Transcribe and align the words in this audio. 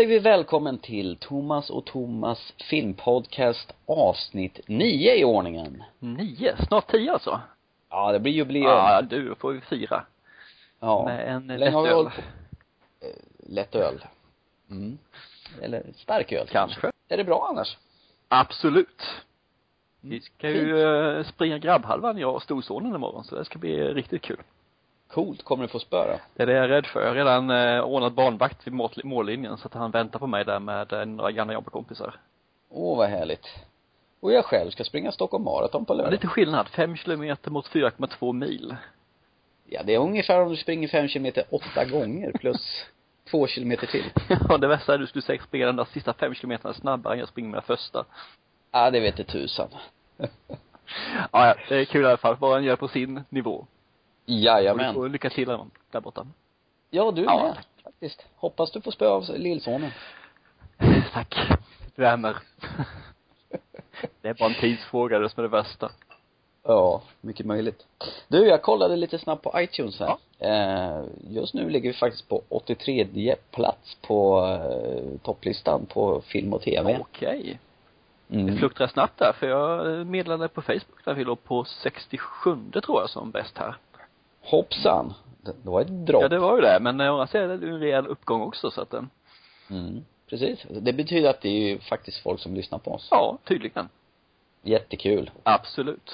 Säger 0.00 0.08
vi 0.08 0.18
välkommen 0.18 0.78
till 0.78 1.16
Thomas 1.16 1.70
och 1.70 1.84
Thomas 1.84 2.52
filmpodcast 2.70 3.74
avsnitt 3.86 4.60
nio 4.66 5.14
i 5.14 5.24
ordningen. 5.24 5.82
Nio? 5.98 6.56
Snart 6.66 6.90
tio 6.90 7.12
alltså? 7.12 7.40
Ja, 7.90 8.12
det 8.12 8.20
blir 8.20 8.32
jubileum. 8.32 8.64
Ja, 8.64 9.02
du, 9.02 9.28
då 9.28 9.34
får 9.34 9.52
vi 9.52 9.60
fira. 9.60 10.04
Ja. 10.80 11.04
Med 11.04 11.28
en 11.28 11.46
lättöl. 11.46 12.04
på. 12.04 12.10
Eh, 13.06 13.48
Lättöl. 13.48 14.04
Mm. 14.70 14.98
Eller 15.62 15.82
stark 15.96 16.32
öl 16.32 16.46
Kanske. 16.50 16.90
Är 17.08 17.16
det 17.16 17.24
bra 17.24 17.46
annars? 17.50 17.76
Absolut. 18.28 19.02
Mm. 20.02 20.10
Vi 20.10 20.20
ska 20.20 20.50
ju 20.50 20.82
eh, 20.82 21.24
springa 21.24 21.58
grabbhalvan, 21.58 22.18
jag 22.18 22.34
och 22.34 22.42
storsonen 22.42 22.94
imorgon, 22.94 23.24
så 23.24 23.34
det 23.34 23.44
ska 23.44 23.58
bli 23.58 23.84
riktigt 23.84 24.22
kul. 24.22 24.42
Coolt. 25.12 25.42
Kommer 25.44 25.62
du 25.64 25.68
få 25.68 25.78
spö? 25.78 26.18
Det 26.34 26.42
är 26.42 26.46
det 26.46 26.52
jag 26.52 26.64
är 26.64 26.68
rädd 26.68 26.86
för. 26.86 27.00
Jag 27.00 27.08
har 27.08 27.14
redan 27.14 27.50
eh, 27.50 27.80
ordnat 27.80 28.12
barnvakt 28.12 28.66
vid 28.66 28.74
mål- 28.74 29.04
mållinjen 29.04 29.56
så 29.58 29.66
att 29.66 29.74
han 29.74 29.90
väntar 29.90 30.18
på 30.18 30.26
mig 30.26 30.44
där 30.44 30.60
med 30.60 30.92
eh, 30.92 31.06
några 31.06 31.30
gamla 31.30 31.54
jobbarkompisar. 31.54 32.14
Åh, 32.70 32.98
vad 32.98 33.08
härligt. 33.08 33.46
Och 34.20 34.32
jag 34.32 34.44
själv 34.44 34.70
ska 34.70 34.84
springa 34.84 35.12
Stockholm 35.12 35.44
Marathon 35.44 35.84
på 35.84 35.94
lördag. 35.94 36.12
lite 36.12 36.26
skillnad, 36.26 36.68
fem 36.68 36.96
kilometer 36.96 37.50
mot 37.50 37.68
4,2 37.68 38.32
mil. 38.32 38.76
Ja, 39.68 39.82
det 39.82 39.94
är 39.94 39.98
ungefär 39.98 40.40
om 40.42 40.48
du 40.48 40.56
springer 40.56 40.88
fem 40.88 41.08
kilometer 41.08 41.44
åtta 41.50 41.84
gånger 41.84 42.32
plus 42.32 42.84
två 43.30 43.46
kilometer 43.46 43.86
till. 43.86 44.04
Ja, 44.48 44.58
det 44.58 44.66
värsta 44.68 44.92
är 44.92 44.94
att 44.94 45.00
du 45.00 45.06
skulle 45.06 45.22
säkert 45.22 45.46
springa 45.46 45.66
den 45.66 45.76
där 45.76 45.84
sista 45.92 46.12
fem 46.12 46.34
kilometerna 46.34 46.74
snabbare 46.74 47.12
än 47.14 47.18
jag 47.20 47.28
springer 47.28 47.52
den 47.52 47.62
första. 47.62 48.04
Ja, 48.72 48.90
det 48.90 49.00
vet 49.00 49.16
det 49.16 49.24
tusan. 49.24 49.68
Ja, 51.32 51.46
ja, 51.46 51.54
det 51.68 51.76
är 51.76 51.84
kul 51.84 52.02
i 52.04 52.06
alla 52.08 52.16
fall. 52.16 52.36
Var 52.36 52.50
och 52.50 52.56
en 52.56 52.64
gör 52.64 52.76
på 52.76 52.88
sin 52.88 53.24
nivå. 53.28 53.66
Och 54.30 54.36
du 54.36 54.42
Jajamän. 54.42 54.94
får 54.94 55.08
lycka 55.08 55.30
till 55.30 55.48
där 55.90 56.00
borta. 56.00 56.26
Ja, 56.90 57.10
du 57.10 57.22
Ja. 57.22 57.42
med. 57.42 57.56
Faktiskt. 57.84 58.26
Hoppas 58.36 58.70
du 58.72 58.80
får 58.80 58.90
spö 58.90 59.08
av 59.08 59.24
lillsonen. 59.36 59.90
Tack. 61.12 61.34
Värmer. 61.94 62.36
Det 64.22 64.28
är 64.28 64.34
bara 64.34 64.48
en 64.48 64.60
tidsfråga, 64.60 65.18
det 65.18 65.28
som 65.28 65.44
är 65.44 65.48
det 65.48 65.56
värsta. 65.56 65.90
Ja, 66.62 67.02
mycket 67.20 67.46
möjligt. 67.46 67.86
Du, 68.28 68.46
jag 68.46 68.62
kollade 68.62 68.96
lite 68.96 69.18
snabbt 69.18 69.42
på 69.42 69.60
iTunes 69.60 70.00
här. 70.00 70.16
Eh, 70.38 71.04
just 71.30 71.54
nu 71.54 71.68
ligger 71.70 71.90
vi 71.92 71.96
faktiskt 71.98 72.28
på 72.28 72.42
83 72.48 73.36
plats 73.50 73.96
på 74.06 74.46
eh, 74.46 75.18
topplistan 75.22 75.86
på 75.86 76.20
film 76.20 76.52
och 76.52 76.62
tv. 76.62 76.98
Okej. 77.00 77.58
Det 78.26 78.36
Mm. 78.40 78.58
fluktar 78.58 78.86
snabbt 78.86 79.18
där, 79.18 79.32
för 79.32 79.48
jag 79.48 80.06
meddelade 80.06 80.48
på 80.48 80.62
Facebook 80.62 81.04
där 81.04 81.14
vi 81.14 81.24
låg 81.24 81.44
på 81.44 81.64
67 81.64 82.56
tror 82.84 83.00
jag 83.00 83.10
som 83.10 83.30
bäst 83.30 83.58
här. 83.58 83.74
Hoppsan. 84.40 85.14
Det 85.42 85.54
var 85.62 85.80
ett 85.80 86.06
dropp. 86.06 86.22
Ja, 86.22 86.28
det 86.28 86.38
var 86.38 86.56
ju 86.56 86.62
det, 86.62 86.78
men 86.80 87.00
å 87.00 87.12
andra 87.12 87.26
sidan 87.26 87.50
är 87.50 87.56
det 87.56 87.68
en 87.68 87.80
rejäl 87.80 88.06
uppgång 88.06 88.42
också 88.42 88.70
så 88.70 88.80
att, 88.80 88.94
eh, 88.94 89.02
Mm. 89.70 90.04
Precis. 90.26 90.66
Det 90.70 90.92
betyder 90.92 91.30
att 91.30 91.40
det 91.40 91.48
är 91.48 91.68
ju 91.68 91.78
faktiskt 91.78 92.18
folk 92.18 92.40
som 92.40 92.54
lyssnar 92.54 92.78
på 92.78 92.90
oss. 92.92 93.08
ja, 93.10 93.38
tydligen. 93.44 93.88
Jättekul. 94.62 95.30
Absolut. 95.42 96.10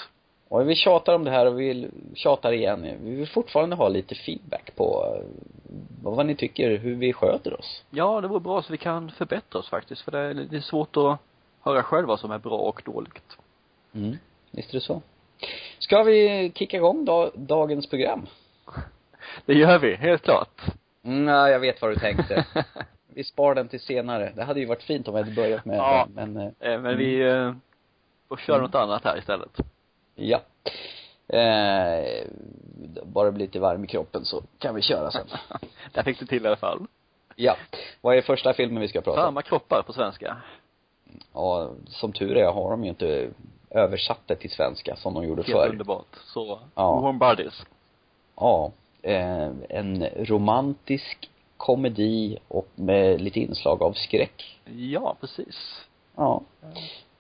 Och 0.48 0.68
vi 0.68 0.74
tjatar 0.74 1.14
om 1.14 1.24
det 1.24 1.30
här 1.30 1.46
och 1.46 1.60
vi 1.60 1.90
tjatar 2.14 2.52
igen. 2.52 2.98
Vi 3.02 3.14
vill 3.14 3.28
fortfarande 3.28 3.76
ha 3.76 3.88
lite 3.88 4.14
feedback 4.14 4.76
på 4.76 5.16
eh, 5.16 5.24
vad 6.02 6.26
ni 6.26 6.34
tycker, 6.34 6.76
hur 6.78 6.94
vi 6.94 7.12
sköter 7.12 7.60
oss. 7.60 7.84
Ja, 7.90 8.20
det 8.20 8.28
vore 8.28 8.40
bra 8.40 8.62
så 8.62 8.72
vi 8.72 8.78
kan 8.78 9.10
förbättra 9.10 9.58
oss 9.58 9.68
faktiskt, 9.68 10.02
för 10.02 10.12
det 10.12 10.18
är, 10.18 10.34
det 10.34 10.56
är 10.56 10.60
svårt 10.60 10.96
att 10.96 11.18
höra 11.60 11.82
själv 11.82 12.08
vad 12.08 12.20
som 12.20 12.30
är 12.30 12.38
bra 12.38 12.58
och 12.58 12.82
dåligt. 12.84 13.36
Mm. 13.94 14.16
Visst 14.50 14.70
är 14.70 14.74
det 14.74 14.80
så. 14.84 15.02
Ska 15.78 16.02
vi 16.02 16.52
kicka 16.54 16.76
igång 16.76 17.04
da- 17.04 17.30
dagens 17.34 17.86
program? 17.90 18.26
Det 19.46 19.54
gör 19.54 19.78
vi, 19.78 19.94
helt 19.94 20.22
klart. 20.22 20.60
Mm, 21.04 21.28
ja, 21.28 21.48
jag 21.50 21.60
vet 21.60 21.82
vad 21.82 21.90
du 21.90 21.96
tänkte. 21.96 22.44
vi 23.14 23.24
spar 23.24 23.54
den 23.54 23.68
till 23.68 23.80
senare. 23.80 24.32
Det 24.36 24.44
hade 24.44 24.60
ju 24.60 24.66
varit 24.66 24.82
fint 24.82 25.08
om 25.08 25.14
vi 25.14 25.20
hade 25.20 25.34
börjat 25.34 25.64
med 25.64 25.76
Ja. 25.78 26.08
den, 26.14 26.32
men, 26.32 26.46
eh, 26.60 26.72
Eh, 26.72 26.80
Men 26.80 26.98
vi 26.98 27.20
eh, 27.22 27.52
får 28.28 28.36
köra 28.36 28.56
Mm. 28.56 28.66
något 28.66 28.74
annat 28.74 29.04
här 29.04 29.18
istället. 29.18 29.56
ja. 30.14 30.40
Eh, 31.28 32.24
bara 33.04 33.30
bli 33.32 33.44
lite 33.44 33.60
varm 33.60 33.84
i 33.84 33.86
kroppen 33.86 34.24
så 34.24 34.42
kan 34.58 34.74
vi 34.74 34.82
köra 34.82 35.10
sen. 35.10 35.26
Där 35.92 36.02
fick 36.02 36.18
du 36.18 36.26
till 36.26 36.44
i 36.44 36.46
alla 36.46 36.56
fall. 36.56 36.86
ja. 37.36 37.56
Vad 38.00 38.16
är 38.16 38.22
första 38.22 38.54
filmen 38.54 38.80
vi 38.80 38.88
ska 38.88 39.00
prata 39.00 39.18
om? 39.20 39.24
Varma 39.24 39.42
kroppar 39.42 39.82
på 39.86 39.92
svenska. 39.92 40.36
Ja, 41.32 41.70
som 41.88 42.12
tur 42.12 42.36
är 42.36 42.52
har 42.52 42.70
de 42.70 42.84
ju 42.84 42.90
inte 42.90 43.28
översatt 43.76 44.20
det 44.26 44.36
till 44.36 44.50
svenska 44.50 44.96
som 44.96 45.14
de 45.14 45.24
gjorde 45.24 45.42
Helt 45.42 45.52
förr. 45.58 45.68
underbart. 45.68 46.06
Så, 46.24 46.58
Ja. 46.74 47.00
Warm 47.00 47.18
Bodies. 47.18 47.62
Ja. 48.36 48.72
Eh, 49.02 49.48
en 49.68 50.06
romantisk 50.16 51.30
komedi 51.56 52.38
och 52.48 52.68
med 52.74 53.20
lite 53.20 53.40
inslag 53.40 53.82
av 53.82 53.92
skräck. 53.92 54.58
Ja, 54.64 55.16
precis. 55.20 55.86
Ja. 56.16 56.42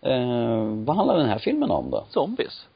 Eh, 0.00 0.64
vad 0.84 0.96
handlar 0.96 1.16
den 1.18 1.28
här 1.28 1.38
filmen 1.38 1.70
om 1.70 1.90
då? 1.90 2.04
Zombies. 2.10 2.66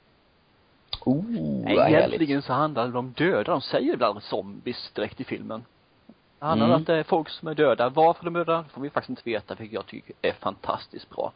Oh, 1.04 1.24
Nej, 1.28 1.76
vad 1.76 1.84
härligt. 1.84 1.98
egentligen 2.08 2.42
så 2.42 2.52
handlar 2.52 2.88
det 2.88 2.98
om 2.98 3.12
döda. 3.16 3.52
De 3.52 3.60
säger 3.60 3.94
ibland 3.94 4.22
zombies 4.22 4.90
direkt 4.94 5.20
i 5.20 5.24
filmen. 5.24 5.64
Det 6.38 6.44
handlar 6.46 6.66
om 6.66 6.70
Mm. 6.72 6.80
att 6.82 6.86
det 6.86 6.94
är 6.94 7.02
folk 7.02 7.28
som 7.28 7.48
är 7.48 7.54
döda. 7.54 7.88
Varför 7.88 8.24
de 8.24 8.36
är 8.36 8.44
döda 8.44 8.64
får 8.72 8.80
vi 8.82 8.90
faktiskt 8.90 9.10
inte 9.10 9.22
veta, 9.24 9.54
vilket 9.54 9.74
jag 9.74 9.86
tycker 9.86 10.14
är 10.22 10.32
fantastiskt 10.32 11.10
bra. 11.10 11.32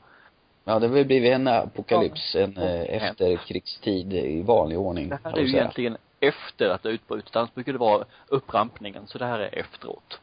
Ja, 0.64 0.78
det 0.78 0.86
har 0.86 0.94
väl 0.94 1.06
blivit 1.06 1.32
en 1.32 1.48
apokalyps, 1.48 2.34
en 2.34 2.56
eh, 2.56 3.02
efterkrigstid 3.02 4.12
i 4.12 4.42
vanlig 4.42 4.78
ordning. 4.78 5.08
Det 5.08 5.18
här 5.24 5.38
är 5.38 5.40
ju 5.40 5.48
egentligen 5.48 5.96
efter 6.20 6.68
att 6.68 6.82
det 6.82 6.88
utbrutit. 6.88 7.36
Annars 7.36 7.54
brukar 7.54 7.72
det 7.72 7.78
vara 7.78 8.04
upprampningen. 8.28 9.06
Så 9.06 9.18
det 9.18 9.26
här 9.26 9.38
är 9.38 9.58
efteråt. 9.58 10.20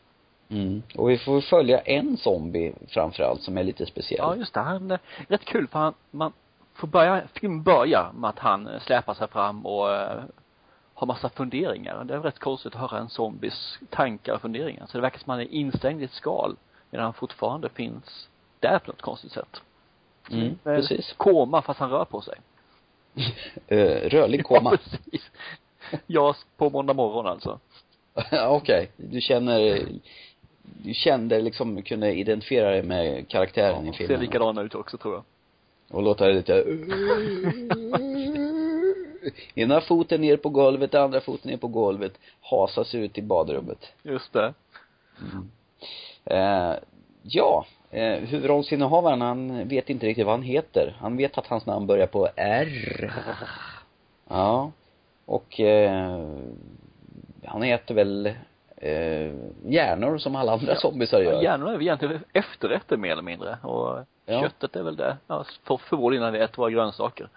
Mm. 0.50 0.84
Och 0.96 1.09
vi 1.09 1.18
får 1.18 1.41
följa 1.41 1.79
en 1.79 2.18
zombie 2.18 2.74
framförallt 2.88 3.41
som 3.41 3.57
är 3.57 3.63
lite 3.63 3.85
speciell. 3.85 4.19
Ja, 4.19 4.35
just 4.35 4.53
det. 4.53 4.59
Han 4.59 4.91
är 4.91 5.00
rätt 5.28 5.46
kul 5.46 5.68
för 5.68 5.79
han, 5.79 5.94
man 6.12 6.34
får 6.73 6.88
börja, 6.88 7.22
filmen 7.34 7.63
börjar 7.63 8.12
med 8.16 8.29
att 8.29 8.40
han 8.40 8.68
eh, 8.68 8.79
släpar 8.79 9.13
sig 9.13 9.28
fram 9.28 9.66
och 9.66 9.96
eh, 9.96 10.23
har 10.94 11.08
massa 11.08 11.29
funderingar. 11.29 12.03
Det 12.03 12.13
är 12.13 12.19
rätt 12.19 12.40
konstigt 12.40 12.75
att 12.75 12.81
höra 12.81 13.00
en 13.00 13.09
zombies 13.09 13.79
tankar 13.90 14.34
och 14.34 14.41
funderingar. 14.41 14.85
Så 14.85 14.97
det 14.97 15.02
verkar 15.02 15.19
som 15.19 15.29
att 15.29 15.38
han 15.38 15.46
är 15.47 15.53
instängd 15.53 16.02
i 16.02 16.06
ett 16.06 16.12
skal 16.12 16.56
medan 16.90 17.03
han 17.03 17.13
fortfarande 17.13 17.69
finns 17.69 18.29
där 18.59 18.79
på 18.79 18.91
något 18.91 19.02
konstigt 19.02 19.31
sätt. 19.31 19.62
Mm, 20.32 20.46
Eh, 20.48 20.56
precis. 20.64 21.14
Koma 21.18 21.62
fast 21.62 21.80
han 21.80 21.90
rör 21.90 22.06
på 22.06 22.22
sig. 22.22 22.36
Eh, 23.68 24.09
rörlig 24.09 24.44
koma. 24.46 24.72
Ja, 24.72 24.78
precis. 24.78 25.32
Ja, 26.08 26.36
på 26.58 26.70
måndag 26.70 26.94
morgon 26.94 27.28
alltså. 27.28 27.59
Okej. 28.48 28.92
Du 28.98 29.22
känner, 29.22 29.86
du 30.64 30.94
kände 30.94 31.42
liksom, 31.42 31.82
kunde 31.82 32.14
identifiera 32.14 32.70
dig 32.70 32.84
med 32.84 33.28
karaktären 33.28 33.84
i 33.84 33.88
Ja, 33.88 33.94
ser 33.94 33.98
filmen. 33.98 34.20
likadana 34.22 34.62
ut 34.62 34.76
också 34.76 34.98
tror 34.98 35.14
jag. 35.14 35.24
Och 35.98 36.04
låta 36.04 36.28
det 36.28 36.34
lite 36.34 36.64
Ena 39.56 39.82
foten 39.82 40.22
ner 40.22 40.38
på 40.38 40.50
golvet, 40.50 40.96
andra 40.96 41.22
foten 41.22 41.52
ner 41.52 41.58
på 41.58 41.68
golvet, 41.68 42.14
hasas 42.42 42.96
ut 42.96 43.18
i 43.18 43.22
badrummet. 43.22 43.94
Just 44.03 44.34
det. 44.34 44.53
Eh, 46.26 46.74
ja, 47.24 47.66
eh, 47.91 48.19
huvudrollsinnehavaren 48.19 49.22
han 49.22 49.67
vet 49.67 49.90
inte 49.90 50.05
riktigt 50.05 50.26
vad 50.26 50.34
han 50.35 50.43
heter. 50.43 50.96
Han 50.99 51.17
vet 51.17 51.38
att 51.38 51.47
hans 51.47 51.66
namn 51.66 51.88
börjar 51.88 52.08
på 52.08 52.29
R. 52.35 53.14
Ja. 54.29 54.72
Och 55.26 55.59
eh, 55.59 56.28
han 57.46 57.64
äter 57.64 57.96
väl 57.96 58.26
eh, 58.78 59.34
hjärnor 59.66 60.17
som 60.17 60.35
alla 60.35 60.52
andra 60.53 60.76
zombisar 60.76 61.22
gör. 61.22 61.41
Hjärnorna 61.43 61.72
är 61.72 61.78
väl 61.78 61.82
egentligen 61.82 62.23
efterrätter 62.34 62.97
mer 62.97 63.11
eller 63.11 63.22
mindre. 63.22 63.58
Och 63.64 63.99
Ja. 64.26 64.41
köttet 64.41 64.76
är 64.76 64.84
väl 64.84 64.96
det. 64.96 65.17
Ja, 65.28 65.46
för, 65.64 65.78
för 65.78 65.97
vår 65.97 66.16
innan 66.16 66.34
vi 66.34 66.40
äter 66.40 66.58
våra 66.58 66.70
grönsaker. 66.70 67.29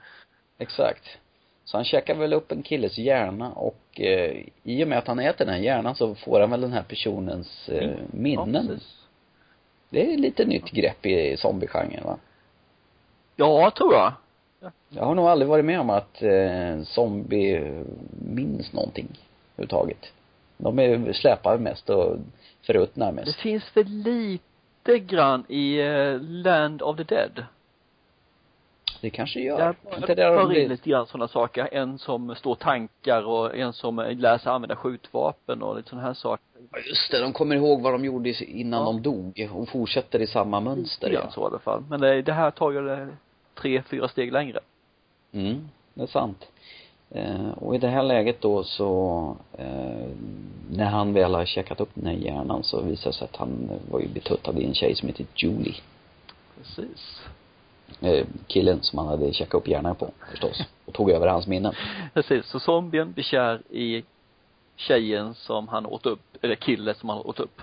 Exakt. 0.58 1.18
Så 1.64 1.76
han 1.76 1.84
käkar 1.84 2.14
väl 2.14 2.32
upp 2.32 2.52
en 2.52 2.62
killes 2.62 2.98
hjärna 2.98 3.52
och 3.52 4.00
eh, 4.00 4.44
i 4.62 4.84
och 4.84 4.88
med 4.88 4.98
att 4.98 5.06
han 5.06 5.18
äter 5.18 5.44
den 5.44 5.54
här 5.54 5.60
hjärnan 5.62 5.94
så 5.94 6.14
får 6.14 6.40
han 6.40 6.50
väl 6.50 6.60
den 6.60 6.72
här 6.72 6.82
personens 6.82 7.68
eh, 7.68 7.90
Ja, 7.90 7.96
minnen. 8.10 8.66
precis. 8.68 9.03
Det 9.94 10.12
är 10.12 10.19
lite 10.19 10.44
nytt 10.44 10.70
grepp 10.70 11.06
i 11.06 11.37
zombiegenren 11.37 12.05
va? 12.05 12.17
Ja, 13.37 13.70
tror 13.70 13.94
jag. 13.94 14.12
Jag 14.88 15.05
har 15.05 15.14
nog 15.14 15.26
aldrig 15.26 15.49
varit 15.49 15.64
med 15.64 15.81
om 15.81 15.91
att 15.91 16.23
eh, 16.23 16.82
zombie 16.85 17.82
minns 18.29 18.73
någonting 18.73 19.08
överhuvudtaget. 19.56 20.12
De 20.56 20.79
är 20.79 21.12
släpar 21.12 21.58
mest 21.58 21.91
och 21.91 22.17
förruttnar 22.62 23.06
Det 23.06 23.12
mest. 23.12 23.37
finns 23.41 23.76
väl 23.76 23.87
lite 23.88 24.99
grann 24.99 25.44
i 25.49 25.79
eh, 25.81 26.20
Land 26.20 26.82
of 26.82 26.96
the 26.96 27.02
Dead. 27.02 27.44
Det 29.04 29.10
kanske 29.10 29.40
gör. 29.40 29.58
Där 29.58 29.74
Inte 29.96 30.14
där 30.14 30.36
de 30.36 30.46
för 30.46 30.58
in 30.58 30.68
lite 30.68 30.90
grann 30.90 31.06
sådana 31.06 31.28
saker. 31.28 31.68
En 31.72 31.98
som 31.98 32.34
står 32.34 32.54
tankar 32.54 33.22
och 33.22 33.56
en 33.56 33.72
som 33.72 33.96
lär 33.96 34.38
sig 34.38 34.52
använda 34.52 34.76
skjutvapen 34.76 35.62
och 35.62 35.76
lite 35.76 35.88
sådana 35.88 36.06
här 36.06 36.14
saker. 36.14 36.44
Ja, 36.72 36.78
just 36.78 37.10
det, 37.10 37.20
de 37.20 37.32
kommer 37.32 37.56
ihåg 37.56 37.82
vad 37.82 37.92
de 37.92 38.04
gjorde 38.04 38.44
innan 38.44 38.80
Ja. 38.80 38.86
de 38.86 39.02
dog 39.02 39.50
och 39.52 39.68
fortsätter 39.68 40.20
i 40.22 40.26
samma 40.26 40.60
mönster 40.60 41.10
ja. 41.10 41.30
så 41.30 41.40
i 41.40 41.44
alla 41.44 41.58
fall. 41.58 41.84
Men 41.88 42.00
det, 42.00 42.22
det 42.22 42.32
här 42.32 42.50
tar 42.50 42.70
ju 42.70 42.86
det 42.86 43.08
tre, 43.54 43.82
fyra 43.82 44.08
steg 44.08 44.32
längre. 44.32 44.60
Mm, 45.32 45.68
det 45.94 46.02
är 46.02 46.06
sant. 46.06 46.46
Eh, 47.10 47.50
och 47.50 47.74
i 47.74 47.78
det 47.78 47.88
här 47.88 48.02
läget 48.02 48.40
då 48.40 48.64
så, 48.64 49.36
eh, 49.58 50.08
när 50.70 50.90
han 50.90 51.12
väl 51.12 51.34
har 51.34 51.44
checkat 51.44 51.80
upp 51.80 51.90
den 51.94 52.06
här 52.06 52.14
hjärnan 52.14 52.62
så 52.62 52.82
visar 52.82 53.10
det 53.10 53.16
sig 53.16 53.24
att 53.24 53.36
han 53.36 53.70
var 53.90 54.00
ju 54.00 54.08
betuttad 54.08 54.58
i 54.58 54.64
en 54.64 54.74
tjej 54.74 54.94
som 54.94 55.08
heter 55.08 55.26
Julie. 55.34 55.74
Precis. 56.58 57.20
Eh, 58.00 58.26
killen 58.46 58.82
som 58.82 58.99
han 58.99 59.08
hade 59.08 59.32
checkat 59.32 59.55
upp 59.55 59.69
hjärnan 59.69 59.94
på 59.94 60.11
förstås. 60.31 60.62
Och 60.85 60.94
tog 60.94 61.11
över 61.11 61.26
hans 61.26 61.46
minnen. 61.46 61.75
Precis, 62.14 62.46
så 62.46 62.61
zombien 62.61 63.12
blir 63.12 63.25
kär 63.25 63.62
i 63.70 64.05
tjejen 64.76 65.35
som 65.35 65.69
han 65.69 65.87
åt 65.87 66.06
upp, 66.06 66.20
eller 66.43 66.55
killen 66.55 66.94
som 66.94 67.08
han 67.08 67.19
åt 67.19 67.41
upp. 67.41 67.62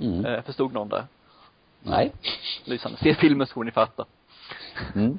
Mm. 0.00 0.24
Eh, 0.24 0.42
förstod 0.42 0.72
någon 0.72 0.88
det? 0.88 1.04
Nej. 1.82 2.12
Lysande. 2.64 2.98
Se 2.98 3.14
filmen 3.14 3.46
så 3.46 3.52
får 3.52 3.64
ni 3.64 3.70
fatta. 3.70 4.04
Mm. 4.94 5.18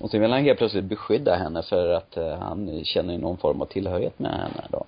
Och 0.00 0.10
sen 0.10 0.20
vill 0.20 0.32
han 0.32 0.42
helt 0.42 0.58
plötsligt 0.58 0.84
beskydda 0.84 1.36
henne 1.36 1.62
för 1.62 1.92
att 1.92 2.16
eh, 2.16 2.38
han 2.38 2.84
känner 2.84 3.18
någon 3.18 3.36
form 3.36 3.62
av 3.62 3.66
tillhörighet 3.66 4.18
med 4.18 4.32
henne 4.32 4.66
då. 4.70 4.86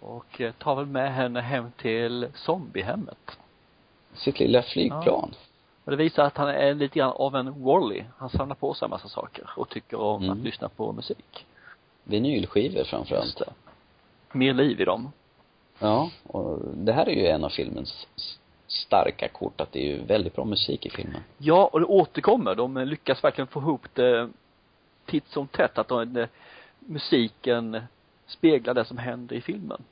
Och 0.00 0.40
eh, 0.40 0.52
tar 0.52 0.76
väl 0.76 0.86
med 0.86 1.14
henne 1.14 1.40
hem 1.40 1.72
till 1.76 2.28
zombiehemmet. 2.34 3.38
Sitt 4.14 4.40
lilla 4.40 4.62
flygplan. 4.62 5.34
Och 5.84 5.90
det 5.90 5.96
visar 5.96 6.24
att 6.24 6.36
han 6.36 6.48
är 6.48 6.74
lite 6.74 6.98
grann 6.98 7.12
av 7.12 7.36
en 7.36 7.62
Wally. 7.64 8.04
Han 8.18 8.30
samlar 8.30 8.54
på 8.56 8.74
sig 8.74 8.86
en 8.86 8.90
massa 8.90 9.08
saker 9.08 9.50
och 9.56 9.68
tycker 9.68 10.00
om 10.00 10.22
Mm. 10.22 10.38
att 10.38 10.44
lyssna 10.44 10.68
på 10.68 10.92
musik. 10.92 11.46
Vinylskivor 12.04 12.84
framförallt. 12.84 13.42
Mer 14.32 14.54
liv 14.54 14.80
i 14.80 14.84
dem. 14.84 15.12
Ja, 15.78 16.10
och 16.26 16.58
det 16.74 16.92
här 16.92 17.08
är 17.08 17.14
ju 17.14 17.26
en 17.26 17.44
av 17.44 17.48
filmens 17.48 18.06
starka 18.66 19.28
kort, 19.28 19.60
att 19.60 19.72
det 19.72 19.78
är 19.78 19.86
ju 19.96 20.02
väldigt 20.02 20.34
bra 20.36 20.44
musik 20.44 20.86
i 20.86 20.90
filmen. 20.90 21.20
Ja, 21.38 21.70
och 21.72 21.80
det 21.80 21.86
återkommer. 21.86 22.54
De 22.54 22.76
lyckas 22.76 23.24
verkligen 23.24 23.46
få 23.48 23.60
ihop 23.60 23.86
det 23.94 24.30
titt 25.06 25.28
som 25.28 25.46
tätt. 25.46 25.78
Att 25.78 25.88
de, 25.88 26.12
det, 26.12 26.28
musiken 26.78 27.80
speglar 28.26 28.74
det 28.74 28.84
som 28.84 28.98
händer 28.98 29.36
i 29.36 29.40
filmen. 29.40 29.82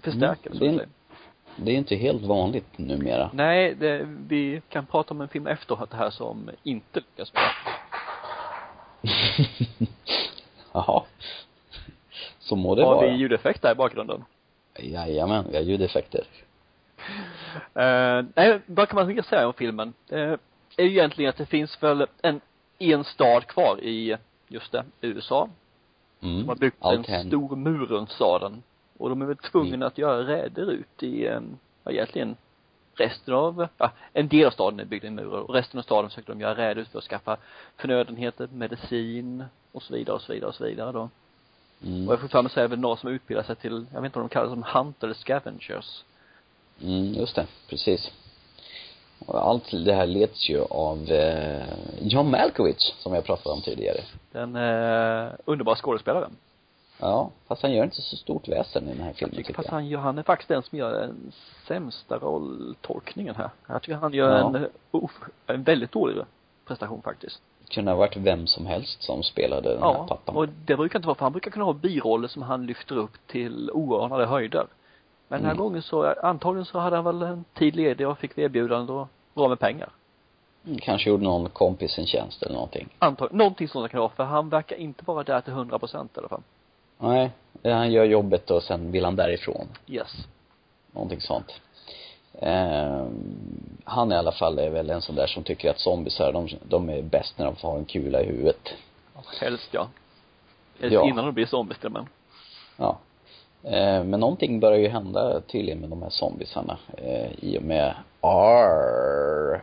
Förstärker 0.00 0.50
Mm, 0.50 0.58
det, 0.58 0.58
så 0.58 0.70
att 0.70 0.76
säga. 0.76 0.88
Det 1.64 1.72
är 1.72 1.76
inte 1.76 1.96
helt 1.96 2.22
vanligt 2.22 2.78
numera. 2.78 3.30
Nej, 3.32 3.74
det, 3.74 4.08
vi 4.28 4.62
kan 4.68 4.86
prata 4.86 5.14
om 5.14 5.20
en 5.20 5.28
film 5.28 5.46
efteråt 5.46 5.92
här 5.92 6.10
som 6.10 6.50
inte 6.62 7.00
lyckas 7.00 7.32
med. 7.34 7.42
Jaha. 10.72 11.02
Så 12.38 12.56
må 12.56 12.74
det 12.74 12.84
Har 12.84 12.94
vara. 12.94 13.06
vi 13.10 13.16
ljudeffekt 13.16 13.62
där 13.62 13.72
i 13.72 13.74
bakgrunden? 13.74 14.24
Jajamän, 14.78 15.44
vi 15.50 15.56
har 15.56 15.62
ljudeffekter. 15.64 16.24
Eh, 17.74 18.24
nej, 18.34 18.60
vad 18.66 18.88
kan 18.88 18.96
man 18.96 19.06
mer 19.14 19.22
säga 19.22 19.46
om 19.46 19.52
filmen? 19.52 19.92
Eh, 20.08 20.32
är 20.76 20.84
ju 20.84 20.90
egentligen 20.90 21.28
att 21.28 21.36
det 21.36 21.46
finns 21.46 21.82
väl 21.82 22.06
en, 22.22 22.40
en 22.78 23.04
stad 23.04 23.46
kvar 23.46 23.80
i, 23.82 24.16
just 24.48 24.72
det, 24.72 24.84
USA. 25.00 25.48
Mm. 26.22 26.38
De 26.40 26.48
har 26.48 26.56
byggt 26.56 26.76
Allt 26.80 27.08
en 27.08 27.14
händer. 27.14 27.28
stor 27.36 27.56
mur 27.56 27.86
runt 27.86 28.10
staden. 28.10 28.62
Och 28.98 29.08
de 29.08 29.22
är 29.22 29.26
väl 29.26 29.36
tvungna 29.36 29.86
att 29.86 29.98
göra 29.98 30.26
räder 30.26 30.70
ut 30.70 31.02
i, 31.02 31.26
eh, 31.26 31.40
ja 31.84 31.90
egentligen 31.90 32.36
resten 32.94 33.34
av, 33.34 33.68
ja, 33.78 33.92
en 34.12 34.28
del 34.28 34.46
av 34.46 34.50
staden 34.50 34.80
är 34.80 34.84
byggd 34.84 35.04
i 35.04 35.10
murar 35.10 35.40
och 35.40 35.54
resten 35.54 35.78
av 35.78 35.82
staden 35.82 36.10
försöker 36.10 36.32
de 36.32 36.40
göra 36.40 36.54
räder 36.54 36.82
ut 36.82 36.88
för 36.88 36.98
att 36.98 37.04
skaffa 37.04 37.36
förnödenheter, 37.76 38.48
medicin 38.52 39.44
och 39.72 39.82
så 39.82 39.94
vidare 39.94 40.16
och 40.16 40.22
så 40.22 40.32
vidare 40.32 40.48
och 40.48 40.54
så 40.54 40.64
vidare 40.64 40.92
då. 40.92 41.08
Mm. 41.84 42.08
Och 42.08 42.12
jag 42.12 42.20
får 42.20 42.28
för 42.28 42.42
mig 42.42 42.52
så 42.52 42.60
är 42.60 42.68
det 42.68 42.76
några 42.76 42.96
som 42.96 43.10
utbildar 43.10 43.44
sig 43.44 43.56
till, 43.56 43.86
jag 43.94 44.00
vet 44.00 44.08
inte 44.08 44.18
om 44.18 44.28
de 44.28 44.32
kallar 44.32 44.46
det 44.46 44.52
som 44.52 44.62
hunter 44.62 45.06
eller 45.06 45.14
scavengers. 45.14 46.04
Mm, 46.82 47.14
just 47.14 47.34
det. 47.34 47.46
Precis. 47.68 48.10
Och 49.26 49.46
allt 49.48 49.70
det 49.84 49.94
här 49.94 50.06
leds 50.06 50.50
ju 50.50 50.60
av 50.60 51.10
eh, 51.10 51.66
John 52.00 52.30
Malkovich, 52.30 52.94
som 52.98 53.14
jag 53.14 53.24
pratade 53.24 53.54
om 53.54 53.62
tidigare. 53.62 54.00
Den 54.32 54.56
eh, 54.56 55.32
underbara 55.44 55.76
skådespelaren. 55.76 56.36
Ja, 57.00 57.30
fast 57.48 57.62
han 57.62 57.72
gör 57.72 57.84
inte 57.84 58.02
så 58.02 58.16
stort 58.16 58.48
väsen 58.48 58.88
i 58.88 58.94
den 58.94 59.00
här 59.04 59.12
filmen 59.12 59.36
tycker 59.36 59.54
fast 59.54 59.66
jag. 59.68 59.72
han 59.72 59.86
gör, 59.86 60.00
han 60.00 60.18
är 60.18 60.22
faktiskt 60.22 60.48
den 60.48 60.62
som 60.62 60.78
gör 60.78 60.92
den 61.00 61.32
sämsta 61.66 62.18
rolltolkningen 62.18 63.34
här. 63.34 63.50
Jag 63.66 63.82
tycker 63.82 63.96
han 63.96 64.12
gör 64.12 64.38
Ja. 64.38 64.46
en, 64.46 64.56
uh, 64.56 65.10
en 65.46 65.62
väldigt 65.62 65.92
dålig 65.92 66.16
prestation 66.66 67.02
faktiskt. 67.02 67.42
Kunde 67.70 67.90
ha 67.90 67.96
varit 67.98 68.16
vem 68.16 68.46
som 68.46 68.66
helst 68.66 69.02
som 69.02 69.22
spelade 69.22 69.68
den 69.74 69.82
här 69.82 69.88
Ja, 69.92 70.06
pappan. 70.08 70.36
och 70.36 70.48
det 70.48 70.76
brukar 70.76 70.98
inte 70.98 71.06
vara, 71.06 71.14
för 71.14 71.24
han 71.24 71.32
brukar 71.32 71.50
kunna 71.50 71.64
ha 71.64 71.72
biroller 71.72 72.28
som 72.28 72.42
han 72.42 72.66
lyfter 72.66 72.96
upp 72.96 73.26
till 73.26 73.70
oanade 73.70 74.26
höjder. 74.26 74.66
Men 75.28 75.38
den 75.38 75.46
här 75.46 75.54
Mm. 75.54 75.64
gången 75.64 75.82
så, 75.82 76.14
antagligen 76.22 76.64
så 76.64 76.78
hade 76.78 76.96
han 76.96 77.04
väl 77.04 77.22
en 77.22 77.44
tid 77.54 77.76
ledig 77.76 78.08
och 78.08 78.18
fick 78.18 78.38
erbjudande 78.38 78.92
och 78.92 79.08
bra 79.34 79.48
med 79.48 79.58
pengar. 79.58 79.88
Mm, 80.66 80.78
Kanske 80.78 81.10
gjorde 81.10 81.24
någon 81.24 81.48
kompis 81.48 81.98
en 81.98 82.06
tjänst 82.06 82.42
eller 82.42 82.54
någonting. 82.54 82.88
Antagligen, 82.98 83.38
någonting 83.38 83.68
sånt 83.68 83.90
kan 83.90 83.98
det 83.98 84.00
vara, 84.00 84.10
för 84.10 84.24
han 84.24 84.48
verkar 84.48 84.76
inte 84.76 85.04
vara 85.04 85.22
där 85.24 85.40
till 85.40 85.52
hundra 85.52 85.78
procent 85.78 86.16
i 86.16 86.18
alla 86.18 86.28
fall. 86.28 86.42
Nej, 86.98 87.30
han 87.62 87.92
gör 87.92 88.04
jobbet 88.04 88.50
och 88.50 88.62
sen 88.62 88.92
vill 88.92 89.04
han 89.04 89.16
därifrån. 89.16 89.68
Yes. 89.86 90.12
Någonting 90.92 91.20
sånt. 91.20 91.60
Eh, 92.32 93.06
han 93.84 94.12
i 94.12 94.16
alla 94.16 94.32
fall 94.32 94.58
är 94.58 94.70
väl 94.70 94.90
en 94.90 95.02
sån 95.02 95.14
där 95.14 95.26
som 95.26 95.42
tycker 95.42 95.70
att 95.70 95.80
zombisar, 95.80 96.32
de, 96.32 96.48
de 96.68 96.88
är 96.88 97.02
bäst 97.02 97.38
när 97.38 97.46
de 97.46 97.56
får 97.56 97.68
ha 97.68 97.78
en 97.78 97.84
kula 97.84 98.22
i 98.22 98.26
huvudet. 98.26 98.74
Helst 99.40 99.68
ja. 99.70 99.88
Helst 100.80 100.94
Ja. 100.94 101.08
innan 101.08 101.24
de 101.24 101.34
blir 101.34 101.46
zombies 101.46 101.82
med. 101.82 102.06
Ja. 102.76 102.98
Eh, 103.62 104.04
men 104.04 104.20
någonting 104.20 104.60
börjar 104.60 104.78
ju 104.78 104.88
hända 104.88 105.40
tydligen 105.40 105.80
med 105.80 105.90
de 105.90 106.02
här 106.02 106.10
zombisarna 106.10 106.78
eh, 106.96 107.30
i 107.44 107.58
och 107.58 107.62
med 107.62 107.94
R. 108.22 109.62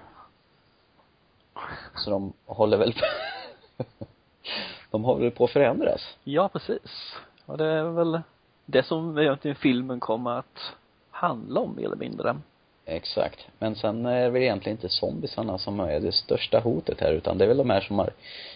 Så 1.96 2.10
de 2.10 2.34
håller 2.46 2.78
väl 2.78 2.94
på 2.94 3.00
De 4.96 5.04
håller 5.04 5.22
väl 5.22 5.32
på 5.32 5.44
att 5.44 5.52
förändras. 5.52 6.02
Ja, 6.24 6.50
precis. 6.50 7.16
Och 7.46 7.58
det 7.58 7.66
är 7.66 7.84
väl 7.84 8.22
det 8.66 8.84
som 8.84 9.18
egentligen 9.18 9.56
filmen 9.56 10.00
kommer 10.00 10.32
att 10.32 10.60
handla 11.12 11.60
om 11.60 11.76
mer 11.76 11.86
eller 11.86 11.96
mindre. 11.96 12.36
Exakt. 12.86 13.48
Men 13.60 13.76
sen 13.76 14.06
är 14.06 14.24
det 14.24 14.30
väl 14.30 14.42
egentligen 14.42 14.78
inte 14.78 14.90
zombisarna 14.90 15.58
som 15.58 15.80
är 15.80 16.00
det 16.00 16.12
största 16.12 16.60
hotet 16.60 17.02
här 17.02 17.12
utan 17.12 17.38
det 17.38 17.44
är 17.44 17.48
väl 17.48 17.58
de 17.58 17.70
här 17.70 17.82
som 17.82 18.00
har 18.00 18.10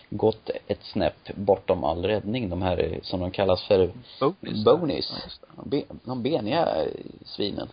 gått 0.10 0.50
ett 0.68 0.84
snäpp 0.84 1.36
bortom 1.36 1.84
all 1.84 2.06
räddning. 2.06 2.50
De 2.50 2.62
här 2.62 2.78
eh, 2.94 3.02
som 3.02 3.20
de 3.20 3.32
kallas 3.32 3.64
för 3.68 3.80
just 3.80 5.42
det. 5.42 5.70
Be, 5.70 5.84
de 6.04 6.24
beniga 6.24 6.84
eh, 6.84 6.92
svinen. 7.26 7.68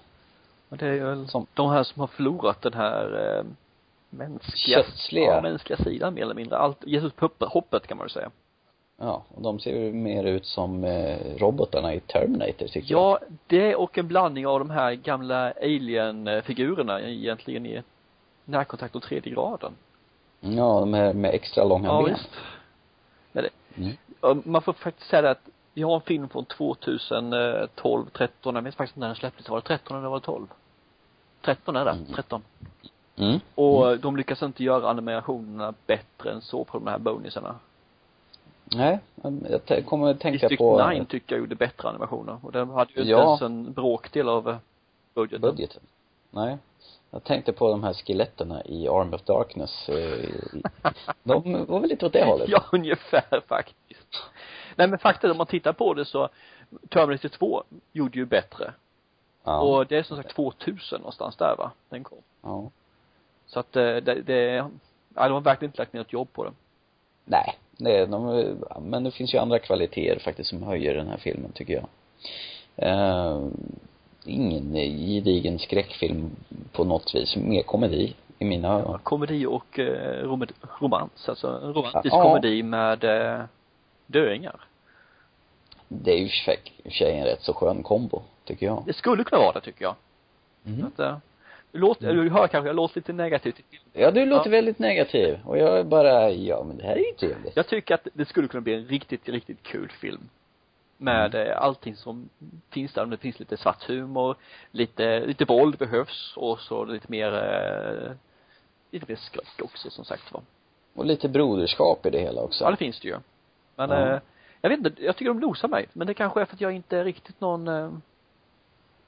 Och 0.69 0.77
det 0.77 0.87
är 0.87 1.05
väl 1.05 1.29
Som- 1.29 1.47
de 1.55 1.71
här 1.71 1.83
som 1.83 2.01
har 2.01 2.07
förlorat 2.07 2.63
den 2.63 2.75
här 2.75 3.37
eh, 3.39 3.45
mänskliga, 4.11 4.83
Kötsliga. 4.83 5.35
ja, 5.35 5.43
mänskliga 5.43 5.79
sidan 5.79 6.15
mer 6.15 6.23
eller 6.23 6.35
mindre. 6.35 6.59
Allt, 6.59 6.85
upp 7.23 7.43
hoppet, 7.43 7.87
kan 7.87 7.97
man 7.97 8.05
ju 8.07 8.11
säga. 8.11 8.31
Ja, 8.99 9.23
och 9.35 9.43
de 9.43 9.61
ser 9.61 9.71
ju 9.77 9.93
mer 9.93 10.25
ut 10.25 10.47
som 10.47 10.85
eh, 10.85 11.19
robotarna 11.39 11.95
i 11.95 12.01
Terminator 12.01 12.67
tycker 12.67 12.93
jag. 12.95 13.01
Ja, 13.01 13.19
det 13.47 13.75
och 13.77 13.99
en 13.99 14.09
blandning 14.09 14.47
av 14.47 14.59
de 14.59 14.71
här 14.71 14.93
gamla 14.95 15.53
alien-figurerna 15.63 17.01
egentligen 17.01 17.67
i 17.67 17.83
närkontakt 18.45 18.97
och 18.97 19.03
tredje 19.03 19.33
graden. 19.33 19.73
Ja, 20.41 20.81
de 20.81 20.95
här 20.95 21.13
med 21.13 21.35
extra 21.35 21.65
långa 21.65 21.89
Ja, 21.89 22.03
ben. 22.03 22.15
visst. 22.15 22.31
Men 23.33 23.45
det, 23.45 23.51
Mm. 23.83 23.93
Ja, 24.21 24.37
man 24.45 24.63
får 24.63 24.73
faktiskt 24.73 25.11
säga 25.11 25.23
det 25.23 25.31
att 25.31 25.49
vi 25.75 25.83
har 25.83 25.95
en 25.95 26.01
film 26.01 26.29
från 26.29 26.45
2012, 26.45 28.07
13, 28.13 28.55
jag 28.55 28.63
vet 28.63 28.75
faktiskt 28.75 28.97
när 28.97 29.07
den 29.07 29.17
släpptes, 29.17 29.49
var 29.49 29.57
det 29.61 29.67
13 29.67 29.99
eller 29.99 30.09
var 30.09 30.21
det 30.21 30.25
12? 30.27 30.47
13 31.43 31.77
är 31.77 31.85
det, 31.85 31.91
Mm. 31.91 32.07
13. 32.15 32.43
Mm. 33.17 33.41
Och 33.55 33.99
de 33.99 34.17
lyckas 34.17 34.43
inte 34.43 34.65
göra 34.65 34.91
animationerna 34.91 35.75
bättre 35.87 36.31
än 36.33 36.41
så 36.41 36.65
på 36.65 36.79
de 36.79 36.87
här 36.87 36.99
bonisarna. 36.99 37.55
Nej, 38.75 38.99
jag 39.69 39.87
kommer 39.87 40.11
att 40.11 40.21
tänka 40.21 40.39
District 40.49 40.59
på 40.59 40.89
9 40.89 41.05
tycker 41.05 41.35
jag 41.35 41.41
gjorde 41.41 41.55
bättre 41.55 41.89
animationer. 41.89 42.39
Och 42.43 42.53
den 42.53 42.71
hade 42.71 42.93
ju 42.93 43.01
inte 43.01 43.11
Ja. 43.11 43.27
ens 43.27 43.43
en 43.43 43.73
bråkdel 43.73 44.29
av 44.29 44.49
eh, 44.49 44.57
budgeten. 45.15 45.41
budgeten. 45.41 45.83
Nej. 46.31 46.59
Jag 47.11 47.25
tänkte 47.25 47.53
på 47.53 47.71
de 47.71 47.85
här 47.85 47.93
skeletterna 47.95 48.65
i 48.65 48.89
Arm 48.89 49.15
of 49.15 49.23
Darkness. 49.23 49.89
eh, 49.89 50.29
De 51.23 51.65
var 51.67 51.81
väl 51.81 51.91
lite 51.91 52.07
åt 52.07 52.13
det 52.13 52.25
hållet? 52.25 52.49
Ja, 52.49 52.65
ungefär 52.73 53.41
faktiskt. 53.49 54.23
Nej 54.77 54.89
men 54.89 54.99
faktiskt 54.99 55.31
om 55.31 55.37
man 55.37 55.47
tittar 55.47 55.73
på 55.73 55.95
det 55.95 56.05
så, 56.05 56.29
Terminator 56.89 57.29
2 57.29 57.63
gjorde 57.93 58.19
ju 58.19 58.25
bättre. 58.27 58.73
Ja. 59.45 59.61
Och 59.61 59.87
det 59.87 59.97
är 59.97 60.03
som 60.03 60.17
sagt 60.17 60.35
2000 60.37 61.01
någonstans 61.01 61.37
där 61.37 61.55
va, 61.59 61.71
den 61.89 62.05
kom. 62.05 62.19
ja. 62.43 62.71
Så 63.47 63.61
att 63.61 63.77
eh, 63.77 63.83
det, 63.83 64.23
det, 64.27 64.43
ja, 64.55 64.69
de 65.15 65.33
har 65.33 65.41
verkligen 65.41 65.69
inte 65.71 65.79
lagt 65.83 65.93
ner 65.93 66.01
ett 66.01 66.13
jobb 66.13 66.33
på 66.33 66.45
det. 66.45 66.53
Nej, 67.25 67.59
det 67.77 68.07
de, 68.07 68.57
men 68.81 69.05
det 69.05 69.11
finns 69.11 69.35
ju 69.35 69.39
andra 69.39 69.59
kvaliteter 69.59 70.21
faktiskt 70.21 70.51
som 70.51 70.63
höjer 70.63 70.95
den 70.95 71.09
här 71.09 71.17
filmen 71.17 71.53
tycker 71.53 71.75
jag. 71.75 71.87
Eh, 72.77 73.47
ingen 74.25 74.73
gedigen 74.75 75.59
skräckfilm 75.59 76.31
på 76.73 76.85
något 76.85 77.15
vis, 77.15 77.37
mer 77.37 77.63
komedi 77.63 78.15
i 78.39 78.45
mina 78.45 78.69
ögon. 78.81 78.99
Komedi 79.03 79.47
och 79.47 79.79
eh, 79.79 80.23
rom 80.23 80.47
romans, 80.79 81.29
alltså 81.29 81.49
en 81.49 81.75
romantisk 81.75 82.15
Ja. 82.15 82.23
komedi 82.23 82.63
med 82.63 83.05
eh, 83.05 83.45
döingar. 84.07 84.61
Det 85.89 86.13
är 86.13 86.17
ju 86.19 86.25
i 86.25 86.29
och 86.29 86.83
för 86.85 86.91
sig 86.91 87.19
en 87.19 87.25
rätt 87.25 87.43
så 87.43 87.55
skön 87.55 87.83
kombo, 87.83 88.23
tycker 88.45 88.67
jag. 88.67 88.83
Det 88.87 88.93
skulle 88.93 89.25
kunna 89.25 89.43
vara 89.43 89.53
det 89.53 89.61
tycker 89.61 89.85
jag. 89.85 89.95
Mm. 90.67 90.87
Att, 90.87 90.99
eh, 90.99 91.17
låter, 91.77 92.15
du 92.15 92.31
hör 92.31 92.49
kanske, 92.49 92.69
jag 92.69 92.77
låter 92.77 92.97
lite 92.97 93.13
negativt 93.13 93.61
Ja, 93.93 94.11
du 94.11 94.27
låter 94.27 94.51
Ja. 94.51 94.57
väldigt 94.57 94.79
negativ. 94.79 95.39
Och 95.45 95.59
jag 95.59 95.79
är 95.79 95.85
bara, 95.85 96.31
ja 96.31 96.65
men 96.65 96.77
det 96.77 96.85
här 96.85 96.93
är 96.97 96.99
ju 97.07 97.13
trevligt. 97.19 97.57
Jag 97.57 97.67
tycker 97.67 97.95
att 97.95 98.09
det 98.13 98.25
skulle 98.25 98.49
kunna 98.49 98.61
bli 98.61 98.75
en 98.75 98.85
riktigt, 98.85 99.29
riktigt 99.29 99.63
kul 99.63 99.89
film. 100.01 100.29
Med 100.99 101.35
Mm. 101.35 101.49
eh, 101.51 101.63
allting 101.63 101.97
som 101.97 102.29
finns 102.71 102.93
där. 102.93 103.07
Det 103.07 103.17
finns 103.17 103.39
lite 103.39 103.57
svart 103.57 103.83
humor, 103.89 104.37
lite, 104.71 105.21
lite 105.27 105.45
våld 105.45 105.79
behövs 105.79 106.33
och 106.37 106.61
så 106.61 106.85
lite 106.85 107.07
mer, 107.11 107.33
eh, 107.35 108.13
lite 108.91 109.07
mer 109.09 109.17
skräck 109.17 109.61
också 109.63 109.91
som 109.91 110.05
sagt 110.05 110.33
var. 110.33 110.43
Och 110.95 111.05
lite 111.07 111.29
broderskap 111.29 112.07
i 112.07 112.11
det 112.11 112.19
hela 112.21 112.41
också. 112.43 112.65
Ja, 112.65 112.71
det 112.71 112.77
finns 112.77 113.01
det 113.01 113.09
ju. 113.09 113.17
Men 113.77 113.91
Ja. 113.91 113.97
eh, 114.15 114.21
jag 114.61 114.71
vet 114.71 114.79
inte, 114.79 115.05
jag 115.05 115.17
tycker 115.17 115.29
de 115.31 115.41
losar 115.41 115.69
mig. 115.69 115.87
Men 115.93 116.07
det 116.07 116.15
kanske 116.15 116.41
är 116.41 116.45
för 116.45 116.55
att 116.55 116.61
jag 116.61 116.73
inte 116.73 116.99
är 116.99 117.05
riktigt 117.05 117.41
någon, 117.41 117.69
eh, 117.69 117.91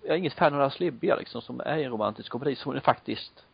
jag 0.03 0.15
är 0.15 0.19
inget 0.19 0.33
fan 0.33 0.53
av 0.53 0.59
det 0.59 0.65
här 0.65 0.71
slibbiga 0.71 1.17
liksom 1.17 1.43
som 1.43 1.61
är 1.61 1.79
en 1.79 1.91
romantisk 1.91 2.33
komedi 2.33 2.57
som 2.57 2.75
det 2.75 2.81
faktiskt 2.81 3.45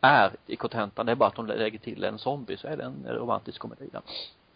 är 0.00 0.32
i 0.46 0.56
kontentan. 0.56 1.06
Det 1.06 1.12
är 1.12 1.16
bara 1.16 1.28
att 1.28 1.36
de 1.36 1.46
lägger 1.46 1.78
till 1.78 2.04
en 2.04 2.18
zombie 2.18 2.56
så 2.56 2.68
är 2.68 2.76
det 2.76 2.84
en 2.84 3.06
romantisk 3.08 3.60
komedi 3.60 3.88
där. 3.92 4.02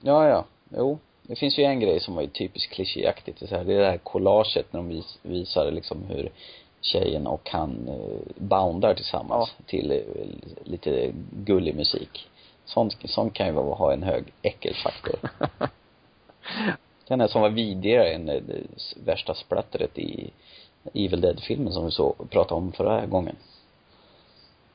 Ja, 0.00 0.28
ja. 0.28 0.44
Jo. 0.76 0.98
Det 1.22 1.36
finns 1.36 1.58
ju 1.58 1.64
en 1.64 1.80
grej 1.80 2.00
som 2.00 2.14
var 2.14 2.22
ju 2.22 2.28
typiskt 2.28 2.72
klichéaktigt. 2.72 3.40
Det 3.40 3.52
är 3.52 3.64
det 3.64 3.74
är 3.74 3.78
det 3.78 3.90
här 3.90 3.98
collaget 3.98 4.72
när 4.72 4.80
de 4.80 4.88
vis, 4.88 5.18
visar 5.22 5.70
liksom 5.70 6.04
hur 6.04 6.32
tjejen 6.80 7.26
och 7.26 7.50
han 7.50 7.88
eh, 7.88 8.32
boundar 8.36 8.94
tillsammans 8.94 9.54
till 9.66 9.92
eh, 9.92 9.98
lite 10.64 11.12
gullig 11.30 11.74
musik. 11.74 12.28
Sånt, 12.64 12.96
sånt 13.04 13.34
kan 13.34 13.46
ju 13.46 13.52
vara, 13.52 13.74
ha 13.74 13.92
en 13.92 14.02
hög 14.02 14.24
äckelfaktor. 14.42 15.18
Den 17.08 17.20
här 17.20 17.28
som 17.28 17.42
var 17.42 17.50
vidrigare 17.50 18.12
än 18.12 18.26
det, 18.26 18.40
det 18.40 18.62
värsta 19.04 19.34
splattret 19.34 19.98
i 19.98 20.30
Evil 20.94 21.20
Dead-filmen 21.20 21.72
som 21.72 21.84
vi 21.84 21.90
så 21.90 22.12
pratade 22.30 22.58
om 22.58 22.72
förra 22.72 23.06
gången. 23.06 23.36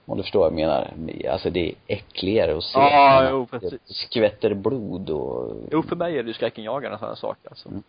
Om 0.06 0.18
du 0.18 0.24
förstår 0.24 0.40
vad 0.40 0.48
jag 0.48 0.56
menar. 0.56 0.94
Alltså 1.32 1.50
det 1.50 1.70
är 1.70 1.76
äckligare 1.88 2.58
att 2.58 2.64
se. 2.64 2.80
Ja, 2.80 3.30
jo, 3.30 3.48
det 3.52 3.60
precis. 3.60 3.80
skvätter 3.86 4.54
blod 4.54 5.10
och 5.10 5.56
Jo, 5.72 5.84
för 5.84 5.96
mig 5.96 6.18
är 6.18 6.24
det 6.24 6.28
ju 6.28 6.34
skräckenjagande 6.34 6.98
sådana 6.98 7.16
saker 7.16 7.50
alltså. 7.50 7.70
Mm. 7.70 7.84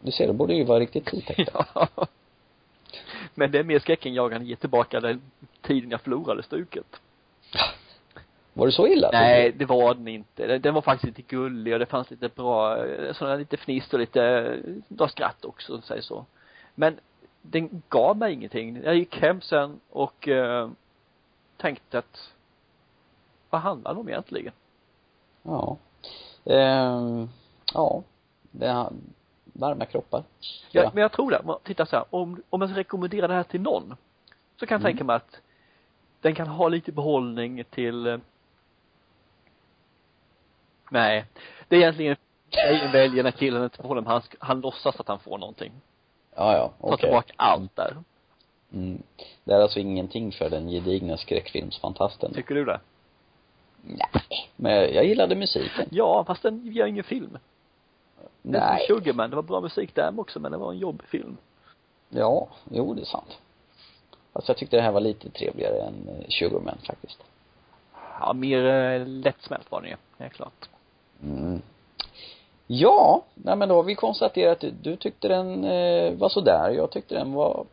Du 0.00 0.12
ser, 0.12 0.26
det 0.26 0.32
borde 0.32 0.54
ju 0.54 0.64
vara 0.64 0.80
riktigt 0.80 1.14
otäckt. 1.14 1.50
Ja. 1.74 1.88
Men 3.34 3.50
det 3.50 3.58
är 3.58 3.64
mer 3.64 3.78
skräckenjagande 3.78 4.46
ge 4.46 4.56
tillbaka 4.56 5.00
den 5.00 5.20
tiden 5.62 5.90
jag 5.90 6.00
förlorade 6.00 6.42
stuket. 6.42 6.86
Var 8.52 8.66
det 8.66 8.72
så 8.72 8.86
illa? 8.86 9.10
Nej, 9.12 9.52
det 9.56 9.64
var 9.64 9.94
den 9.94 10.08
inte. 10.08 10.58
Den- 10.58 10.74
var 10.74 10.82
faktiskt 10.82 11.18
lite 11.18 11.34
gullig 11.36 11.72
och 11.72 11.78
det 11.78 11.86
fanns 11.86 12.10
lite 12.10 12.28
bra, 12.28 12.86
eh, 12.86 13.12
sådana 13.12 13.36
lite 13.36 13.56
fniss 13.56 13.92
och 13.92 13.98
lite, 13.98 14.22
eh, 14.24 14.74
bra 14.88 15.08
skratt 15.08 15.44
också, 15.44 15.80
säg 15.80 16.02
så. 16.02 16.24
Men 16.74 16.98
den 17.42 17.82
gav 17.88 18.16
mig 18.16 18.32
ingenting. 18.32 18.82
Jag 18.84 18.94
gick 18.94 19.16
hem 19.20 19.40
sen 19.40 19.80
och 19.90 20.28
eh, 20.28 20.70
tänkte 21.56 21.98
att, 21.98 22.32
vad 23.50 23.60
handlar 23.60 23.94
det 23.94 24.00
om 24.00 24.08
egentligen? 24.08 24.52
Ja. 25.42 25.76
Ehm, 26.44 27.28
ja. 27.74 28.02
Det 28.50 28.66
är 28.66 28.88
varma 29.52 29.84
kroppar. 29.84 30.22
Ja, 30.70 30.82
Ja. 30.82 30.90
men 30.94 31.02
jag 31.02 31.12
tror 31.12 31.30
det. 31.30 31.42
Man 31.44 31.58
tittar 31.62 31.84
så 31.84 31.96
här, 31.96 32.04
om, 32.10 32.42
om 32.50 32.60
jag 32.60 32.70
ska 32.70 32.78
rekommendera 32.80 33.26
det 33.28 33.34
här 33.34 33.42
till 33.42 33.60
någon, 33.60 33.96
så 34.56 34.66
kan 34.66 34.74
jag 34.74 34.80
Mm. 34.80 34.92
tänka 34.92 35.04
mig 35.04 35.16
att 35.16 35.40
den 36.20 36.34
kan 36.34 36.46
ha 36.48 36.68
lite 36.68 36.92
behållning 36.92 37.64
till 37.70 38.06
eh, 38.06 38.18
Nej. 40.90 41.24
Det 41.68 41.76
är 41.76 41.80
egentligen 41.80 42.16
tjejen 42.50 42.92
väljer 42.92 43.22
när 43.24 43.30
killen 43.30 43.64
inte 43.64 43.82
får 43.82 43.94
den, 43.94 44.06
han, 44.06 44.22
han 44.38 44.60
låtsas 44.60 45.00
att 45.00 45.08
han 45.08 45.18
får 45.18 45.38
någonting. 45.38 45.72
Ja, 46.40 46.56
ja. 46.56 46.68
Tar 46.68 46.94
Okej. 46.94 46.98
tillbaka 46.98 47.32
allt 47.36 47.76
där. 47.76 47.96
Mm. 48.72 49.02
Det 49.44 49.52
är 49.52 49.60
alltså 49.60 49.78
ingenting 49.78 50.32
för 50.32 50.50
den 50.50 50.68
gedigna 50.68 51.16
skräckfilmsfantasten. 51.16 52.34
Tycker 52.34 52.54
du 52.54 52.64
det? 52.64 52.80
Nej. 53.82 54.48
Men 54.56 54.72
jag 54.72 55.04
gillade 55.04 55.34
musiken. 55.34 55.88
Ja, 55.90 56.24
fast 56.24 56.42
den 56.42 56.72
gör 56.72 56.86
ingen 56.86 57.04
film. 57.04 57.38
Det 58.42 58.58
är 58.58 58.72
Nej. 58.72 58.86
som 58.86 58.96
Sugarman, 58.96 59.30
det 59.30 59.36
var 59.36 59.42
bra 59.42 59.60
musik 59.60 59.94
där 59.94 60.20
också 60.20 60.40
men 60.40 60.52
det 60.52 60.58
var 60.58 60.72
en 60.72 60.78
jobbfilm. 60.78 61.36
Ja, 62.08 62.48
jo 62.70 62.94
det 62.94 63.00
är 63.00 63.06
sant. 63.06 63.38
Fast 64.32 64.48
jag 64.48 64.56
tyckte 64.56 64.76
det 64.76 64.82
här 64.82 64.92
var 64.92 65.00
lite 65.00 65.30
trevligare 65.30 65.82
än 65.82 66.08
eh, 66.08 66.28
Sugarman 66.28 66.78
faktiskt. 66.86 67.22
Ja, 68.20 68.32
mer 68.32 68.64
eh, 68.64 69.06
lättsmält 69.06 69.70
var 69.70 69.80
den 69.80 69.90
ju, 69.90 69.96
helt 70.18 70.32
klart. 70.34 70.68
Mm. 71.22 71.62
Ja, 72.72 73.22
nej 73.34 73.56
men 73.56 73.68
då 73.68 73.74
har 73.74 73.82
vi 73.82 73.94
konstaterat 73.94 74.64
att 74.64 74.82
du, 74.82 74.96
tyckte 74.96 75.28
den 75.28 75.64
eh, 75.64 76.12
var 76.14 76.28
sådär. 76.28 76.70
Jag 76.70 76.90
tyckte 76.90 77.14
den 77.14 77.32
var 77.32 77.64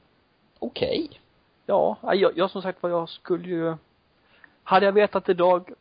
okej. 0.59 1.09
Ja, 1.65 1.97
nej, 2.01 2.17
jag, 2.17 2.37
jag 2.37 2.51
som 2.51 2.61
sagt 2.61 2.83
vad 2.83 2.91
jag 2.91 3.09
skulle 3.09 3.47
ju 3.47 3.75
hade 4.63 4.85
jag 4.85 4.93
vetat 4.93 5.29
idag 5.29 5.71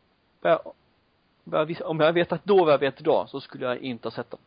vis- 1.66 1.80
om 1.80 2.00
jag 2.00 2.12
vetat 2.12 2.40
då 2.44 2.64
vad 2.64 2.72
jag 2.72 2.78
vet 2.78 3.00
idag 3.00 3.28
så 3.28 3.40
skulle 3.40 3.64
jag 3.66 3.78
inte 3.78 4.06
ha 4.08 4.12
sett 4.12 4.30
den. 4.30 4.40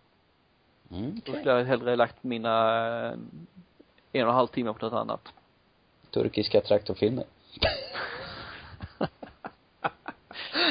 Mm, 0.99 1.11
Då 1.11 1.19
okej. 1.21 1.33
skulle 1.41 1.57
jag 1.57 1.65
hellre 1.65 1.95
lagt 1.95 2.23
mina 2.23 2.77
eh, 3.05 3.11
en 4.11 4.23
och 4.23 4.29
en 4.29 4.35
halv 4.35 4.47
timme 4.47 4.73
på 4.73 4.85
något 4.85 4.93
annat. 4.93 5.33
Turkiska 6.11 6.61
traktorfilmer. 6.61 7.25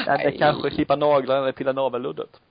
Nej, 0.07 0.19
det 0.23 0.31
kanske 0.37 0.69
klippa 0.69 0.95
naglar 0.95 1.37
eller 1.41 1.51
pilla 1.51 1.71
navelluddet. 1.71 2.41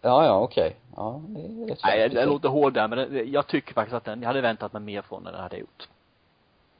Ja, 0.00 0.24
ja, 0.26 0.40
okej. 0.40 0.76
Ja, 0.96 1.20
det 1.28 1.40
är 1.40 1.66
rätt 1.66 1.80
Nej, 1.82 2.08
det 2.08 2.26
låter 2.26 2.48
hårdare 2.48 2.88
men 2.88 2.98
det, 3.12 3.22
jag 3.22 3.46
tycker 3.46 3.74
faktiskt 3.74 3.94
att 3.94 4.04
den, 4.04 4.22
jag 4.22 4.26
hade 4.26 4.40
väntat 4.40 4.72
mig 4.72 4.82
mer 4.82 5.02
från 5.02 5.24
den 5.24 5.34
hade 5.34 5.56
jag 5.56 5.60
gjort. 5.60 5.88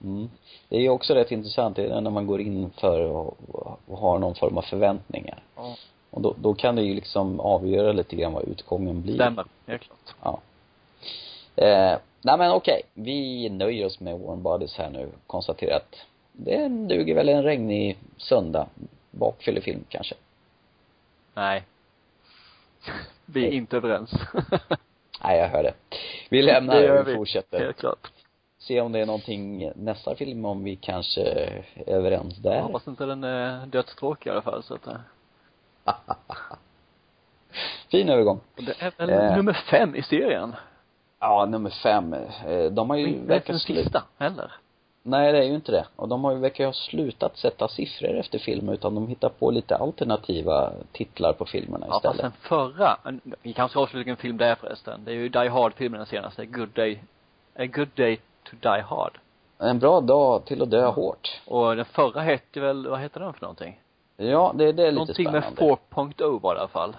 Mm. 0.03 0.31
Det 0.69 0.77
är 0.77 0.81
ju 0.81 0.89
också 0.89 1.15
rätt 1.15 1.33
intressant, 1.33 1.77
det 1.77 1.87
är 1.87 2.01
när 2.01 2.11
man 2.11 2.27
går 2.27 2.41
in 2.41 2.71
för 2.71 3.01
och, 3.01 3.37
och 3.87 3.99
har 3.99 4.19
någon 4.19 4.35
form 4.35 4.59
av 4.59 4.63
förväntningar. 4.63 5.43
Ja. 5.57 5.77
Och 6.11 6.21
då, 6.21 6.35
då 6.39 6.55
kan 6.55 6.77
det 6.77 6.83
ju 6.83 6.95
liksom 6.95 7.41
avgöra 7.41 7.93
lite 7.93 8.17
grann 8.17 8.33
vad 8.33 8.45
utgången 8.45 9.03
blir. 9.03 9.15
Stämmer, 9.15 9.45
helt 9.67 9.83
klart. 9.83 10.15
Ja. 10.23 10.41
Eh, 11.57 11.99
nej 12.23 12.39
men 12.39 12.53
okej, 12.53 12.83
vi 12.95 13.49
nöjer 13.51 13.87
oss 13.87 14.01
med 14.01 14.19
Warm 14.19 14.43
Bodies 14.43 14.77
här 14.77 14.91
nu. 14.91 15.09
Konstaterar 15.27 15.77
att 15.77 15.97
det 16.33 16.69
duger 16.69 17.15
väl 17.15 17.29
en 17.29 17.43
regnig 17.43 17.99
söndag. 18.17 18.67
Bakfyllefilm 19.11 19.85
kanske. 19.89 20.15
Nej. 21.35 21.63
Vi 23.27 23.47
är 23.47 23.51
inte 23.53 23.77
överens. 23.77 24.11
Nej, 25.25 25.39
jag 25.39 25.49
hör 25.49 25.63
det. 25.63 25.75
Vi 26.31 26.43
lämnar 26.43 26.75
Det 26.81 27.01
och 27.01 27.09
vi. 27.09 27.15
fortsätter. 27.15 27.59
helt 27.59 27.77
klart. 27.77 28.11
Se 28.59 28.81
om 28.81 28.93
det 28.93 28.99
är 29.01 29.07
någonting 29.07 29.73
nästa 29.77 30.15
film 30.15 30.45
om 30.45 30.65
vi 30.65 30.77
kanske 30.77 31.21
är 31.23 31.65
överens 31.87 32.35
Jag 32.43 32.53
där. 32.53 32.61
hoppas 32.61 32.89
inte 32.89 33.07
den 33.07 33.25
är 33.25 33.67
dödstråkig 33.67 34.31
i 34.31 34.33
alla 34.33 34.43
fall 34.43 34.63
så 34.63 34.75
att 34.75 34.87
eh. 34.87 34.97
fin 37.91 38.09
övergång. 38.09 38.41
Och 38.57 38.63
det 38.65 38.75
är 38.83 38.93
väl 38.99 39.11
Eh. 39.11 39.37
nummer 39.37 39.53
fem 39.71 39.95
i 39.95 40.03
serien. 40.03 40.55
Ja, 41.21 41.47
nummer 41.47 41.71
fem. 41.71 42.13
Eh, 42.15 42.65
De 42.71 42.91
har 42.91 42.97
ju 42.97 43.27
den 43.27 43.43
slut... 43.59 43.63
sista 43.85 44.03
heller. 44.19 44.53
Nej, 45.07 45.33
det 45.33 45.39
är 45.39 45.43
ju 45.43 45.55
inte 45.55 45.73
det. 45.73 45.87
Och 45.97 46.09
de 46.09 46.25
har 46.25 46.33
ju 46.33 46.39
verkar 46.39 46.65
ju 46.65 46.69
ha 46.69 46.73
slutat 46.73 47.37
sätta 47.37 47.69
siffror 47.69 48.15
efter 48.19 48.39
filmer 48.39 48.73
utan 48.73 48.95
de 48.95 49.09
hittar 49.09 49.29
på 49.29 49.51
lite 49.51 49.77
alternativa 49.77 50.73
titlar 50.93 51.33
på 51.33 51.45
filmerna 51.45 51.87
Ja, 51.89 51.93
fast 51.93 52.05
istället. 52.05 52.23
den 52.23 52.33
förra, 52.49 52.97
vi 53.43 53.53
kanske 53.53 53.73
ska 53.73 53.81
avsluta 53.81 53.99
vilken 53.99 54.17
film 54.17 54.37
det 54.37 54.47
är 54.47 54.55
förresten. 54.55 55.01
Det 55.05 55.11
är 55.11 55.15
ju 55.15 55.29
Die 55.29 55.49
Hard-filmen 55.49 55.99
den 55.99 56.07
senaste, 56.07 56.47
Good 56.47 56.69
Day, 56.75 57.03
A 57.59 57.67
Good 57.67 57.89
Day 57.95 58.17
to 58.51 58.57
Die 58.61 58.81
Hard. 58.89 59.19
En 59.59 59.79
bra 59.79 60.01
dag 60.01 60.45
till 60.45 60.63
att 60.63 60.71
dö 60.71 60.87
hårt. 60.87 61.41
Och 61.47 61.77
den 61.77 61.85
förra 61.85 62.21
hette 62.21 62.61
väl, 62.61 62.89
vad 62.89 63.01
heter 63.01 63.21
den 63.21 63.33
för 63.33 63.41
någonting? 63.43 63.81
Ja, 64.17 64.53
det, 64.55 64.73
det 64.73 64.83
är 64.83 64.87
lite 64.93 64.95
Någonting 64.95 65.33
med 65.33 65.45
spännande. 65.45 65.77
4.0 65.95 66.41
var 66.41 66.55
det 66.55 66.59
i 66.59 66.61
alla 66.61 66.69
fall. 66.69 66.97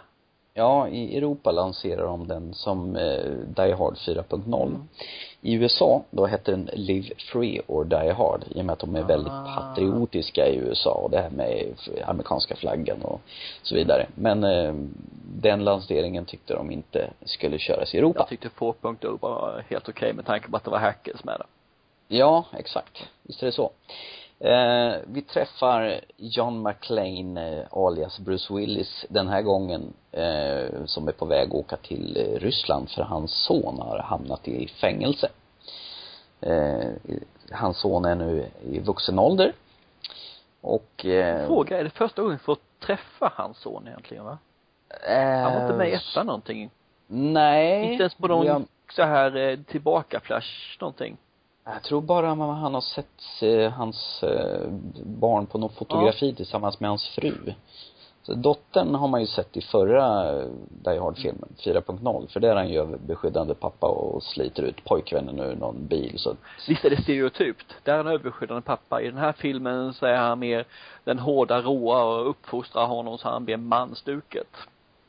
Ja, 0.53 0.87
i 0.87 1.17
Europa 1.17 1.51
lanserar 1.51 2.05
de 2.05 2.27
den 2.27 2.53
som 2.53 2.95
eh, 2.95 3.23
Die 3.55 3.73
Hard 3.73 3.93
4.0. 3.95 4.65
Mm. 4.67 4.87
I 5.45 5.53
USA, 5.53 6.03
då 6.09 6.25
hette 6.25 6.51
den 6.51 6.69
Live 6.73 7.15
Free 7.17 7.61
or 7.67 7.85
Die 7.85 8.11
Hard 8.11 8.43
i 8.55 8.61
och 8.61 8.65
med 8.65 8.73
att 8.73 8.79
de 8.79 8.95
är 8.95 9.03
väldigt 9.03 9.33
Ah. 9.33 9.55
patriotiska 9.55 10.47
i 10.47 10.55
USA 10.55 10.91
och 10.91 11.11
det 11.11 11.21
här 11.21 11.29
med 11.29 11.73
amerikanska 12.05 12.55
flaggan 12.55 13.01
och 13.01 13.21
så 13.61 13.75
vidare. 13.75 14.07
Men 14.15 14.43
eh, 14.43 14.73
den 15.41 15.63
lanseringen 15.63 16.25
tyckte 16.25 16.53
de 16.53 16.71
inte 16.71 17.09
skulle 17.25 17.59
köras 17.59 17.95
i 17.95 17.97
Europa. 17.97 18.19
Jag 18.19 18.27
tyckte 18.27 18.49
4.0 18.49 19.17
var 19.21 19.63
helt 19.69 19.89
okej 19.89 20.13
med 20.13 20.25
tanke 20.25 20.49
på 20.49 20.57
att 20.57 20.63
det 20.63 20.71
var 20.71 20.79
hackers 20.79 21.23
med 21.23 21.39
det. 21.39 21.45
Ja, 22.17 22.45
exakt. 22.57 23.03
Visst 23.23 23.41
är 23.41 23.45
det 23.45 23.51
så. 23.51 23.71
Eh, 24.39 24.95
vi 25.07 25.21
träffar 25.21 26.01
John 26.17 26.63
McClane, 26.63 27.57
eh, 27.59 27.65
alias 27.71 28.19
Bruce 28.19 28.53
Willis, 28.53 29.05
den 29.09 29.27
här 29.27 29.41
gången, 29.41 29.93
eh, 30.11 30.85
som 30.85 31.07
är 31.07 31.11
på 31.11 31.25
väg 31.25 31.47
att 31.49 31.53
åka 31.55 31.77
till 31.77 32.17
eh, 32.17 32.39
Ryssland 32.39 32.89
för 32.89 33.01
hans 33.01 33.31
son 33.47 33.79
har 33.79 33.99
hamnat 33.99 34.47
i 34.47 34.67
fängelse. 34.67 35.29
Eh, 36.41 36.89
hans 37.51 37.77
son 37.79 38.05
är 38.05 38.15
nu 38.15 38.45
i 38.71 38.79
vuxen 38.79 39.19
ålder. 39.19 39.53
Och, 40.61 41.05
eh, 41.05 41.45
Fråga, 41.47 41.79
är 41.79 41.83
det 41.83 41.89
första 41.89 42.21
gången 42.21 42.37
vi 42.37 42.43
får 42.43 42.57
träffa 42.85 43.31
hans 43.35 43.57
son 43.57 43.87
egentligen 43.87 44.25
va? 44.25 44.37
eh, 45.07 45.23
Han 45.41 45.53
var 45.55 45.61
inte 45.61 45.77
med 45.77 45.89
i 45.89 45.93
ettan 45.93 46.25
någonting. 46.25 46.69
Nej. 47.07 47.91
Inte 47.91 48.03
ens 48.03 48.15
på 48.15 48.27
någon 48.27 48.45
jag- 48.45 48.63
så 48.95 49.03
här 49.03 49.35
eh, 49.37 49.57
tillbaka-flash 49.59 50.77
någonting. 50.81 51.17
Jag 51.65 51.83
tror 51.83 52.01
bara 52.01 52.27
han 52.27 52.39
han 52.39 52.73
har 52.73 52.81
sett 52.81 53.41
eh, 53.41 53.71
hans 53.71 54.23
eh, 54.23 54.69
barn 55.03 55.45
på 55.45 55.57
något 55.57 55.75
fotografi 55.75 56.35
tillsammans 56.35 56.79
med 56.79 56.89
hans 56.89 57.07
fru. 57.07 57.53
Så 58.23 58.33
dottern 58.33 58.95
har 58.95 59.07
man 59.07 59.21
ju 59.21 59.27
sett 59.27 59.57
i 59.57 59.61
förra 59.61 60.31
eh, 60.31 60.47
Die 60.69 60.99
Hard-filmen, 60.99 61.49
4.0, 61.57 62.27
för 62.27 62.39
där 62.39 62.49
är 62.49 62.55
han 62.55 62.69
ju 62.69 62.79
överbeskyddande 62.79 63.53
pappa 63.53 63.87
och 63.87 64.23
sliter 64.23 64.63
ut 64.63 64.85
pojkvännen 64.85 65.39
ur 65.39 65.55
någon 65.55 65.87
bil 65.87 66.13
så 66.19 66.35
Visst 66.67 66.85
är 66.85 66.89
det 66.89 67.01
stereotypt. 67.01 67.75
Där 67.83 67.93
är 67.93 67.97
han 67.97 68.07
överskyddande 68.07 68.61
pappa. 68.61 69.01
I 69.01 69.07
den 69.07 69.17
här 69.17 69.33
filmen 69.33 69.93
så 69.93 70.05
är 70.05 70.17
han 70.17 70.39
mer 70.39 70.65
den 71.03 71.19
hårda, 71.19 71.61
råa 71.61 72.03
och 72.03 72.29
uppfostrar 72.29 72.85
honom 72.85 73.17
så 73.17 73.29
han 73.29 73.45
blir 73.45 73.57
mansduket. 73.57 74.49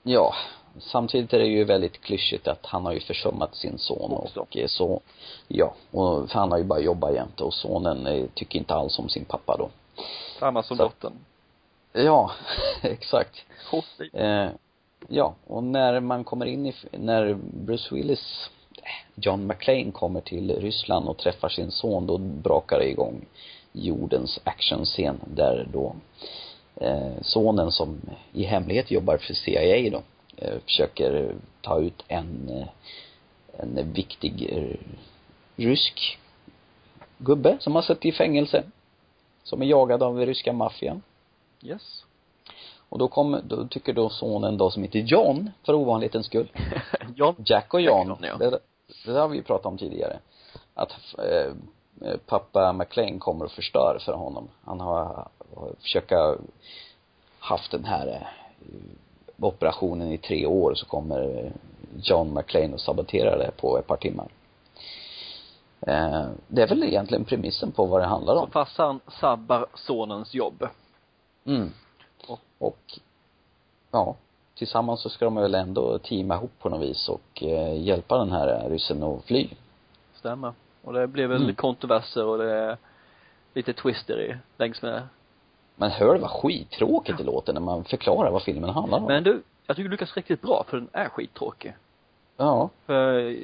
Ja, 0.03 0.35
samtidigt 0.80 1.33
är 1.33 1.38
det 1.38 1.47
ju 1.47 1.64
väldigt 1.64 2.00
klyschigt 2.00 2.49
att 2.49 2.66
han 2.66 2.85
har 2.85 2.92
ju 2.92 3.00
försummat 3.00 3.54
sin 3.54 3.78
son 3.78 4.12
Också. 4.12 4.40
och 4.40 4.56
eh, 4.56 4.66
så, 4.66 5.00
ja, 5.49 5.75
och 5.90 6.30
för 6.30 6.38
han 6.38 6.50
har 6.50 6.59
ju 6.59 6.64
bara 6.64 6.80
jobbat 6.80 7.14
jämt 7.14 7.40
och 7.40 7.54
sonen 7.54 8.06
eh, 8.06 8.25
tycker 8.35 8.59
inte 8.59 8.75
alls 8.75 8.99
om 8.99 9.09
sin 9.09 9.25
pappa 9.25 9.56
då. 9.59 9.68
Samma 10.38 10.62
som 10.62 10.76
Så- 10.76 10.83
dottern. 10.83 11.12
Ja, 11.92 12.30
exakt. 12.83 13.37
Eh, 14.12 14.49
ja, 15.09 15.35
och 15.47 15.62
när 15.64 16.00
man 16.00 16.25
kommer 16.25 16.47
in 16.47 16.66
i, 16.66 16.75
när 16.90 17.35
Bruce 17.64 17.95
Willis, 17.95 18.50
eh, 18.76 18.83
John 19.25 19.47
McClane 19.47 19.90
kommer 19.92 20.21
till 20.21 20.61
Ryssland 20.61 21.09
och 21.09 21.18
träffar 21.18 21.49
sin 21.49 21.71
son, 21.71 22.06
då 22.06 22.18
brakar 22.18 22.78
det 22.78 22.88
igång 22.90 23.26
jordens 23.73 24.40
actionscen 24.45 25.21
där 25.26 25.68
då 25.73 25.95
eh, 26.80 27.12
sonen 27.23 27.73
som 27.73 28.00
i 28.33 28.45
hemlighet 28.45 28.90
jobbar 28.90 29.16
för 29.16 29.35
CIA 29.35 29.90
då, 29.90 30.02
försöker 30.64 31.35
ta 31.61 31.81
ut 31.81 32.05
en, 32.09 32.49
eh, 32.49 32.69
en 33.61 33.93
viktig 33.93 34.49
eh, 34.52 34.76
rysk 35.57 36.19
gubbe 37.19 37.57
som 37.61 37.75
har 37.75 37.83
suttit 37.83 38.05
i 38.05 38.12
fängelse. 38.12 38.64
Som 39.43 39.62
är 39.62 39.66
jagad 39.66 40.02
av 40.02 40.19
ryska 40.19 40.52
maffian. 40.52 41.02
Yes. 41.62 42.05
Och 42.88 42.99
då 42.99 43.09
kommer, 43.09 43.43
då 43.43 43.69
tycker 43.69 43.93
då 43.93 44.09
sonen 44.09 44.57
då 44.57 44.71
som 44.71 44.83
heter 44.83 44.99
John, 44.99 45.50
för 45.62 45.75
ovanlighetens 45.75 46.26
skull, 46.26 46.52
John. 47.14 47.35
Jack 47.38 47.75
och 47.75 47.81
John, 47.81 48.16
ja. 48.21 48.37
det, 48.37 48.59
det 49.05 49.12
har 49.12 49.28
vi 49.28 49.37
ju 49.37 49.43
pratat 49.43 49.66
om 49.66 49.78
tidigare. 49.78 50.19
Att 50.75 50.93
eh, 51.19 51.52
eh, 52.09 52.16
pappa 52.26 52.73
McLean 52.73 53.19
kommer 53.19 53.45
och 53.45 53.52
förstör 53.52 53.99
för 54.05 54.12
honom. 54.12 54.49
Han 54.64 54.81
har, 54.81 55.28
har 55.55 55.75
försöka 55.81 56.37
haft 57.38 57.71
den 57.71 57.85
här 57.85 58.07
eh, 58.07 58.26
operationen 59.40 60.12
i 60.12 60.19
tre 60.19 60.47
år 60.47 60.75
så 60.75 60.87
kommer 60.87 61.52
John 62.02 62.35
McLean 62.35 62.75
och 62.75 62.81
saboterar 62.81 63.38
det 63.38 63.50
på 63.61 63.78
ett 63.78 63.87
par 63.87 63.97
timmar. 63.97 64.26
Eh, 65.81 66.26
det 66.49 66.62
är 66.62 66.66
väl 66.69 66.83
egentligen 66.85 67.25
premissen 67.25 67.73
på 67.73 67.85
vad 67.87 68.00
det 68.00 68.07
handlar 68.07 68.35
Så 68.35 68.40
om. 68.43 68.50
farsan 68.50 69.00
sabbar 69.21 69.66
sonens 69.75 70.35
jobb. 70.35 70.66
Mm. 71.45 71.73
Och- 72.26 72.40
Och, 72.59 72.99
ja, 73.90 74.16
tillsammans 74.55 75.00
så 75.00 75.09
ska 75.09 75.25
de 75.25 75.35
väl 75.35 75.55
ändå 75.55 75.99
teama 75.99 76.35
ihop 76.35 76.50
på 76.59 76.69
något 76.69 76.81
vis 76.83 77.09
och 77.09 77.43
eh, 77.43 77.83
hjälpa 77.83 78.19
den 78.19 78.33
här 78.33 78.69
ryssen 78.69 79.02
att 79.02 79.25
fly. 79.25 79.49
Stämmer. 80.14 80.52
Och 80.83 80.93
det 80.93 81.07
blir 81.07 81.26
väl 81.26 81.43
Mm. 81.43 81.55
kontroverser 81.55 82.25
och 82.25 82.38
det 82.38 82.52
är 82.52 82.76
lite 83.55 83.73
twister 83.73 84.21
i, 84.21 84.37
längs 84.59 84.83
med 84.83 85.02
Men 85.76 85.90
hör 85.90 86.18
vad 86.18 86.30
skittråkigt 86.30 87.18
det 87.18 87.25
låter 87.25 87.52
när 87.52 87.61
man 87.61 87.85
förklarar 87.85 88.30
vad 88.30 88.42
filmen 88.42 88.71
handlar 88.71 88.99
om. 88.99 89.04
Men 89.04 89.23
du, 89.25 89.42
jag 89.66 89.76
tycker 89.76 89.88
du 89.88 89.92
lyckas 89.92 90.16
riktigt 90.16 90.42
bra 90.42 90.64
för 90.68 90.76
den 90.76 90.88
är 90.92 91.09
skittråkig. 91.09 91.74
Ja. 92.37 92.70
För 92.87 93.37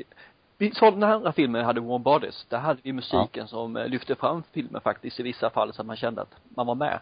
vi 0.58 0.74
sa 0.74 0.90
den 0.90 1.02
här 1.02 1.14
andra 1.14 1.32
filmen 1.32 1.64
hade 1.64 1.80
Warm 1.80 2.02
Bodies, 2.02 2.46
där 2.48 2.58
hade 2.58 2.80
vi 2.82 2.92
musiken 2.92 3.48
som 3.48 3.76
eh, 3.76 3.88
lyfte 3.88 4.14
fram 4.14 4.42
filmen 4.52 4.80
faktiskt 4.80 5.20
i 5.20 5.22
vissa 5.22 5.50
fall 5.50 5.72
så 5.72 5.80
att 5.80 5.86
man 5.86 5.96
kände 5.96 6.22
att 6.22 6.34
man 6.48 6.66
var 6.66 6.74
med. 6.74 6.98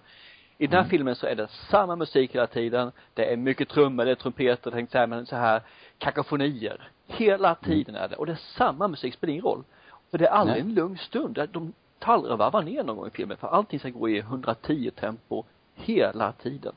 I 0.58 0.66
den 0.66 0.72
här 0.72 0.80
Mm. 0.80 0.90
filmen 0.90 1.16
så 1.16 1.26
är 1.26 1.34
det 1.34 1.48
samma 1.70 1.96
musik 1.96 2.34
hela 2.34 2.46
tiden, 2.46 2.92
det 3.14 3.32
är 3.32 3.36
mycket 3.36 3.68
trummor, 3.68 4.04
det 4.04 4.10
är 4.10 4.14
trumpeter, 4.14 4.70
tänkte 4.70 4.92
säga, 4.92 5.06
men 5.06 5.26
så 5.26 5.36
här 5.36 5.62
kakafonier. 5.98 6.90
Hela 7.06 7.54
tiden 7.54 7.94
är 7.94 8.08
det, 8.08 8.16
och 8.16 8.26
det 8.26 8.32
är 8.32 8.40
samma 8.56 8.88
musik, 8.88 9.14
spelar 9.14 9.32
ingen 9.32 9.44
roll. 9.44 9.64
För 10.10 10.18
det 10.18 10.26
är 10.26 10.30
aldrig 10.30 10.64
Nej. 10.64 10.70
en 10.70 10.74
lugn 10.74 10.98
stund, 10.98 11.48
de 11.52 11.72
tar 12.00 12.62
ner 12.62 12.82
någon 12.82 12.96
gång 12.96 13.06
i 13.06 13.10
filmen, 13.10 13.36
för 13.36 13.48
allting 13.48 13.80
ska 13.80 13.88
gå 13.88 14.08
i 14.08 14.18
110 14.18 14.90
tempo 15.00 15.44
hela 15.74 16.32
tiden. 16.32 16.72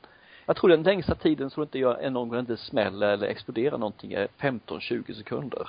Jag 0.46 0.56
tror 0.56 0.70
den 0.70 0.82
längsta 0.82 1.14
tiden 1.14 1.50
så 1.50 1.60
det 1.60 1.64
inte 1.64 1.78
gör 1.78 1.94
en 1.94 2.12
någon 2.12 2.28
gång 2.28 2.38
inte 2.38 2.56
smäller 2.56 3.08
eller 3.08 3.26
exploderar 3.26 3.78
någonting 3.78 4.12
är 4.12 4.28
15-20 4.38 5.14
sekunder. 5.14 5.68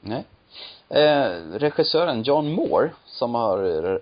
Nej. 0.00 0.24
Eh, 0.88 1.58
regissören 1.58 2.22
John 2.22 2.52
Moore, 2.52 2.90
som 3.06 3.34
har 3.34 3.58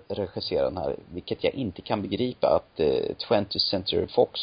regisserat 0.07 0.73
den 0.73 0.83
här, 0.83 0.95
vilket 1.13 1.43
jag 1.43 1.53
inte 1.53 1.81
kan 1.81 2.01
begripa 2.01 2.47
att 2.47 2.79
eh, 2.79 3.15
20th 3.29 3.57
Century 3.57 4.07
Fox 4.07 4.39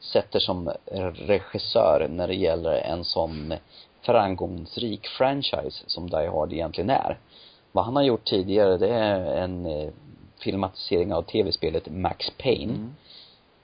sätter 0.00 0.38
som 0.38 0.72
regissör 1.14 2.06
när 2.10 2.28
det 2.28 2.34
gäller 2.34 2.72
en 2.72 3.04
sån 3.04 3.54
framgångsrik 4.02 5.06
franchise 5.06 5.84
som 5.86 6.10
Die 6.10 6.26
Hard 6.26 6.52
egentligen 6.52 6.90
är. 6.90 7.18
Vad 7.72 7.84
han 7.84 7.96
har 7.96 8.02
gjort 8.02 8.24
tidigare, 8.24 8.76
det 8.76 8.88
är 8.94 9.36
en 9.36 9.66
eh, 9.66 9.90
filmatisering 10.38 11.14
av 11.14 11.22
tv-spelet 11.22 11.88
Max 11.90 12.30
Payne. 12.30 12.72
Mm. 12.72 12.94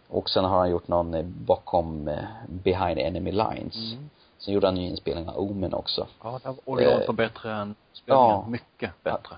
Och 0.08 0.30
sen 0.30 0.44
har 0.44 0.58
han 0.58 0.70
gjort 0.70 0.88
någon 0.88 1.14
eh, 1.14 1.22
bakom 1.24 2.08
eh, 2.08 2.18
Behind 2.48 2.98
Enemy 2.98 3.32
Lines. 3.32 3.92
Mm. 3.92 4.10
Sen 4.38 4.54
gjorde 4.54 4.66
han 4.66 4.74
ny 4.74 4.88
inspelning 4.88 5.28
av 5.28 5.38
Omen 5.38 5.74
också. 5.74 6.06
Ja, 6.22 6.40
där 6.42 6.50
var 6.50 6.58
originalet 6.64 7.08
Eh, 7.08 7.14
bättre 7.14 7.52
än 7.54 7.74
spelningen. 7.92 8.28
ja. 8.30 8.44
Mycket 8.48 8.90
bättre. 9.02 9.36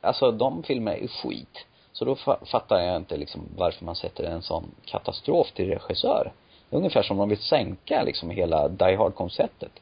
Alltså 0.00 0.30
de 0.30 0.62
filmerna 0.62 0.96
är 0.96 1.06
skit. 1.06 1.66
Så 1.92 2.04
då 2.04 2.14
fa- 2.14 2.44
fattar 2.44 2.78
jag 2.80 2.96
inte 2.96 3.16
liksom 3.16 3.40
varför 3.56 3.84
man 3.84 3.96
sätter 3.96 4.24
en 4.24 4.42
sån 4.42 4.64
katastrof 4.84 5.52
till 5.52 5.68
regissör. 5.68 6.32
Det 6.70 6.76
är 6.76 6.78
ungefär 6.78 7.02
som 7.02 7.20
om 7.20 7.28
de 7.28 7.36
vill 7.36 7.44
sänka 7.44 8.02
liksom 8.02 8.30
hela 8.30 8.68
Die 8.68 8.96
Hard-konceptet. 8.96 9.72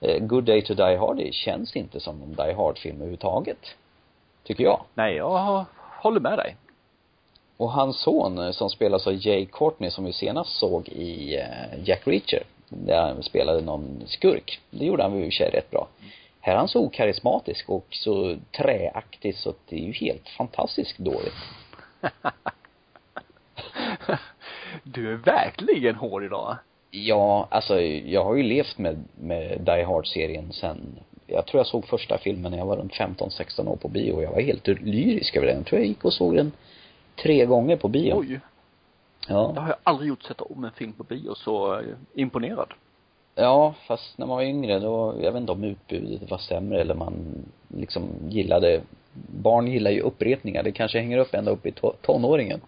Eh, 0.00 0.18
Good 0.18 0.44
Day 0.44 0.62
to 0.62 0.74
Die 0.74 0.96
Hard 0.96 1.16
det 1.16 1.34
känns 1.34 1.76
inte 1.76 2.00
som 2.00 2.22
en 2.22 2.34
Die 2.34 2.52
Hard-film 2.52 2.96
överhuvudtaget. 2.96 3.76
Tycker 4.42 4.64
jag. 4.64 4.80
Nej, 4.94 5.14
jag 5.14 5.64
håller 6.02 6.20
med 6.20 6.38
dig. 6.38 6.56
Och 7.56 7.72
hans 7.72 8.00
son 8.00 8.38
eh, 8.38 8.50
som 8.50 8.70
spelas 8.70 9.06
av 9.06 9.26
Jay 9.26 9.46
Courtney 9.46 9.90
som 9.90 10.04
vi 10.04 10.12
senast 10.12 10.58
såg 10.58 10.88
i 10.88 11.36
eh, 11.36 11.88
Jack 11.88 12.06
Reacher. 12.06 12.42
Där 12.68 13.02
han 13.02 13.22
spelade 13.22 13.60
någon 13.60 14.02
skurk. 14.06 14.60
Det 14.70 14.84
gjorde 14.84 15.02
han 15.02 15.14
i 15.14 15.20
och 15.20 15.24
för 15.24 15.30
sig 15.30 15.50
rätt 15.50 15.70
bra. 15.70 15.88
Här 16.40 16.52
är 16.52 16.56
han 16.56 16.68
så 16.68 16.84
okarismatisk 16.84 17.68
och 17.68 17.86
så 17.90 18.36
träaktig 18.56 19.36
så 19.36 19.50
att 19.50 19.60
det 19.68 19.76
är 19.76 19.84
ju 19.86 19.92
helt 19.92 20.28
fantastiskt 20.28 20.98
dåligt. 20.98 21.34
du 24.82 25.12
är 25.12 25.16
verkligen 25.16 25.94
hård 25.94 26.24
idag. 26.24 26.56
Ja, 27.04 27.46
alltså 27.50 27.80
jag 27.80 28.24
har 28.24 28.34
ju 28.34 28.42
levt 28.42 28.78
med, 28.78 29.04
med 29.20 29.60
Die 29.60 29.82
Hard-serien 29.82 30.52
sen, 30.52 30.98
jag 31.26 31.46
tror 31.46 31.58
jag 31.58 31.66
såg 31.66 31.86
första 31.86 32.18
filmen 32.18 32.50
när 32.52 32.58
jag 32.58 32.66
var 32.66 32.76
runt 32.76 32.92
15-16 32.92 33.68
år 33.68 33.76
på 33.76 33.88
bio 33.88 34.12
och 34.12 34.22
jag 34.22 34.30
var 34.30 34.40
helt 34.40 34.66
lyrisk 34.68 35.36
över 35.36 35.46
den. 35.46 35.56
Jag 35.56 35.66
tror 35.66 35.80
jag 35.80 35.88
gick 35.88 36.04
och 36.04 36.12
såg 36.12 36.34
den 36.36 36.52
tre 37.22 37.46
gånger 37.46 37.76
på 37.76 37.88
bio. 37.88 38.14
Oj. 38.16 38.26
Det 38.26 38.40
Ja. 39.32 39.52
har 39.56 39.68
jag 39.68 39.76
aldrig 39.82 40.08
gjort, 40.08 40.22
sätta 40.22 40.44
om 40.44 40.64
en 40.64 40.70
film 40.70 40.92
på 40.92 41.02
bio 41.04 41.34
så 41.34 41.74
eh, 41.74 41.84
imponerad. 42.14 42.68
Ja, 43.34 43.74
fast 43.86 44.18
när 44.18 44.26
man 44.26 44.36
var 44.36 44.42
yngre 44.44 44.78
då, 44.78 45.14
jag 45.22 45.32
vet 45.32 45.40
inte 45.40 45.52
om 45.52 45.64
utbudet 45.64 46.30
var 46.30 46.38
sämre 46.38 46.80
eller 46.80 46.94
man 46.94 47.44
liksom 47.68 48.08
gillade, 48.28 48.80
barn 49.42 49.66
gillar 49.66 49.90
ju 49.90 50.00
upprepningar. 50.00 50.62
Det 50.62 50.72
kanske 50.72 50.98
hänger 50.98 51.18
upp 51.18 51.34
ända 51.34 51.50
upp 51.50 51.66
i 51.66 51.70
to- 51.70 51.94
tonåringen. 52.02 52.60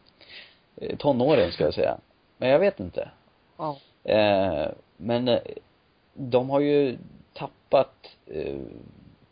Eh, 0.77 0.97
Tonåren 0.97 1.53
ska 1.53 1.65
jag 1.65 1.75
säga. 1.75 1.97
Men 2.39 2.49
jag 2.49 2.59
vet 2.59 2.81
inte. 2.81 3.09
Ja. 3.57 3.77
Eh, 4.09 4.69
men 4.97 5.29
eh, 5.29 5.39
de 6.15 6.51
har 6.51 6.61
ju 6.61 6.99
tappat 7.33 7.95
eh, 8.27 8.57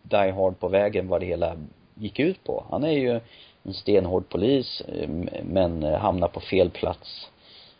Die 0.02 0.30
Hard 0.30 0.58
på 0.58 0.68
vägen 0.68 1.08
vad 1.08 1.20
det 1.20 1.26
hela 1.26 1.56
gick 1.94 2.18
ut 2.18 2.44
på. 2.44 2.64
Han 2.70 2.84
är 2.84 2.90
ju 2.90 3.20
en 3.62 3.74
stenhård 3.74 4.28
polis 4.28 4.80
eh, 4.80 5.08
men 5.42 5.82
eh, 5.82 5.98
hamnar 5.98 6.28
på 6.28 6.40
fel 6.40 6.70
plats 6.70 7.30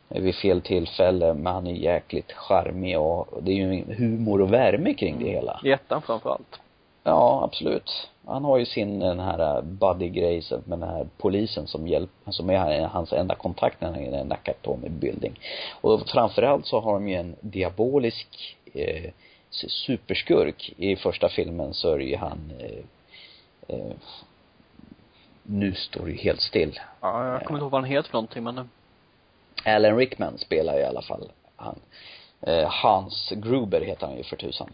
vid 0.09 0.35
fel 0.35 0.61
tillfälle 0.61 1.35
men 1.35 1.55
han 1.55 1.67
är 1.67 1.75
jäkligt 1.75 2.33
charmig 2.33 2.99
och 2.99 3.43
det 3.43 3.53
är 3.53 3.55
ju 3.55 3.95
humor 3.95 4.41
och 4.41 4.53
värme 4.53 4.95
kring 4.95 5.19
det 5.19 5.31
hela. 5.31 5.61
I 5.65 5.71
ettan 5.71 6.03
framför 6.03 6.31
allt. 6.31 6.61
Ja, 7.09 7.45
absolut. 7.45 8.09
Han 8.27 8.45
har 8.45 8.59
ju 8.59 8.65
sin 8.65 8.99
den 9.01 9.21
här 9.21 9.63
buddy-grej 9.63 10.43
så- 10.43 10.61
med 10.65 10.79
den 10.79 10.89
här 10.89 11.07
polisen 11.19 11.67
som 11.67 11.89
hjälper, 11.89 12.33
som 12.33 12.51
är 12.51 12.87
hans 12.87 13.13
enda 13.13 13.35
kontakt 13.35 13.81
när 13.81 13.89
han 13.89 13.97
är 14.01 14.21
i 14.21 14.25
Nakatomi 14.25 14.89
building. 14.89 15.41
Och 15.81 16.09
framförallt 16.09 16.67
så 16.67 16.81
har 16.81 16.93
de 16.93 17.09
ju 17.09 17.15
en 17.15 17.37
diabolisk 17.41 18.57
eh, 18.75 19.11
superskurk. 19.51 20.73
I 20.77 20.97
första 20.97 21.29
filmen 21.29 21.75
så 21.75 21.93
är 21.93 21.99
det 21.99 22.05
ju 22.05 22.17
han 22.17 22.53
eh, 22.59 23.77
eh, 23.77 23.93
nu 25.43 25.75
står 25.75 26.05
det 26.05 26.11
ju 26.11 26.17
helt 26.19 26.41
still. 26.41 26.81
Ja, 27.01 27.33
jag 27.33 27.45
kommer 27.45 27.59
inte 27.59 27.63
ihåg 27.65 27.71
vad 27.71 27.81
han 27.81 27.91
heter 27.91 28.09
för 28.09 28.13
någonting 28.17 28.45
men 28.45 28.59
eh, 28.59 28.65
Alan 29.75 29.97
Rickman 29.97 30.39
spelar 30.39 30.79
i 30.79 30.85
alla 30.85 31.03
fall 31.03 31.29
han. 31.57 31.79
Eh, 32.41 32.69
Hans 32.71 33.33
Gruber 33.37 33.81
heter 33.81 34.07
han 34.07 34.17
ju 34.17 34.23
för 34.23 34.37
tusan. 34.37 34.71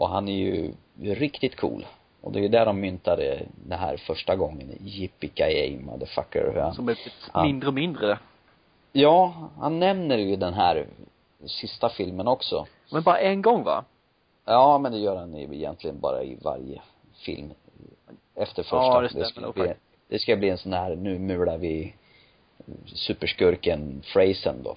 Och 0.00 0.08
han 0.08 0.28
är 0.28 0.32
ju 0.32 0.72
riktigt 1.00 1.56
cool. 1.56 1.86
Och 2.20 2.32
det 2.32 2.38
är 2.38 2.42
ju 2.42 2.48
där 2.48 2.66
de 2.66 2.80
myntade 2.80 3.42
det 3.66 3.76
här 3.76 3.96
första 3.96 4.36
gången, 4.36 4.72
yippee 4.80 5.78
motherfucker. 5.80 6.52
Ja. 6.56 6.72
Som 6.72 6.84
blivit 6.86 7.12
Ja. 7.34 7.42
mindre 7.44 7.68
och 7.68 7.74
mindre. 7.74 8.18
ja, 8.92 9.34
han 9.58 9.78
nämner 9.78 10.18
ju 10.18 10.36
den 10.36 10.54
här 10.54 10.86
sista 11.46 11.88
filmen 11.88 12.28
också. 12.28 12.66
Men 12.92 13.02
bara 13.02 13.18
en 13.18 13.42
gång 13.42 13.62
va? 13.64 13.84
Ja, 14.44 14.78
men 14.78 14.92
det 14.92 14.98
gör 14.98 15.16
han 15.16 15.34
ju 15.34 15.54
egentligen 15.54 16.00
bara 16.00 16.22
i 16.22 16.38
varje 16.42 16.80
film 17.26 17.50
efter 18.34 18.62
första. 18.62 18.76
Ja, 18.76 19.00
det 19.00 19.08
stämmer 19.08 19.24
ska 19.24 19.40
nog 19.40 19.54
bli, 19.54 19.62
faktiskt. 19.66 19.86
det 20.08 20.18
ska 20.18 20.36
bli 20.36 20.48
en 20.48 20.58
sån 20.58 20.72
här, 20.72 20.96
nu 20.96 21.18
mular 21.18 21.58
vi 21.58 21.94
superskurken 22.86 24.02
phrasen 24.12 24.62
då. 24.62 24.76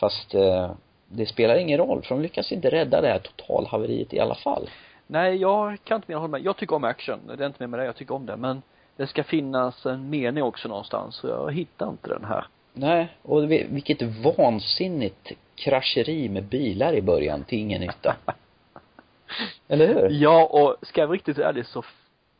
Fast 0.00 0.34
eh, 0.34 0.70
det 1.12 1.26
spelar 1.26 1.56
ingen 1.56 1.78
roll, 1.78 2.02
för 2.02 2.14
de 2.14 2.22
lyckas 2.22 2.52
inte 2.52 2.70
rädda 2.70 3.00
det 3.00 3.08
här 3.08 3.18
totalhaveriet 3.18 4.14
i 4.14 4.20
alla 4.20 4.34
fall. 4.34 4.70
Nej, 5.06 5.36
jag 5.36 5.78
kan 5.84 5.96
inte 5.96 6.12
mer 6.12 6.16
hålla 6.16 6.28
med. 6.28 6.40
Jag 6.44 6.56
tycker 6.56 6.76
om 6.76 6.84
action. 6.84 7.18
Det 7.36 7.44
är 7.44 7.46
inte 7.46 7.62
mer 7.62 7.66
med 7.66 7.80
det. 7.80 7.84
Jag 7.84 7.96
tycker 7.96 8.14
om 8.14 8.26
det. 8.26 8.36
Men 8.36 8.62
det 8.96 9.06
ska 9.06 9.24
finnas 9.24 9.86
en 9.86 10.10
mening 10.10 10.42
också 10.44 10.68
någonstans. 10.68 11.14
Så 11.16 11.26
jag 11.28 11.52
hittar 11.54 11.88
inte 11.88 12.08
den 12.08 12.24
här. 12.24 12.44
Nej, 12.72 13.08
och 13.22 13.50
vi- 13.52 13.66
vilket 13.70 14.02
vansinnigt 14.02 15.32
krascheri 15.54 16.28
med 16.28 16.44
bilar 16.44 16.92
i 16.92 17.02
början 17.02 17.44
till 17.44 17.58
ingen 17.58 17.80
nytta. 17.80 18.16
Eller 19.68 19.86
hur? 19.86 20.08
Ja, 20.10 20.46
och 20.46 20.76
ska 20.86 21.00
jag 21.00 21.08
vara 21.08 21.14
riktigt 21.14 21.38
ärlig 21.38 21.66
så 21.66 21.84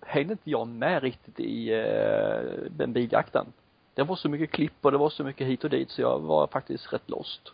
hängde 0.07 0.33
inte 0.33 0.51
jag 0.51 0.69
med 0.69 1.03
riktigt 1.03 1.41
i 1.41 1.73
eh, 1.73 2.69
den 2.71 2.93
biljakten. 2.93 3.47
Det 3.95 4.03
var 4.03 4.17
så 4.17 4.29
mycket 4.29 4.51
klipp 4.51 4.73
och 4.81 4.93
det 4.93 4.99
var 4.99 5.11
så 5.11 5.25
mycket 5.25 5.47
hit 5.47 5.65
och 5.65 5.71
dit 5.71 5.91
så 5.91 6.01
jag 6.03 6.19
var 6.21 6.47
faktiskt 6.47 6.93
rätt 6.93 7.11
lost. 7.11 7.53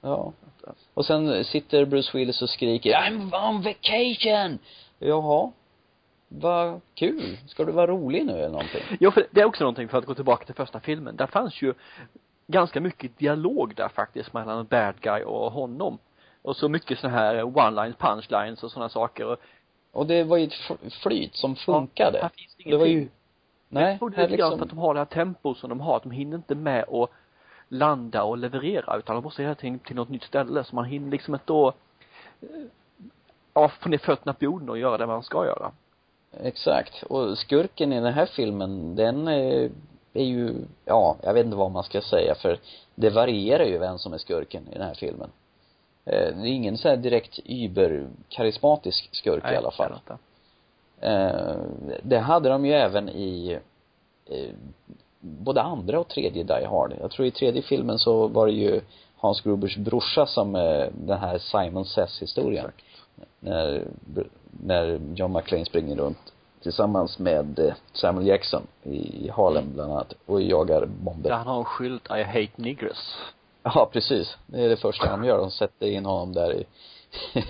Ja. 0.00 0.32
Och 0.94 1.06
sen 1.06 1.44
sitter 1.44 1.84
Bruce 1.84 2.18
Willis 2.18 2.42
och 2.42 2.50
skriker 2.50 2.90
I'm 2.90 3.48
on 3.48 3.62
vacation! 3.62 4.58
Jaha. 4.98 5.50
Vad 6.28 6.80
kul. 6.94 7.36
Ska 7.46 7.64
du 7.64 7.72
vara 7.72 7.86
rolig 7.86 8.26
nu 8.26 8.32
eller 8.32 8.48
någonting? 8.48 8.82
Ja, 9.00 9.10
för 9.10 9.26
det 9.30 9.40
är 9.40 9.44
också 9.44 9.64
någonting 9.64 9.88
för 9.88 9.98
att 9.98 10.06
gå 10.06 10.14
tillbaka 10.14 10.44
till 10.44 10.54
första 10.54 10.80
filmen. 10.80 11.16
Där 11.16 11.26
fanns 11.26 11.62
ju 11.62 11.74
ganska 12.46 12.80
mycket 12.80 13.18
dialog 13.18 13.74
där 13.74 13.88
faktiskt 13.88 14.32
mellan 14.32 14.66
bad 14.66 14.94
guy 15.00 15.22
och 15.22 15.52
honom. 15.52 15.98
Och 16.42 16.56
så 16.56 16.68
mycket 16.68 16.98
såna 16.98 17.12
här 17.12 17.42
one-lines, 17.42 17.96
punchlines 17.98 18.62
och 18.62 18.70
sådana 18.70 18.88
saker. 18.88 19.26
Och 19.26 19.38
Och 19.92 20.06
det 20.06 20.24
var 20.24 20.36
ju 20.36 20.44
ett 20.44 20.92
flyt 21.02 21.34
som 21.34 21.56
funkade. 21.56 22.18
här 22.22 22.30
finns 22.36 22.54
det 22.56 22.70
det 22.70 22.76
var 22.76 22.86
ju, 22.86 23.08
nej, 23.68 23.84
Jag 23.90 23.98
tror 23.98 24.10
det 24.10 24.16
är 24.16 24.28
grann 24.28 24.28
för 24.28 24.36
liksom, 24.36 24.62
att 24.62 24.68
de 24.68 24.78
har 24.78 24.94
det 24.94 25.00
här 25.00 25.04
tempo 25.04 25.54
som 25.54 25.68
de 25.68 25.80
har, 25.80 25.96
att 25.96 26.02
de 26.02 26.10
hinner 26.12 26.36
inte 26.36 26.54
med 26.54 26.84
att 26.88 27.10
landa 27.72 28.22
och 28.22 28.38
leverera 28.38 28.96
utan 28.96 29.14
de 29.16 29.24
måste 29.24 29.42
hela 29.42 29.54
tiden 29.54 29.78
till 29.78 29.96
något 29.96 30.08
nytt 30.08 30.22
ställe 30.22 30.64
så 30.64 30.74
man 30.74 30.84
hinner 30.84 31.10
liksom 31.10 31.34
inte 31.34 31.44
då 31.46 31.68
eh, 32.40 32.48
ja, 33.54 33.68
få 33.68 33.88
ner 33.88 33.98
fötterna 33.98 34.32
på 34.32 34.44
jorden 34.44 34.68
och 34.68 34.78
göra 34.78 34.98
det 34.98 35.06
man 35.06 35.22
ska 35.22 35.44
göra. 35.46 35.72
exakt. 36.40 37.02
Och 37.02 37.38
skurken 37.38 37.92
i 37.92 38.00
den 38.00 38.12
här 38.14 38.26
filmen, 38.26 38.96
den 38.96 39.28
är, 39.28 39.70
är 40.12 40.24
ju, 40.24 40.54
ja, 40.84 41.16
jag 41.22 41.34
vet 41.34 41.44
inte 41.44 41.56
vad 41.56 41.70
man 41.70 41.84
ska 41.84 42.00
säga 42.00 42.34
för 42.34 42.58
det 42.94 43.10
varierar 43.10 43.64
ju 43.64 43.78
vem 43.78 43.98
som 43.98 44.12
är 44.12 44.18
skurken 44.18 44.68
i 44.68 44.74
den 44.74 44.86
här 44.86 44.94
filmen. 44.94 45.30
Eh, 46.04 46.36
Det 46.36 46.48
är 46.48 46.52
ingen 46.52 46.78
så 46.78 46.88
här 46.88 46.96
direkt 46.96 47.38
überkarismatisk 47.44 49.08
skurk 49.12 49.44
i 49.52 49.56
alla 49.56 49.70
fall. 49.70 49.92
inte. 49.92 50.18
Eh, 51.00 51.56
det 52.02 52.18
hade 52.18 52.48
de 52.48 52.66
ju 52.66 52.72
även 52.72 53.08
i 53.08 53.58
eh, 54.26 54.54
både 55.20 55.62
andra 55.62 56.00
och 56.00 56.08
tredje 56.08 56.42
Die 56.42 56.66
Hard. 56.66 56.94
Jag 57.00 57.10
tror 57.10 57.26
i 57.26 57.30
tredje 57.30 57.62
filmen 57.62 57.98
så 57.98 58.26
var 58.28 58.46
det 58.46 58.52
ju 58.52 58.80
Hans 59.16 59.40
Grubers 59.40 59.76
brorsa 59.76 60.26
som 60.26 60.56
eh, 60.56 60.86
den 60.92 61.18
här 61.18 61.38
Simon 61.38 61.84
Says 61.84 62.22
historien. 62.22 62.64
Exakt. 62.64 62.84
När, 63.40 63.84
när 64.50 65.00
John 65.14 65.32
McClane 65.32 65.64
springer 65.64 65.96
runt 65.96 66.32
tillsammans 66.62 67.18
med 67.18 67.58
eh, 67.58 67.74
Samuel 67.92 68.26
Jackson 68.26 68.62
i 68.82 69.30
Harlem 69.30 69.72
bland 69.74 69.92
annat 69.92 70.14
och 70.26 70.42
jagar 70.42 70.80
Där 70.80 70.86
bomber. 70.86 71.30
han 71.30 71.46
har 71.46 71.58
en 71.58 71.64
skylt 71.64 72.08
I 72.10 72.22
hate 72.22 72.62
niggers. 72.62 73.16
Ja, 73.62 73.90
precis. 73.92 74.36
Det 74.46 74.64
är 74.64 74.68
det 74.68 74.76
första 74.76 75.10
de 75.10 75.24
gör. 75.24 75.38
De 75.38 75.50
sätter 75.50 75.86
in 75.86 76.04
honom 76.04 76.32
där 76.32 76.52
i 76.54 76.64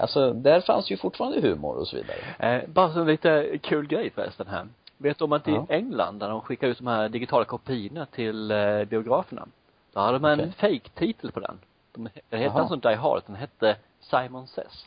alltså 0.00 0.32
där 0.32 0.60
fanns 0.60 0.90
ju 0.90 0.96
fortfarande 0.96 1.40
humor 1.40 1.76
och 1.76 1.88
så 1.88 1.96
vidare. 1.96 2.56
Eh, 2.56 2.68
bara 2.68 2.92
så 2.92 3.00
en 3.00 3.06
lite 3.06 3.58
kul 3.62 3.86
grej 3.86 4.10
förresten 4.10 4.46
här. 4.46 4.66
Vet 4.98 5.18
du 5.18 5.24
om 5.24 5.32
att 5.32 5.46
Ja. 5.46 5.66
i 5.68 5.72
England 5.74 6.18
där 6.18 6.28
de 6.28 6.40
skickar 6.40 6.68
ut 6.68 6.78
de 6.78 6.86
här 6.86 7.08
digitala 7.08 7.44
kopiorna 7.44 8.06
till 8.06 8.50
eh, 8.50 8.84
biograferna. 8.84 9.46
Då 9.92 10.00
hade 10.00 10.18
de 10.18 10.24
en 10.24 10.40
Okej. 10.40 10.52
fake-titel 10.56 11.32
på 11.32 11.40
den. 11.40 11.58
De, 11.92 12.08
det 12.28 12.36
hette 12.36 12.58
en 12.58 12.68
som 12.68 12.80
Die 12.80 12.94
Hard, 12.94 13.22
den 13.26 13.36
hette 13.36 13.76
Simon 14.00 14.46
Says. 14.46 14.86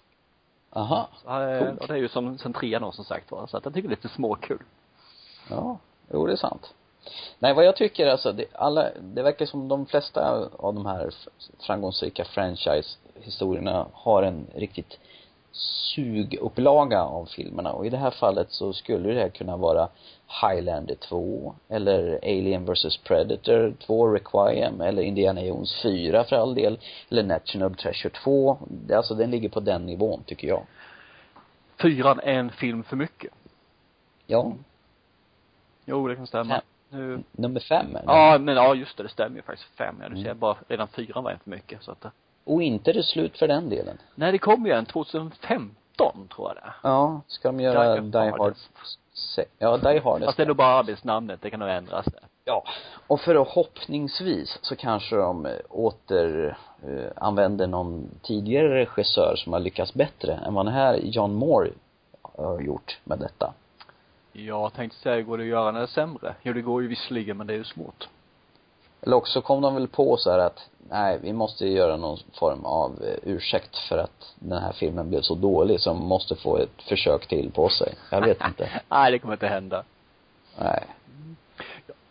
Aha. 0.69 1.09
Så, 1.23 1.41
eh, 1.41 1.73
och 1.75 1.87
det 1.87 1.93
är 1.93 1.97
ju 1.97 2.07
som 2.09 2.37
sen 2.37 2.53
trean 2.53 2.81
då 2.81 2.91
som 2.91 3.05
sagt 3.05 3.31
var. 3.31 3.47
Så 3.47 3.57
att 3.57 3.65
jag 3.65 3.73
tycker 3.73 3.89
det 3.89 3.93
är 3.93 3.95
lite 3.95 4.09
småkul. 4.09 4.59
Ja, 5.49 5.77
jo 6.11 6.25
det 6.27 6.31
är 6.31 6.37
sant. 6.37 6.73
Nej 7.39 7.53
vad 7.53 7.65
jag 7.65 7.75
tycker 7.75 8.07
alltså, 8.07 8.31
det, 8.31 8.45
alla, 8.55 8.89
det 9.01 9.23
verkar 9.23 9.45
som 9.45 9.67
de 9.67 9.85
flesta 9.85 10.49
av 10.57 10.73
de 10.73 10.85
här 10.85 11.09
framgångsrika 11.59 12.25
franchise-historierna 12.25 13.87
har 13.93 14.23
en 14.23 14.47
riktigt 14.55 14.99
sugupplaga 15.51 17.01
av 17.03 17.25
filmerna 17.25 17.73
och 17.73 17.85
i 17.85 17.89
det 17.89 17.97
här 17.97 18.11
fallet 18.11 18.51
så 18.51 18.73
skulle 18.73 19.13
det 19.13 19.21
här 19.21 19.29
kunna 19.29 19.57
vara 19.57 19.89
Highlander 20.41 20.95
2 20.95 21.55
eller 21.69 22.19
Alien 22.23 22.65
vs 22.65 22.97
Predator 22.97 23.73
2 23.79 24.07
Requiem 24.07 24.81
eller 24.81 25.01
Indiana 25.01 25.41
Jones 25.41 25.81
4 25.81 26.23
för 26.23 26.35
all 26.35 26.55
del 26.55 26.79
eller 27.09 27.23
National 27.23 27.75
Treasure 27.75 28.13
2 28.23 28.57
Det- 28.67 28.93
alltså 28.97 29.15
den 29.15 29.31
ligger 29.31 29.49
på 29.49 29.59
den 29.59 29.85
nivån 29.85 30.23
tycker 30.25 30.47
jag 30.47 30.61
Fyran 31.81 32.19
är 32.19 32.33
en 32.33 32.51
film 32.51 32.83
för 32.83 32.95
mycket. 32.95 33.31
ja 34.25 34.53
Jo, 35.85 36.07
det 36.07 36.15
kan 36.15 36.27
stämma. 36.27 36.53
Fem. 36.53 36.61
Nu, 36.89 37.23
nummer 37.31 37.59
fem 37.59 37.95
eller? 37.95 38.13
ja, 38.13 38.37
men 38.39 38.55
ja, 38.55 38.75
just 38.75 38.97
det, 38.97 39.03
det 39.03 39.09
stämmer 39.09 39.35
ju 39.35 39.41
faktiskt. 39.41 39.69
Fem, 39.77 39.95
ja. 40.01 40.09
Du 40.09 40.13
Mm. 40.15 40.23
ser 40.23 40.33
bara, 40.33 40.57
redan 40.67 40.87
fyran 40.87 41.23
var 41.23 41.31
en 41.31 41.39
för 41.39 41.49
mycket. 41.49 41.83
Så 41.83 41.91
att, 41.91 42.05
eh, 42.05 42.11
och 42.47 42.63
inte 42.63 42.93
det 42.93 43.03
slut 43.03 43.37
för 43.37 43.47
den 43.47 43.69
delen 43.69 43.97
nej, 44.15 44.31
det 44.31 44.37
kom 44.37 44.65
ju 44.65 44.71
en 44.71 44.85
2015, 44.85 46.27
tror 46.35 46.47
jag 46.47 46.55
det 46.55 46.61
är. 46.61 46.73
Ja, 46.83 47.21
ska 47.27 47.47
de 47.47 47.59
göra 47.59 47.95
Die 47.95 48.01
Die 48.01 48.31
Hard. 48.31 48.53
Ja, 49.59 49.77
Die 49.77 49.99
Hard 49.99 50.23
Fast 50.23 50.37
det 50.37 50.43
är 50.43 50.47
nog 50.47 50.55
bara 50.55 50.79
arbetsnamnet, 50.79 51.41
det 51.41 51.49
kan 51.49 51.59
nog 51.59 51.69
ändras 51.69 52.05
där. 52.05 52.23
Ja. 52.45 52.63
Och 53.07 53.21
förhoppningsvis 53.21 54.59
så 54.61 54.75
kanske 54.75 55.15
de 55.15 55.45
eh, 55.45 55.51
åter 55.69 56.57
eh, 56.83 57.11
använder 57.15 57.67
någon 57.67 58.09
tidigare 58.21 58.75
regissör 58.75 59.35
som 59.35 59.53
har 59.53 59.59
lyckats 59.59 59.93
bättre 59.93 60.33
än 60.33 60.53
vad 60.53 60.65
den 60.65 60.73
här 60.73 60.99
John 61.03 61.33
Moore 61.33 61.69
har 62.21 62.61
gjort 62.61 62.99
med 63.03 63.19
detta. 63.19 63.53
Jag 64.31 64.73
tänkte 64.73 64.99
säga, 64.99 65.21
går 65.21 65.37
det 65.37 65.43
att 65.43 65.47
göra 65.47 65.71
det 65.71 65.79
är 65.79 65.85
sämre? 65.85 66.35
Jo, 66.41 66.53
det 66.53 66.61
går 66.61 66.81
ju 66.81 66.87
visserligen, 66.87 67.37
men 67.37 67.47
det 67.47 67.53
är 67.53 67.57
ju 67.57 67.63
svårt. 67.63 68.07
Eller 69.07 69.17
också 69.17 69.41
kom 69.41 69.61
de 69.61 69.73
väl 69.75 69.87
på 69.87 70.17
så 70.17 70.31
här 70.31 70.39
att 70.39 70.69
nej, 70.89 71.19
vi 71.21 71.33
måste 71.33 71.67
göra 71.67 71.97
någon 71.97 72.17
form 72.33 72.65
av 72.65 73.03
eh, 73.03 73.17
ursäkt 73.23 73.77
för 73.77 73.97
att 73.97 74.35
den 74.35 74.61
här 74.61 74.71
filmen 74.71 75.09
blev 75.09 75.21
så 75.21 75.35
dålig 75.35 75.79
så 75.79 75.89
de 75.89 76.05
måste 76.07 76.35
få 76.35 76.57
ett 76.57 76.81
försök 76.81 77.27
till 77.27 77.51
på 77.51 77.69
sig. 77.69 77.93
Jag 78.11 78.21
vet 78.21 78.41
inte. 78.45 78.81
Nej, 78.89 79.11
det 79.11 79.19
kommer 79.19 79.33
inte 79.33 79.47
hända. 79.47 79.83
Nej. 80.59 80.83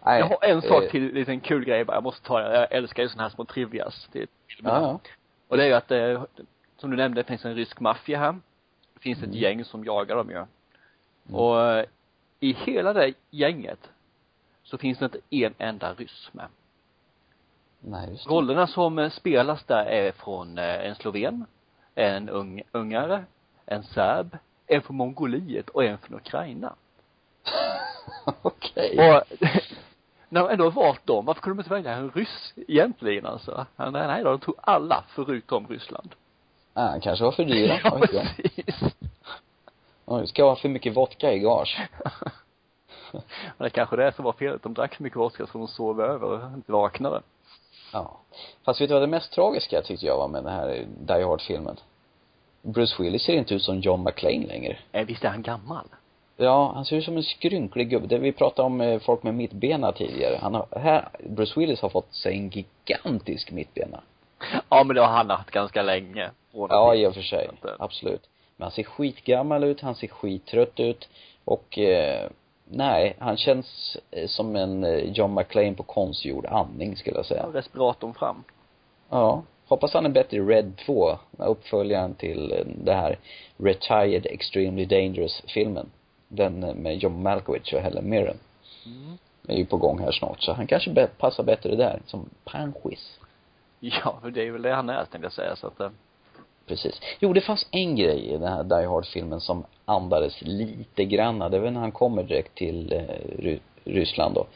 Nej. 0.05 0.21
jag 0.21 0.27
har 0.27 0.39
en 0.45 0.63
sak 0.63 0.83
eh, 0.83 0.91
till, 0.91 1.09
en 1.09 1.15
liten 1.15 1.41
kul 1.41 1.65
grej 1.65 1.85
bara. 1.85 1.97
Jag 1.97 2.03
måste 2.05 2.27
ta 2.27 2.41
det. 2.41 2.55
Jag 2.55 2.73
älskar 2.73 3.03
ju 3.03 3.09
såna 3.09 3.23
här 3.23 3.31
små 3.31 3.45
trivias 3.45 4.09
till 4.13 4.27
filmerna. 4.49 4.81
Ja, 4.81 4.87
ja. 4.87 4.99
Och 5.49 5.57
det 5.57 5.63
är 5.63 5.67
ju 5.67 5.75
att, 5.75 5.91
eh, 5.91 6.23
som 6.79 6.91
du 6.91 6.97
nämnde, 6.97 7.23
det 7.23 7.29
finns 7.29 7.45
en 7.45 7.55
rysk 7.55 7.81
maffia 7.81 8.19
här. 8.19 8.33
Det 8.95 9.01
finns 9.01 9.19
ett 9.19 9.25
Mm. 9.25 9.37
gäng 9.37 9.65
som 9.65 9.85
jagar 9.85 10.17
dem 10.17 10.31
ju. 10.31 10.45
Och 11.37 11.63
eh, 11.63 11.85
i 12.41 12.53
hela 12.53 12.93
det 12.93 13.13
gänget 13.31 13.91
så 14.65 14.79
finns 14.79 14.99
det 14.99 15.05
inte 15.05 15.19
en 15.31 15.55
enda 15.59 15.95
ryss 15.95 16.29
med. 16.33 16.47
Nej, 17.88 18.11
just 18.11 18.25
det. 18.25 18.31
Rollerna 18.31 18.66
som 18.66 18.99
eh, 18.99 19.11
spelas 19.11 19.64
där 19.64 19.87
är 19.87 20.12
från 20.12 20.59
eh, 20.59 20.87
en 20.87 20.94
sloven, 20.94 21.44
en 21.94 22.29
ung, 22.29 22.62
ungare, 22.72 23.25
en 23.66 23.83
serb, 23.83 24.37
en 24.66 24.83
från 24.83 24.96
Mongoliet 24.96 25.68
och 25.68 25.85
en 25.85 25.99
från 25.99 26.16
Ukraina. 26.16 26.75
Okej. 28.42 28.99
Och 28.99 29.22
när 30.29 30.40
de 30.40 30.51
ändå 30.51 30.64
har 30.64 30.70
valt 30.70 31.07
dem, 31.07 31.25
varför 31.25 31.40
kunde 31.40 31.57
de 31.57 31.61
inte 31.61 31.75
välja 31.75 31.92
en 31.92 32.11
ryss 32.11 32.55
egentligen 32.57 33.27
alltså? 33.27 33.66
Ja, 33.77 33.90
Nej, 33.90 34.07
nej 34.07 34.25
då, 34.25 34.31
de 34.31 34.40
tog 34.40 34.55
alla 34.61 35.05
förutom 35.09 35.66
Ryssland. 35.66 36.14
Ah, 36.75 36.87
han 36.87 37.01
kanske 37.01 37.25
var 37.25 37.33
för 37.33 37.44
dyra, 37.44 37.81
jag. 37.85 38.01
precis. 38.11 38.94
Oj, 40.05 40.27
ska 40.27 40.42
jag 40.42 40.49
ha 40.49 40.57
för 40.57 40.68
mycket 40.68 40.96
vodka 40.96 41.33
i 41.33 41.38
gage? 41.38 41.88
Det 43.59 43.70
kanske 43.70 43.96
det 43.96 44.12
som 44.12 44.25
var 44.25 44.33
felet, 44.33 44.62
de 44.62 44.75
drack 44.75 44.94
så 44.94 45.03
mycket 45.03 45.18
vodka 45.18 45.46
så 45.46 45.59
de 45.59 45.68
sov 45.68 46.01
över 46.01 46.22
och 46.22 46.55
inte 46.55 46.72
vaknade. 46.72 47.22
Ja. 47.92 48.16
Fast 48.64 48.81
vet 48.81 48.88
du 48.88 48.92
vad 48.94 49.03
det 49.03 49.07
mest 49.07 49.33
tragiska 49.33 49.83
tyckte 49.83 50.07
jag 50.07 50.16
var 50.16 50.29
med 50.29 50.44
den 50.44 50.53
här 50.53 50.87
Die 50.99 51.25
Hard-filmen? 51.25 51.77
Bruce 52.62 53.03
Willis 53.03 53.22
ser 53.22 53.33
inte 53.33 53.55
ut 53.55 53.62
som 53.62 53.81
John 53.81 54.05
McClane 54.05 54.46
längre. 54.46 54.79
Eh, 54.92 55.07
visst 55.07 55.25
är 55.25 55.29
han 55.29 55.42
gammal? 55.42 55.85
Ja, 56.37 56.72
han 56.75 56.85
ser 56.85 56.96
ut 56.96 57.05
som 57.05 57.16
en 57.16 57.22
skrynklig 57.22 57.90
gubbe. 57.90 58.07
Det 58.07 58.18
vi 58.18 58.33
pratade 58.33 58.66
om 58.66 58.81
eh, 58.81 58.99
folk 58.99 59.22
med 59.22 59.35
mittbena 59.35 59.92
tidigare. 59.92 60.38
Han 60.42 60.55
har, 60.55 60.66
här, 60.70 61.09
Bruce 61.29 61.61
Willis 61.61 61.81
har 61.81 61.88
fått 61.88 62.14
sig 62.14 62.33
en 62.33 62.51
gigantisk 62.51 63.51
mittbena. 63.51 64.01
Ja, 64.68 64.85
men 64.85 64.96
det 64.96 65.01
har 65.01 65.09
han 65.09 65.31
haft 65.31 65.51
ganska 65.51 65.83
länge. 65.83 66.31
Ja, 66.53 66.94
i 66.94 67.07
och 67.07 67.14
för 67.14 67.22
sig. 67.22 67.51
Absolut. 67.79 68.29
Men 68.57 68.64
han 68.64 68.72
ser 68.72 68.83
skitgammal 68.83 69.64
ut, 69.64 69.81
han 69.81 69.94
ser 69.94 70.09
skittrött 70.09 70.81
ut 70.81 71.09
och 71.44 71.79
eh, 71.79 72.31
nej, 72.70 73.16
han 73.18 73.37
känns 73.37 73.96
eh, 74.11 74.26
som 74.26 74.57
en 74.57 74.85
eh, 74.85 75.12
John 75.12 75.35
McClane 75.35 75.74
på 75.74 75.83
konstgjord 75.83 76.46
andning 76.46 76.96
skulle 76.96 77.16
jag 77.16 77.26
säga. 77.26 77.46
Respiratorn 77.52 78.14
fram. 78.14 78.44
Ja. 79.11 79.42
Hoppas 79.68 79.94
han 79.94 80.07
är 80.07 80.11
bättre 80.11 80.37
i 80.37 80.40
Red 80.40 80.76
2, 80.87 81.18
uppföljaren 81.38 82.14
till 82.14 82.52
eh, 82.52 82.66
det 82.85 82.94
här 82.94 83.18
Retired 83.57 84.26
Extremely 84.26 84.85
Dangerous-filmen. 84.85 85.90
Den 86.29 86.61
med 86.61 86.96
John 86.96 87.22
Malkovich 87.22 87.74
och 87.74 87.81
Helen 87.81 88.11
Mirren. 88.11 88.38
Mm. 88.87 89.18
Är 89.48 89.57
ju 89.57 89.66
på 89.66 89.76
gång 89.76 89.98
här 89.98 90.12
snart, 90.12 90.42
så 90.42 90.52
han 90.52 90.66
kanske 90.66 91.09
passar 91.18 91.44
bättre 91.44 91.76
där, 91.76 92.00
som 92.07 92.31
panschis. 92.44 93.18
Ja, 93.81 94.20
det 94.35 94.46
är 94.46 94.50
väl 94.50 94.62
det 94.62 94.74
han 94.74 94.90
är 94.90 95.05
tänkte 95.05 95.18
jag 95.22 95.33
säga 95.33 95.57
så 95.57 95.66
att 95.66 95.92
Precis. 96.66 97.00
Jo, 97.20 97.33
det 97.33 97.40
fanns 97.40 97.66
en 97.70 97.96
grej 97.96 98.29
i 98.29 98.33
den 98.33 98.52
här 98.52 98.62
Die 98.64 98.87
Hard-filmen 98.87 99.40
som 99.40 99.64
andades 99.85 100.42
lite 100.42 101.05
granna. 101.05 101.48
Det 101.48 101.59
var 101.59 101.70
när 101.70 101.81
han 101.81 101.92
kommer 101.92 102.22
direkt 102.22 102.55
till 102.55 102.92
eh, 102.92 102.98
Ry- 103.38 103.61
Ryssland 103.85 104.35
då. 104.35 104.46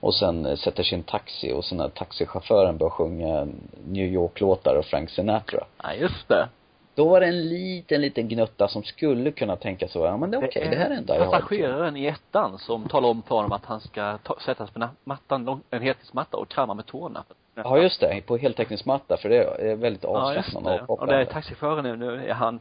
Och 0.00 0.14
sen 0.14 0.46
eh, 0.46 0.56
sätter 0.56 0.82
sig 0.82 0.92
i 0.92 0.98
en 0.98 1.02
taxi 1.04 1.52
och 1.52 1.64
sen 1.64 1.78
när 1.78 1.88
taxichauffören 1.88 2.76
börjar 2.78 2.90
sjunga 2.90 3.46
New 3.86 4.06
York-låtar 4.06 4.76
och 4.78 4.84
Frank 4.84 5.10
Sinatra. 5.10 5.64
nej 5.84 6.00
just 6.00 6.28
det. 6.28 6.48
Då 6.94 7.08
var 7.08 7.20
det 7.20 7.26
en 7.26 7.48
liten, 7.48 8.00
liten 8.00 8.28
gnutta 8.28 8.68
som 8.68 8.82
skulle 8.82 9.30
kunna 9.30 9.56
tänka 9.56 9.88
så, 9.88 9.98
ja 9.98 10.16
men 10.16 10.30
det 10.30 10.36
är 10.36 10.46
okej, 10.48 10.68
det 10.70 10.76
här 10.76 10.90
är 10.90 10.94
en 10.94 11.06
Die 11.06 11.12
Hard-film. 11.12 11.30
Passageraren 11.30 11.96
i 11.96 12.06
ettan 12.06 12.58
som 12.58 12.88
talar 12.88 13.08
om 13.08 13.22
för 13.22 13.34
honom 13.34 13.52
att 13.52 13.64
han 13.64 13.80
ska 13.80 14.18
ta, 14.18 14.36
sätta 14.44 14.66
sig 14.66 14.74
på 14.74 14.88
mattan, 15.04 15.60
en 15.70 15.82
heltidsmatta 15.82 16.36
och 16.36 16.48
krama 16.48 16.74
med 16.74 16.86
tårna. 16.86 17.24
Ja, 17.64 17.78
just 17.78 18.00
det. 18.00 18.20
På 18.26 18.36
heltäckningsmatta, 18.36 19.16
för 19.16 19.28
det 19.28 19.36
är 19.36 19.76
väldigt 19.76 20.04
Ja, 20.04 20.08
avslappnande 20.08 20.70
det. 20.70 20.82
och 20.82 21.00
Och 21.00 21.06
det 21.06 21.14
är 21.14 21.24
taxichauffören 21.24 21.84
nu, 21.84 21.96
nu 21.96 22.26
är 22.28 22.34
han 22.34 22.60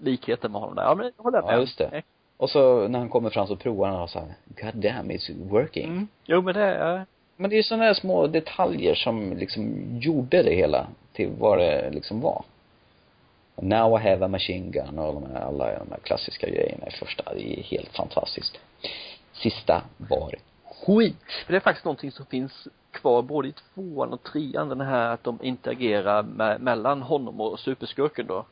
likheten 0.00 0.52
med 0.52 0.60
honom 0.60 0.76
där. 0.76 0.82
Ja, 0.82 0.94
men 0.94 1.12
jag 1.16 1.24
håller 1.24 1.42
med. 1.42 1.54
Ja, 1.54 1.60
just 1.60 1.78
det. 1.78 2.02
Och 2.36 2.50
så 2.50 2.88
när 2.88 2.98
han 2.98 3.08
kommer 3.08 3.30
fram 3.30 3.46
så 3.46 3.56
provar 3.56 3.88
han 3.88 4.00
och 4.00 4.10
så 4.10 4.18
här, 4.18 4.28
God 4.44 4.82
damn, 4.82 5.10
it's 5.10 5.48
working. 5.48 5.84
Mm. 5.84 6.08
Jo, 6.24 6.42
men 6.42 6.54
det 6.54 6.60
är, 6.64 7.06
Men 7.36 7.50
det 7.50 7.54
är 7.54 7.56
ju 7.56 7.62
sådana 7.62 7.84
här 7.84 7.94
små 7.94 8.26
detaljer 8.26 8.94
som 8.94 9.36
liksom 9.36 9.76
gjorde 10.00 10.42
det 10.42 10.54
hela 10.54 10.86
till 11.12 11.30
vad 11.38 11.58
det 11.58 11.90
liksom 11.90 12.20
var. 12.20 12.44
Now 13.56 14.00
I 14.00 14.02
have 14.02 14.24
a 14.24 14.28
machine 14.28 14.70
gun 14.70 14.98
och 14.98 15.14
de 15.14 15.26
här, 15.32 15.40
alla 15.40 15.64
de 15.64 15.90
här 15.90 15.98
klassiska 16.02 16.50
grejerna 16.50 16.86
i 16.86 16.90
första. 16.90 17.34
Det 17.34 17.58
är 17.58 17.62
helt 17.62 17.96
fantastiskt. 17.96 18.58
Sista 19.32 19.82
var 19.96 20.34
skit. 20.86 21.16
det 21.48 21.56
är 21.56 21.60
faktiskt 21.60 21.84
någonting 21.84 22.12
som 22.12 22.26
finns 22.26 22.68
kvar 22.92 23.22
både 23.22 23.48
i 23.48 23.52
tvåan 23.74 24.12
och 24.12 24.22
trean, 24.22 24.68
den 24.68 24.80
här 24.80 25.10
att 25.10 25.24
de 25.24 25.38
interagerar 25.42 26.22
med, 26.22 26.60
mellan 26.60 27.02
honom 27.02 27.40
och 27.40 27.60
superskurken 27.60 28.26
då. 28.26 28.44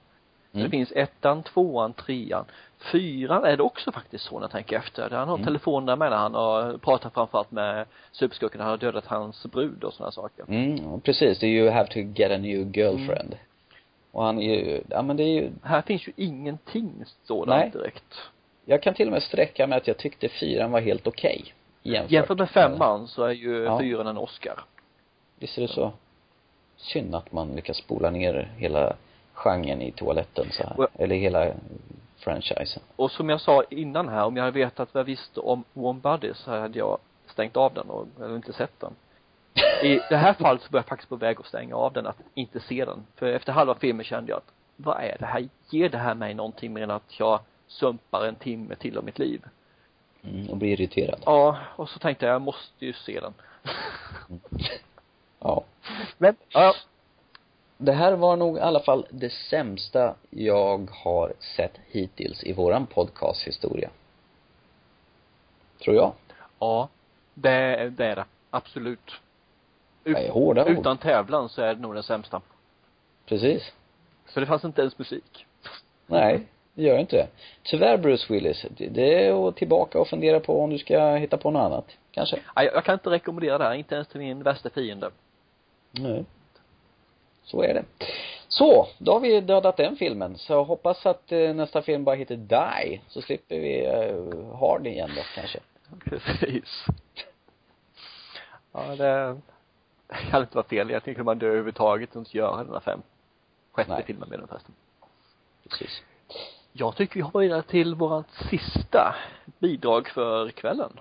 Mm. 0.52 0.64
Det 0.64 0.70
finns 0.70 0.92
ettan, 0.92 1.42
tvåan, 1.42 1.92
trean. 1.92 2.44
Fyran 2.92 3.44
är 3.44 3.56
det 3.56 3.62
också 3.62 3.92
faktiskt 3.92 4.24
så 4.24 4.34
när 4.34 4.42
jag 4.42 4.50
tänker 4.50 4.76
efter. 4.76 5.10
Han 5.10 5.28
har 5.28 5.36
Mm. 5.36 5.46
telefon 5.46 5.86
där 5.86 5.96
med 5.96 6.12
han 6.12 6.34
har 6.34 6.78
pratat 6.78 7.14
framförallt 7.14 7.50
med 7.50 7.86
superskurken, 8.12 8.60
han 8.60 8.70
har 8.70 8.76
dödat 8.76 9.06
hans 9.06 9.46
brud 9.46 9.84
och 9.84 9.94
sådana 9.94 10.12
saker. 10.12 10.44
Mm, 10.48 11.00
precis. 11.00 11.38
Det 11.38 11.46
är 11.46 11.50
ju 11.50 11.70
have 11.70 11.88
to 11.88 11.98
get 11.98 12.30
a 12.32 12.36
new 12.38 12.76
girlfriend. 12.76 13.36
Och 14.12 14.24
han 14.24 14.38
är 14.38 14.54
ju, 14.54 14.82
ja 14.88 15.02
men 15.02 15.16
det 15.16 15.22
är 15.22 15.42
ju, 15.42 15.50
Här 15.62 15.82
finns 15.82 16.08
ju 16.08 16.12
ingenting 16.16 17.04
sådant 17.24 17.60
Nej. 17.60 17.70
direkt. 17.82 18.14
jag 18.64 18.82
kan 18.82 18.94
till 18.94 19.06
och 19.06 19.12
med 19.12 19.22
sträcka 19.22 19.66
med 19.66 19.78
att 19.78 19.86
jag 19.86 19.96
tyckte 19.96 20.28
fyran 20.28 20.70
var 20.70 20.80
helt 20.80 21.06
okej. 21.06 21.54
Jämfört 21.88 22.10
Jämfört 22.12 22.38
med 22.38 22.50
femman 22.50 23.08
så 23.08 23.24
är 23.24 23.30
ju 23.32 23.64
Ja. 23.64 23.78
fyran 23.80 24.06
en 24.06 24.18
Oscar. 24.18 24.60
Visst 25.38 25.58
är 25.58 25.62
det 25.62 25.68
så? 25.68 25.92
Synd 26.76 27.14
att 27.14 27.32
man 27.32 27.48
lyckas 27.56 27.76
spola 27.76 28.10
ner 28.10 28.52
hela 28.56 28.96
genren 29.34 29.82
i 29.82 29.92
toaletten 29.92 30.46
så 30.50 30.62
här. 30.62 30.80
Och- 30.80 30.88
Eller 30.94 31.16
hela 31.16 31.52
franchisen. 32.16 32.82
Och 32.96 33.10
som 33.10 33.28
jag 33.28 33.40
sa 33.40 33.62
innan 33.70 34.08
här, 34.08 34.24
om 34.24 34.36
jag 34.36 34.44
hade 34.44 34.58
vetat 34.58 34.94
vad 34.94 35.00
jag 35.00 35.04
visste 35.04 35.40
om 35.40 35.64
Warm 35.72 36.00
Bodies 36.00 36.36
så 36.38 36.50
hade 36.50 36.78
jag 36.78 36.98
stängt 37.26 37.56
av 37.56 37.74
den 37.74 37.90
och 37.90 38.06
eller 38.20 38.36
inte 38.36 38.52
sett 38.52 38.80
den. 38.80 38.92
I 39.82 40.00
det 40.10 40.16
här 40.16 40.32
fallet 40.32 40.62
så 40.62 40.68
var 40.70 40.78
jag 40.78 40.86
faktiskt 40.86 41.08
på 41.08 41.16
väg 41.16 41.36
att 41.40 41.46
stänga 41.46 41.76
av 41.76 41.92
den, 41.92 42.06
att 42.06 42.18
inte 42.34 42.60
se 42.60 42.84
den. 42.84 43.06
För 43.16 43.26
efter 43.26 43.52
halva 43.52 43.74
filmen 43.74 44.04
kände 44.04 44.30
jag 44.30 44.36
att, 44.36 44.52
vad 44.76 44.96
är 45.00 45.16
det 45.18 45.26
här? 45.26 45.48
Ger 45.70 45.88
det 45.88 45.98
här 45.98 46.14
mig 46.14 46.34
någonting 46.34 46.72
mer 46.72 46.82
än 46.82 46.90
att 46.90 47.20
jag 47.20 47.40
sumpar 47.66 48.26
en 48.26 48.34
timme 48.34 48.74
till 48.74 48.98
av 48.98 49.04
mitt 49.04 49.18
liv? 49.18 49.42
Mm, 50.30 50.50
och 50.50 50.56
blir 50.56 50.68
irriterad. 50.80 51.22
Ja, 51.26 51.58
och 51.76 51.88
så 51.88 51.98
tänkte 51.98 52.26
jag, 52.26 52.34
jag 52.34 52.42
måste 52.42 52.86
ju 52.86 52.92
se 52.92 53.20
den. 53.20 53.34
Ja. 55.40 55.64
Men, 56.18 56.36
ja, 56.48 56.74
Det 57.76 57.92
här 57.92 58.12
var 58.12 58.36
nog 58.36 58.56
i 58.56 58.60
alla 58.60 58.80
fall 58.80 59.06
det 59.10 59.30
sämsta 59.32 60.14
jag 60.30 60.90
har 60.90 61.32
sett 61.56 61.72
hittills 61.86 62.44
i 62.44 62.52
våran 62.52 62.86
podcasthistoria. 62.86 63.90
Tror 65.84 65.96
jag. 65.96 66.12
ja, 66.58 66.88
det, 67.34 67.90
det 67.90 68.04
är 68.06 68.16
det. 68.16 68.24
Absolut. 68.50 69.10
Ut, 70.04 70.16
Det 70.16 70.26
är 70.26 70.30
hårda 70.32 70.64
ord. 70.64 70.70
utan 70.70 70.98
tävlan 70.98 71.48
så 71.48 71.62
är 71.62 71.74
det 71.74 71.80
nog 71.80 71.94
den 71.94 72.02
sämsta. 72.02 72.40
Precis. 73.26 73.72
För 74.26 74.40
det 74.40 74.46
fanns 74.46 74.64
inte 74.64 74.80
ens 74.80 74.98
musik. 74.98 75.46
Nej, 76.06 76.46
det 76.78 76.84
gör 76.84 76.98
inte 76.98 77.16
det. 77.16 77.28
Tyvärr 77.62 77.96
Bruce 77.96 78.32
Willis, 78.32 78.66
det- 78.70 78.88
det 78.88 79.24
är 79.26 79.48
att 79.48 79.56
tillbaka 79.56 80.00
och 80.00 80.08
fundera 80.08 80.40
på 80.40 80.60
om 80.62 80.70
du 80.70 80.78
ska 80.78 81.14
hitta 81.14 81.36
på 81.36 81.50
något 81.50 81.60
annat. 81.60 81.86
Kanske. 82.10 82.38
Nej, 82.56 82.70
jag 82.74 82.84
kan 82.84 82.92
inte 82.92 83.10
rekommendera 83.10 83.58
det 83.58 83.64
här, 83.64 83.74
inte 83.74 83.94
ens 83.94 84.08
till 84.08 84.20
min 84.20 84.42
värsta 84.42 84.70
fiende. 84.70 85.10
Nej. 85.90 86.24
Så 87.42 87.62
är 87.62 87.74
det. 87.74 87.84
Så, 88.48 88.88
då 88.98 89.12
har 89.12 89.20
vi 89.20 89.40
dödat 89.40 89.76
den 89.76 89.96
filmen. 89.96 90.38
Så 90.38 90.52
jag 90.52 90.64
hoppas 90.64 91.06
att 91.06 91.32
eh, 91.32 91.54
nästa 91.54 91.82
film 91.82 92.04
bara 92.04 92.16
heter 92.16 92.36
Die. 92.36 93.00
Så 93.08 93.22
slipper 93.22 93.58
vi 93.58 93.84
eh, 93.86 94.56
Hard 94.58 94.86
igen 94.86 95.10
då 95.16 95.22
kanske. 95.34 95.58
Precis. 96.04 96.84
Ja, 98.72 98.96
det 98.96 99.36
kan 100.30 100.40
inte 100.42 100.56
vara 100.56 100.66
fel. 100.66 100.90
Jag 100.90 101.04
tänker 101.04 101.22
man 101.22 101.38
dö 101.38 101.46
överhuvudtaget 101.46 102.10
och 102.16 102.18
inte 102.18 102.36
göra 102.36 102.64
den 102.64 102.72
här 102.72 102.80
fem, 102.80 103.02
sjätte 103.72 103.90
Nej. 103.92 104.02
filmen 104.06 104.28
med 104.28 104.38
den 104.38 104.48
förresten. 104.48 104.74
Precis. 105.68 106.02
Jag 106.80 106.96
tycker 106.96 107.14
vi 107.14 107.20
hoppar 107.20 107.40
vidare 107.40 107.62
till 107.62 107.94
vårat 107.94 108.26
sista 108.50 109.14
bidrag 109.58 110.08
för 110.08 110.50
kvällen. 110.50 110.92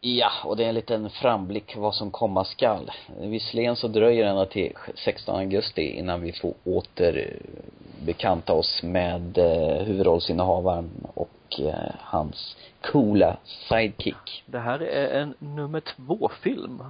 Ja, 0.00 0.30
och 0.44 0.56
det 0.56 0.64
är 0.64 0.68
en 0.68 0.74
liten 0.74 1.10
framblick 1.10 1.76
vad 1.76 1.94
som 1.94 2.10
komma 2.10 2.44
skall. 2.44 2.90
Visserligen 3.20 3.76
så 3.76 3.88
dröjer 3.88 4.24
det 4.24 4.30
ända 4.30 4.46
till 4.46 4.72
16 4.94 5.36
augusti 5.38 5.82
innan 5.82 6.20
vi 6.20 6.32
får 6.32 6.54
åter 6.64 7.18
eh, 7.18 8.04
bekanta 8.06 8.52
oss 8.52 8.82
med 8.82 9.38
eh, 9.38 9.84
huvudrollsinnehavaren 9.86 10.90
och 11.14 11.60
eh, 11.60 11.94
hans 11.98 12.56
coola 12.80 13.36
sidekick. 13.44 14.44
Det 14.46 14.58
här 14.58 14.82
är 14.82 15.20
en 15.20 15.34
nummer 15.38 15.80
två 15.80 16.30
film 16.42 16.82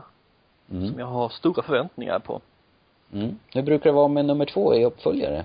som 0.68 0.77
Mm. 0.79 0.99
jag 0.99 1.07
har 1.07 1.29
stora 1.29 1.62
förväntningar 1.62 2.18
på. 2.18 2.40
Mm. 3.12 3.38
Hur 3.55 3.62
brukar 3.62 3.90
det 3.90 3.94
vara 3.94 4.09
med 4.09 4.25
nummer 4.25 4.44
två 4.44 4.75
i 4.75 4.85
uppföljare? 4.85 5.44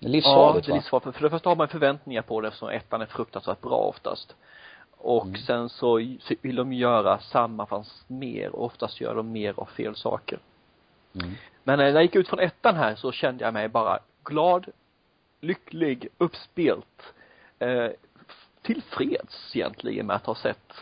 Är 0.00 0.04
Ja, 0.06 0.08
livsfarligt 0.08 0.66
det 0.66 0.72
är 0.72 0.74
livsfarligt. 0.74 1.16
För 1.16 1.24
det 1.24 1.30
första 1.30 1.48
har 1.48 1.56
man 1.56 1.68
förväntningar 1.68 2.22
på 2.22 2.40
det 2.40 2.48
eftersom 2.48 2.68
ettan 2.68 3.00
är 3.02 3.06
fruktansvärt 3.06 3.60
bra 3.60 3.76
oftast. 3.78 4.34
Och 4.98 5.24
Mm. 5.26 5.36
sen 5.36 5.68
så 5.68 5.96
vill 6.42 6.56
de 6.56 6.72
göra 6.72 7.18
samma 7.18 7.66
fast 7.66 8.08
mer 8.08 8.54
och 8.56 8.64
oftast 8.64 9.00
gör 9.00 9.14
de 9.14 9.32
mer 9.32 9.54
av 9.56 9.64
fel 9.64 9.96
saker. 9.96 10.38
Mm. 11.14 11.30
Men 11.64 11.78
när 11.78 11.88
jag 11.88 12.02
gick 12.02 12.14
ut 12.16 12.28
från 12.28 12.40
ettan 12.40 12.76
här 12.76 12.94
så 12.94 13.12
kände 13.12 13.44
jag 13.44 13.54
mig 13.54 13.68
bara 13.68 13.98
glad, 14.24 14.66
lycklig, 15.40 16.08
uppspelt, 16.18 17.02
eh, 17.58 17.88
tillfreds 18.62 19.56
egentligen 19.56 20.06
med 20.06 20.16
att 20.16 20.26
ha 20.26 20.34
sett 20.34 20.72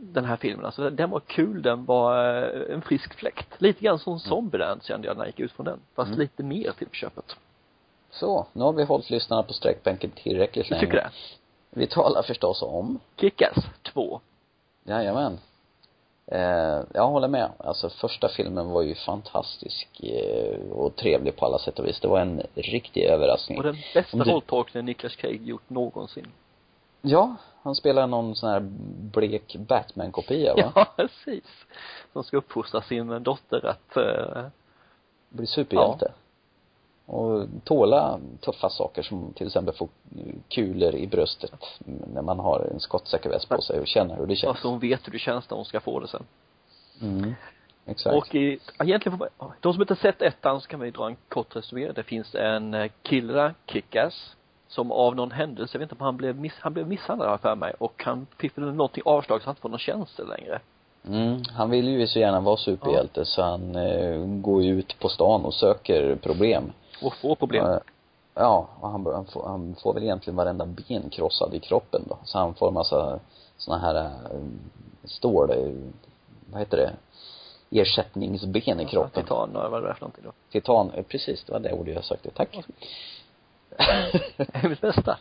den 0.00 0.24
här 0.24 0.36
filmen. 0.36 0.64
Alltså 0.66 0.90
den 0.90 1.10
var 1.10 1.20
kul, 1.20 1.62
den 1.62 1.84
var 1.84 2.34
eh, 2.44 2.74
en 2.74 2.82
frisk 2.82 3.14
fläkt. 3.14 3.54
Lite 3.60 3.84
grann 3.84 3.98
som 3.98 4.18
Zombieland 4.20 4.82
kände 4.84 5.06
jag 5.06 5.16
när 5.16 5.24
jag 5.24 5.28
gick 5.28 5.40
ut 5.40 5.52
från 5.52 5.66
den. 5.66 5.80
Fast 5.94 6.08
Mm. 6.08 6.18
lite 6.18 6.42
mer 6.42 6.72
till 6.72 6.86
på 6.88 6.94
köpet. 6.94 7.36
Så, 8.20 8.46
nu 8.52 8.62
har 8.64 8.72
vi 8.72 8.84
hållit 8.84 9.10
lyssnarna 9.10 9.42
på 9.42 9.52
sträckbänken 9.52 10.10
tillräckligt 10.10 10.70
länge. 10.70 10.80
tycker 10.80 10.94
det? 10.96 11.10
Vi 11.70 11.86
talar 11.86 12.22
förstås 12.22 12.62
om 12.62 13.00
Kick-Ass 13.16 13.64
2. 13.92 14.20
Jajamän. 14.84 15.38
Eh, 16.26 16.80
jag 16.94 17.08
håller 17.08 17.28
med. 17.28 17.50
Alltså 17.58 17.88
första 17.90 18.28
filmen 18.28 18.70
var 18.70 18.82
ju 18.82 18.94
fantastisk 18.94 19.88
eh, 20.02 20.70
och 20.70 20.96
trevlig 20.96 21.36
på 21.36 21.46
alla 21.46 21.58
sätt 21.58 21.78
och 21.78 21.86
vis. 21.86 22.00
Det 22.00 22.08
var 22.08 22.20
en 22.20 22.42
riktig 22.54 23.02
överraskning. 23.04 23.58
Och 23.58 23.64
den 23.64 23.76
bästa 23.94 24.16
du- 24.16 24.30
rolltolkningen 24.32 24.86
Niklas 24.86 25.12
Cage 25.12 25.40
gjort 25.42 25.70
någonsin. 25.70 26.26
Ja, 27.02 27.36
han 27.62 27.74
spelar 27.74 28.06
någon 28.06 28.36
sån 28.36 28.50
här 28.50 28.60
blek 29.12 29.56
Batman-kopia 29.56 30.54
va? 30.54 30.72
Ja, 30.74 30.86
precis. 30.96 31.44
Som 32.12 32.24
ska 32.24 32.36
uppfostra 32.36 32.82
sin 32.82 33.22
dotter 33.22 33.66
att, 33.66 33.96
eh, 33.96 34.46
Blir 35.28 35.46
superhjälte. 35.46 36.12
Och 37.08 37.46
tåla 37.64 38.20
tuffa 38.40 38.70
saker 38.70 39.02
som 39.02 39.32
till 39.32 39.46
exempel 39.46 39.74
få 39.74 39.88
kulor 40.48 40.94
i 40.94 41.06
bröstet 41.06 41.52
när 42.14 42.22
man 42.22 42.38
har 42.38 42.68
en 42.72 42.80
skottsäker 42.80 43.30
väst 43.30 43.48
på 43.48 43.60
sig 43.60 43.80
och 43.80 43.86
känna 43.86 44.14
hur 44.14 44.26
det 44.26 44.36
känns. 44.36 44.50
alltså 44.50 44.68
hon 44.68 44.78
vet 44.78 45.06
hur 45.06 45.12
det 45.12 45.18
känns 45.18 45.50
när 45.50 45.56
hon 45.56 45.64
ska 45.64 45.80
få 45.80 46.00
det 46.00 46.08
sen. 46.08 46.24
Mm. 47.00 47.34
Exakt. 47.86 48.16
Och 48.16 48.34
i, 48.34 48.58
egentligen 48.82 49.18
får 49.18 49.28
man, 49.38 49.52
de 49.60 49.72
som 49.72 49.82
inte 49.82 49.96
sett 49.96 50.22
ettan 50.22 50.60
så 50.60 50.68
kan 50.68 50.80
vi 50.80 50.90
dra 50.90 51.06
en 51.06 51.16
kort 51.28 51.56
resumé. 51.56 51.92
Det 51.92 52.02
finns 52.02 52.34
en 52.34 52.74
eh, 52.74 52.90
kille 53.02 53.32
där, 53.32 53.54
Kickass, 53.66 54.36
som 54.68 54.92
av 54.92 55.16
någon 55.16 55.30
händelse, 55.30 55.76
jag 55.76 55.78
vet 55.78 55.92
inte 55.92 56.02
om 56.02 56.04
han 56.04 56.16
blev 56.16 56.36
miss, 56.36 56.54
han 56.60 56.72
blev 56.72 56.88
misshandlad 56.88 57.40
för 57.40 57.54
mig 57.54 57.74
och 57.78 58.02
han 58.04 58.26
fick 58.38 58.58
väl 58.58 58.64
någonting 58.64 59.02
avslag 59.06 59.40
så 59.40 59.44
han 59.44 59.52
inte 59.52 59.62
får 59.62 59.68
någon 59.68 59.78
tjänster 59.78 60.24
längre. 60.24 60.60
Mm, 61.08 61.42
han 61.56 61.70
vill 61.70 61.88
ju 61.88 62.06
så 62.06 62.18
gärna 62.18 62.40
vara 62.40 62.56
superhjälte 62.56 63.24
så 63.24 63.42
han 63.42 63.76
eh, 63.76 64.18
går 64.26 64.64
ut 64.64 64.98
på 65.00 65.08
stan 65.08 65.44
och 65.44 65.54
söker 65.54 66.16
problem. 66.16 66.72
Och 67.02 67.14
får 67.14 67.34
problem. 67.34 67.66
Eh, 67.66 67.78
ja, 68.34 68.68
och 68.80 68.88
han, 68.88 69.06
han, 69.06 69.26
får, 69.26 69.48
han 69.48 69.74
får 69.82 69.94
väl 69.94 70.02
egentligen 70.02 70.36
varenda 70.36 70.66
ben 70.66 71.10
krossad 71.10 71.54
i 71.54 71.60
kroppen 71.60 72.02
då. 72.08 72.18
Så 72.24 72.38
han 72.38 72.54
får 72.54 72.68
en 72.68 72.74
massa 72.74 73.20
såna 73.56 73.78
här 73.78 73.94
äh, 73.94 74.10
stål, 75.04 75.50
eh, 75.50 75.72
vad 76.50 76.60
heter 76.60 76.76
det, 76.76 76.92
ersättningsben 77.80 78.80
i 78.80 78.84
kroppen. 78.84 79.22
Titan, 79.22 79.50
vad 79.52 79.82
det 79.82 79.88
är 79.88 79.94
för 79.94 80.00
någonting 80.00 80.24
då. 80.24 80.32
Titan, 80.50 80.90
eh, 80.90 81.02
precis, 81.02 81.44
det 81.44 81.52
var 81.52 81.60
det 81.60 81.72
ordet 81.72 81.94
jag 81.94 82.04
sökte. 82.04 82.30
Tack. 82.30 82.58
Det 84.36 84.68
mitt 84.68 84.80
bästa. 84.80 85.18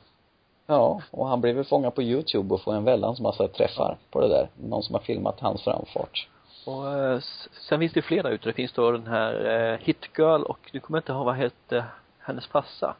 ja, 0.66 1.02
och 1.12 1.28
han 1.28 1.42
blev 1.42 1.56
väl 1.56 1.66
fångad 1.66 1.96
på 1.96 2.04
youtube 2.04 2.54
och 2.54 2.62
får 2.62 2.74
en 2.74 2.84
väldans 2.84 3.20
massa 3.20 3.48
träffar 3.48 3.98
på 4.12 4.22
det 4.22 4.28
där. 4.28 4.50
Någon 4.56 4.84
som 4.84 4.96
har 4.96 5.02
filmat 5.02 5.40
hans 5.40 5.62
framfart. 5.62 6.28
Och 6.68 6.94
eh, 6.94 7.20
sen 7.52 7.80
finns 7.80 7.94
det 7.94 8.02
fler 8.02 8.24
där 8.24 8.32
ute. 8.32 8.50
Det 8.50 8.54
finns 8.54 8.74
då 8.74 8.92
den 8.92 9.08
här 9.08 9.46
eh, 9.46 9.80
Hit 9.80 10.10
Girl 10.18 10.42
och 10.42 10.70
nu 10.74 10.80
kommer 10.80 10.98
jag 10.98 11.02
inte 11.02 11.12
ihåg 11.12 11.26
vad 11.26 11.36
hette 11.36 11.86
hennes 12.20 12.48
farsa. 12.48 12.96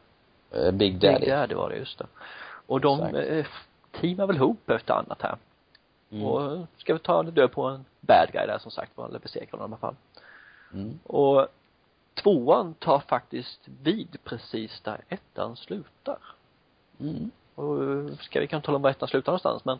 Eh, 0.50 0.70
Big 0.70 0.98
Daddy. 0.98 1.20
Big 1.20 1.28
Daddy 1.28 1.54
var 1.54 1.70
det, 1.70 1.76
just 1.76 1.98
det. 1.98 2.06
Och 2.66 2.80
de 2.80 3.00
eh, 3.00 3.46
teamar 4.00 4.26
väl 4.26 4.36
ihop 4.36 4.70
efter 4.70 4.94
annat 4.94 5.22
här. 5.22 5.36
Mm. 6.10 6.24
Och 6.24 6.66
ska 6.76 6.92
vi 6.92 6.98
ta 6.98 7.20
en 7.20 7.34
död 7.34 7.52
på 7.52 7.62
en 7.64 7.84
bad 8.00 8.28
guy 8.32 8.46
där 8.46 8.58
som 8.58 8.70
sagt 8.70 8.96
var, 8.96 9.08
eller 9.08 9.18
besegra 9.18 9.48
honom 9.50 9.70
i 9.70 9.72
alla 9.72 9.80
fall. 9.80 9.96
Mm. 10.72 10.98
Och 11.02 11.46
tvåan 12.22 12.74
tar 12.74 12.98
faktiskt 12.98 13.60
vid 13.82 14.18
precis 14.24 14.80
där 14.80 15.00
ettan 15.08 15.56
slutar. 15.56 16.18
Mm. 17.00 17.30
Och 17.54 17.84
eh, 17.84 18.16
ska 18.20 18.40
vi 18.40 18.46
kan 18.46 18.62
tala 18.62 18.76
om 18.76 18.82
var 18.82 18.90
ettan 18.90 19.08
slutar 19.08 19.32
någonstans 19.32 19.64
men 19.64 19.78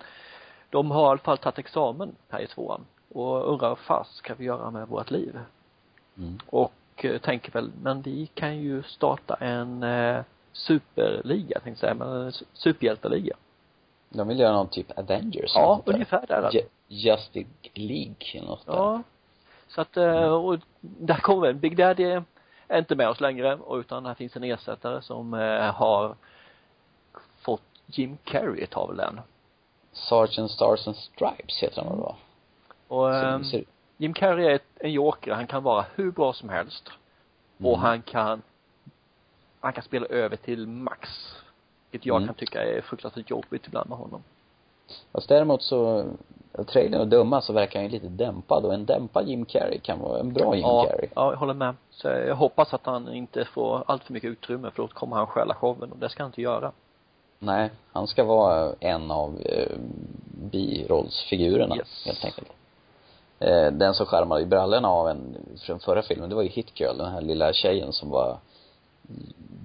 de 0.71 0.91
har 0.91 1.07
i 1.07 1.11
alla 1.11 1.19
fall 1.19 1.39
tagit 1.39 1.59
examen 1.59 2.15
här 2.29 2.41
i 2.41 2.47
tvåan 2.47 2.85
och 3.13 3.53
undrar 3.53 3.79
vad 3.89 4.07
ska 4.07 4.35
vi 4.35 4.45
göra 4.45 4.71
med 4.71 4.89
vårt 4.89 5.11
liv? 5.11 5.39
Mm. 6.19 6.39
Och 6.47 6.73
eh, 6.97 7.19
tänker 7.19 7.53
väl, 7.53 7.71
men 7.83 8.03
vi 8.03 8.27
kan 8.35 8.57
ju 8.59 8.83
starta 8.83 9.35
en 9.35 9.83
eh, 9.83 10.21
superliga 10.53 11.61
tänkte 11.61 11.87
jag 11.87 11.97
säga, 11.97 12.05
men 12.07 12.09
en 12.23 12.31
su- 12.31 12.45
superhjälteliga. 12.53 13.37
De 14.09 14.29
vill 14.29 14.39
göra 14.39 14.53
någon 14.53 14.69
typ 14.69 14.99
Avengers 14.99 15.53
Ja, 15.55 15.61
något 15.77 15.87
där. 15.87 15.93
ungefär 15.93 16.25
där 16.29 16.43
alltså. 16.43 16.59
Ju- 16.59 16.65
Justice 16.89 17.49
League 17.75 18.15
eller 18.35 18.47
något 18.47 18.67
där. 18.67 18.73
Ja. 18.73 19.03
Så 19.69 19.81
att, 19.81 19.97
eh, 19.97 20.29
och 20.35 20.59
där 20.81 21.17
kommer 21.21 21.53
Big 21.53 21.77
Daddy 21.77 22.21
är 22.69 22.79
inte 22.79 22.95
med 22.97 23.09
oss 23.09 23.21
längre 23.21 23.59
utan 23.71 24.07
här 24.07 24.15
finns 24.15 24.37
en 24.37 24.45
ersättare 24.45 25.03
som 25.03 25.35
eh, 25.35 25.75
har 25.75 26.15
fått 27.41 27.63
Jim 27.87 28.19
Carrey 28.25 28.67
tar 28.67 28.87
väl 28.89 28.97
den. 28.97 29.21
Sergeant 29.93 30.51
Stars 30.51 30.87
and 30.87 30.97
Stripes 30.97 31.59
heter 31.63 31.83
han 31.83 31.91
väl 31.93 32.01
va? 32.01 32.17
Och 32.89 33.11
ser- 33.47 33.65
Jim 33.97 34.15
Carrey 34.15 34.47
är 34.47 34.61
en 34.77 34.93
joker, 34.93 35.33
han 35.33 35.47
kan 35.47 35.63
vara 35.63 35.85
hur 35.95 36.11
bra 36.11 36.33
som 36.33 36.49
helst. 36.49 36.89
Och 37.59 37.69
Mm. 37.69 37.81
han 37.81 38.03
kan 38.03 38.43
han 39.61 39.73
kan 39.73 39.83
spela 39.85 40.07
över 40.07 40.37
till 40.37 40.67
max. 40.67 41.09
Vilket 41.91 42.07
jag 42.07 42.17
Mm. 42.17 42.27
kan 42.29 42.35
tycka 42.35 42.63
är 42.65 42.81
fruktansvärt 42.81 43.31
jobbigt 43.31 43.67
ibland 43.67 43.89
med 43.89 43.99
honom. 43.99 44.23
Fast 45.13 45.29
däremot 45.29 45.63
så, 45.63 46.05
trailern 46.67 47.01
och 47.01 47.09
döma 47.09 47.41
så 47.41 47.53
verkar 47.53 47.79
han 47.81 47.87
ju 47.87 47.93
lite 47.93 48.09
dämpad 48.09 48.65
och 48.65 48.75
en 48.75 48.87
dämpad 48.87 49.29
Jim 49.29 49.45
Carrey 49.45 49.79
kan 49.79 49.99
vara 49.99 50.21
en 50.21 50.33
bra 50.33 50.55
Jim 50.55 50.63
ja, 50.67 50.85
Carrey. 50.85 51.09
ja, 51.17 51.31
jag 51.33 51.39
håller 51.39 51.55
med. 51.55 51.75
Så 51.91 52.09
jag 52.09 52.37
hoppas 52.37 52.75
att 52.75 52.87
han 52.87 53.13
inte 53.13 53.45
får 53.45 53.85
allt 53.87 54.05
för 54.05 54.13
mycket 54.13 54.31
utrymme 54.31 54.71
för 54.71 54.83
då 54.83 54.89
kommer 54.89 55.17
han 55.17 55.27
stjäla 55.27 55.55
showen 55.55 55.93
och 55.93 55.99
det 55.99 56.09
ska 56.09 56.23
han 56.23 56.29
inte 56.31 56.43
göra. 56.43 56.73
Nej, 57.39 57.71
han 57.93 58.07
ska 58.07 58.25
vara 58.25 58.75
en 58.81 59.11
av 59.11 59.41
eh, 59.41 59.77
birollsfigurerna 60.51 61.77
Yes. 61.77 62.03
helt 62.07 62.25
enkelt. 62.25 62.49
Eh, 63.41 63.73
den 63.73 63.95
som 63.95 64.07
skärmade 64.07 64.41
i 64.43 64.47
brallorna 64.47 64.89
av 64.89 65.09
en 65.09 65.37
från 65.61 65.81
förra 65.81 66.03
filmen, 66.03 66.29
det 66.29 66.35
var 66.35 66.43
ju 66.43 66.49
Hit 66.49 66.81
Girl, 66.81 66.97
den 66.99 67.13
här 67.13 67.21
lilla 67.21 67.53
tjejen 67.53 67.93
som 67.93 68.11
var 68.11 68.39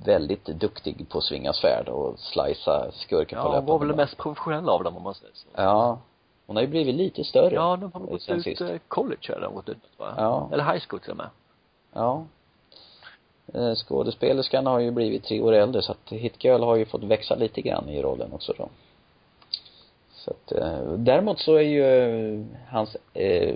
väldigt 0.06 0.46
duktig 0.46 1.10
på 1.10 1.18
att 1.18 1.24
svinga 1.24 1.54
svärd 1.54 1.90
och 1.90 2.20
slicea 2.20 2.92
skurken 2.92 3.42
på 3.42 3.48
Ja, 3.48 3.54
han 3.56 3.66
var 3.66 3.80
väl 3.80 3.88
den 3.88 3.98
mest 3.98 4.18
professionella 4.18 4.72
av 4.72 4.84
dem 4.84 4.98
om 4.98 5.04
man 5.04 5.14
säger 5.14 5.34
så. 5.34 5.48
Ja. 5.56 5.98
Hon 6.48 6.56
har 6.56 6.64
ju 6.64 6.70
blivit 6.70 6.96
lite 6.96 7.24
större. 7.24 7.56
Ja, 7.56 7.76
de 7.82 7.92
har 7.94 8.00
gått 8.00 8.22
sen 8.22 8.38
ut 8.38 8.44
sist. 8.44 8.62
eh, 8.62 8.78
college 8.88 9.34
har 9.42 9.50
gått 9.50 9.70
ut 9.70 9.78
va? 9.98 10.14
Ja. 10.18 10.50
Eller 10.52 10.64
high 10.64 10.84
school 10.90 11.00
till 11.00 11.12
och 11.12 11.18
med. 11.18 11.30
Ja. 11.94 12.24
Eh, 13.54 13.76
Skådespelerskan 13.76 14.66
har 14.66 14.80
ju 14.80 14.92
blivit 14.92 15.24
tre 15.24 15.42
år 15.42 15.54
äldre 15.54 15.82
så 15.82 15.92
att 15.92 16.10
Hit 16.12 16.44
Girl 16.44 16.64
har 16.64 16.76
ju 16.76 16.86
fått 16.86 17.04
växa 17.04 17.36
lite 17.36 17.62
grann 17.62 17.90
i 17.90 18.02
rollen 18.02 18.34
också 18.34 18.54
då. 18.58 18.70
Så 20.26 20.32
att, 20.32 20.52
eh, 20.52 20.92
däremot 20.98 21.40
så 21.40 21.56
är 21.56 21.62
ju 21.62 21.84
eh, 21.86 22.46
hans 22.70 22.98
eh, 23.14 23.56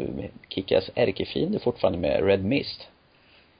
Kickas 0.49 0.89
ärkefiende 0.95 1.59
fortfarande 1.59 1.99
med 1.99 2.25
Red 2.25 2.45
Mist. 2.45 2.87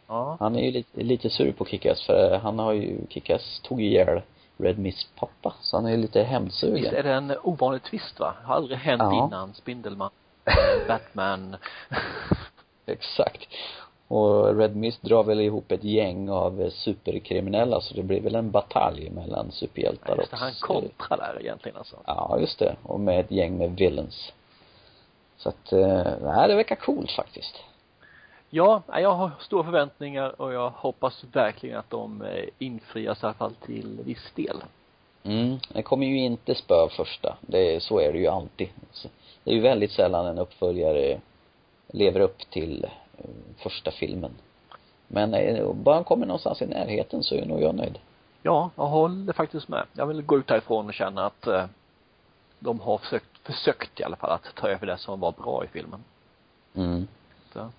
Ja. 0.08 0.38
Han 0.39 0.56
är 0.56 0.62
ju 0.63 0.72
lite, 0.72 1.02
lite 1.04 1.30
sur 1.30 1.52
på 1.52 1.65
Kickas 1.65 2.06
för 2.06 2.38
han 2.38 2.60
har 2.60 2.74
ju, 2.74 2.98
Kickas 3.10 3.62
tog 3.63 3.82
ju 3.82 3.88
ihjäl 3.88 4.22
Red 4.58 4.80
Mists 4.80 5.10
pappa. 5.20 5.54
Så 5.62 5.78
han 5.78 5.86
är 5.86 5.91
ju 5.91 5.98
lite 5.98 6.20
Visst 6.20 6.32
hämndsugen. 6.32 6.96
är 6.96 7.04
det 7.04 7.13
en 7.13 7.34
ovanlig 7.43 7.84
twist 7.84 8.20
va? 8.20 8.34
Har 8.43 8.56
aldrig 8.56 8.78
hänt 8.80 9.02
Ja. 9.02 9.28
innan 9.28 9.54
Spindelman, 9.54 10.10
Batman. 10.88 11.56
Exakt. 12.86 13.48
Och 14.08 14.58
Red 14.58 14.76
Mist 14.76 15.02
drar 15.02 15.24
väl 15.24 15.39
ihop 15.39 15.72
ett 15.72 15.84
gäng 15.84 16.30
av 16.30 16.70
superkriminella 16.70 17.82
så 17.82 17.93
det 17.93 18.04
blir 18.04 18.22
väl 18.22 18.36
en 18.36 18.52
batalj 18.52 19.10
mellan 19.10 19.52
superhjältar 19.52 20.17
Just 20.17 20.32
det, 20.32 20.36
och 20.36 20.39
han 20.39 20.54
kontrar 20.62 21.17
där 21.17 21.41
egentligen 21.41 21.78
alltså. 21.78 21.96
Ja, 22.06 22.38
just 22.39 22.60
det. 22.60 22.76
Och 22.84 23.00
med 23.00 23.20
ett 23.20 23.32
gäng 23.32 23.58
med 23.58 23.72
villains. 23.72 24.34
Så 25.38 25.50
att, 25.50 25.72
eh, 25.74 26.04
nej, 26.22 26.48
det 26.48 26.56
verkar 26.56 26.76
coolt 26.76 27.12
faktiskt. 27.12 27.56
Ja, 28.50 28.82
jag 28.88 29.13
har 29.13 29.32
stora 29.39 29.63
förväntningar 29.63 30.41
och 30.41 30.54
jag 30.54 30.70
hoppas 30.70 31.24
verkligen 31.34 31.78
att 31.78 31.89
de 31.89 32.22
eh, 32.22 32.43
infrias 32.60 33.24
i 33.24 33.26
alla 33.26 33.34
fall 33.34 33.54
till 33.65 34.00
viss 34.06 34.32
del. 34.36 34.58
Mm. 35.24 35.58
Det 35.74 35.82
kommer 35.82 36.06
ju 36.06 36.20
inte 36.20 36.56
spö 36.56 36.88
första. 36.89 37.38
Det, 37.41 37.76
är- 37.76 37.80
så 37.80 38.00
är 38.00 38.13
det 38.13 38.20
ju 38.20 38.28
alltid. 38.28 38.70
Det 39.43 39.52
är 39.52 39.56
ju 39.56 39.62
väldigt 39.62 39.91
sällan 39.91 40.26
en 40.26 40.38
uppföljare 40.39 41.20
lever 41.88 42.20
upp 42.20 42.38
till 42.50 42.86
första 43.58 43.92
filmen. 43.92 44.32
Men 45.08 45.34
eh, 45.34 45.74
bara 45.74 45.96
han 45.96 46.04
kommer 46.04 46.26
någonstans 46.26 46.62
i 46.62 46.66
närheten 46.66 47.24
så 47.24 47.36
är 47.36 47.46
nog 47.46 47.62
jag 47.62 47.76
nöjd. 47.76 48.00
Ja, 48.42 48.70
jag 48.76 48.86
håller 48.88 49.34
faktiskt 49.34 49.68
med. 49.68 49.86
Jag 49.94 50.06
vill 50.06 50.22
gå 50.22 50.38
ut 50.38 50.50
härifrån 50.50 50.88
och 50.88 50.94
känna 50.94 51.26
att 51.26 51.48
eh, 51.48 51.66
de 52.60 52.80
har 52.80 52.98
försökt, 52.98 53.38
försökt 53.44 54.00
i 54.00 54.04
alla 54.04 54.16
fall 54.16 54.32
att 54.32 54.56
ta 54.56 54.68
över 54.68 54.88
det 54.88 54.98
som 54.98 55.20
var 55.20 55.32
bra 55.32 55.66
i 55.66 55.68
filmen. 55.68 56.04
Mm. 56.76 57.08
Så. 57.54 57.70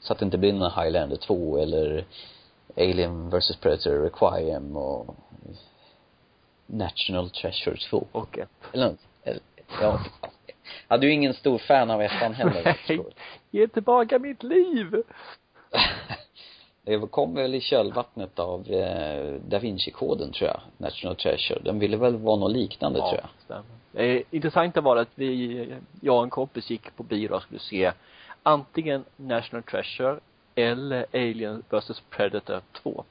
Så 0.00 0.12
att 0.12 0.18
det 0.18 0.24
inte 0.24 0.38
blir 0.38 0.52
någon 0.52 0.84
Highlander 0.84 1.16
2 1.16 1.58
eller 1.58 2.04
Alien 2.76 3.30
vs 3.30 3.56
Predator 3.56 3.92
Requiem 3.92 4.76
och 4.76 5.16
National 6.66 7.30
Treasure 7.30 7.76
2. 7.76 8.06
Och 8.12 8.38
ett. 8.38 8.48
Eller. 8.72 8.96
Eller, 9.22 9.40
ja. 9.80 10.00
Ja, 10.88 10.96
du 10.96 11.06
är 11.08 11.12
ingen 11.12 11.34
stor 11.34 11.58
fan 11.58 11.90
av 11.90 12.02
ettan 12.02 12.34
heller. 12.34 12.72
förstår. 12.72 13.12
Ge 13.50 13.68
tillbaka 13.68 14.18
mitt 14.18 14.42
liv! 14.42 15.02
Det 16.86 17.10
kom 17.10 17.34
väl 17.34 17.54
i 17.54 17.60
kölvattnet 17.60 18.38
av 18.38 18.70
eh, 18.70 19.34
Da 19.48 19.58
Vinci-koden 19.58 20.32
tror 20.32 20.48
jag, 20.48 20.60
National 20.78 21.16
Treasure. 21.16 21.60
Den 21.64 21.78
ville 21.78 21.96
väl 21.96 22.16
vara 22.16 22.36
något 22.36 22.52
liknande 22.52 22.98
tror 22.98 23.14
jag. 23.14 23.28
stämmer. 23.44 24.14
Eh, 24.16 24.22
intressanta 24.30 24.80
var 24.80 24.96
att 24.96 25.08
vi, 25.14 25.68
jag 26.00 26.16
och 26.16 26.22
en 26.22 26.30
kompis 26.30 26.70
gick 26.70 26.96
på 26.96 27.02
bio 27.02 27.28
och 27.28 27.42
skulle 27.42 27.60
se 27.60 27.92
antingen 28.42 29.04
National 29.16 29.62
Treasure 29.62 30.20
eller 30.54 31.06
Alien 31.12 31.62
vs 31.70 32.02
Predator 32.10 32.60
2. 32.82 33.04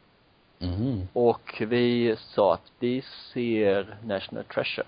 Mhm. 0.59 1.07
Och 1.14 1.61
vi 1.68 2.16
sa 2.18 2.53
att 2.53 2.72
vi 2.80 3.03
ser 3.34 3.97
National 4.03 4.43
Treasure. 4.43 4.88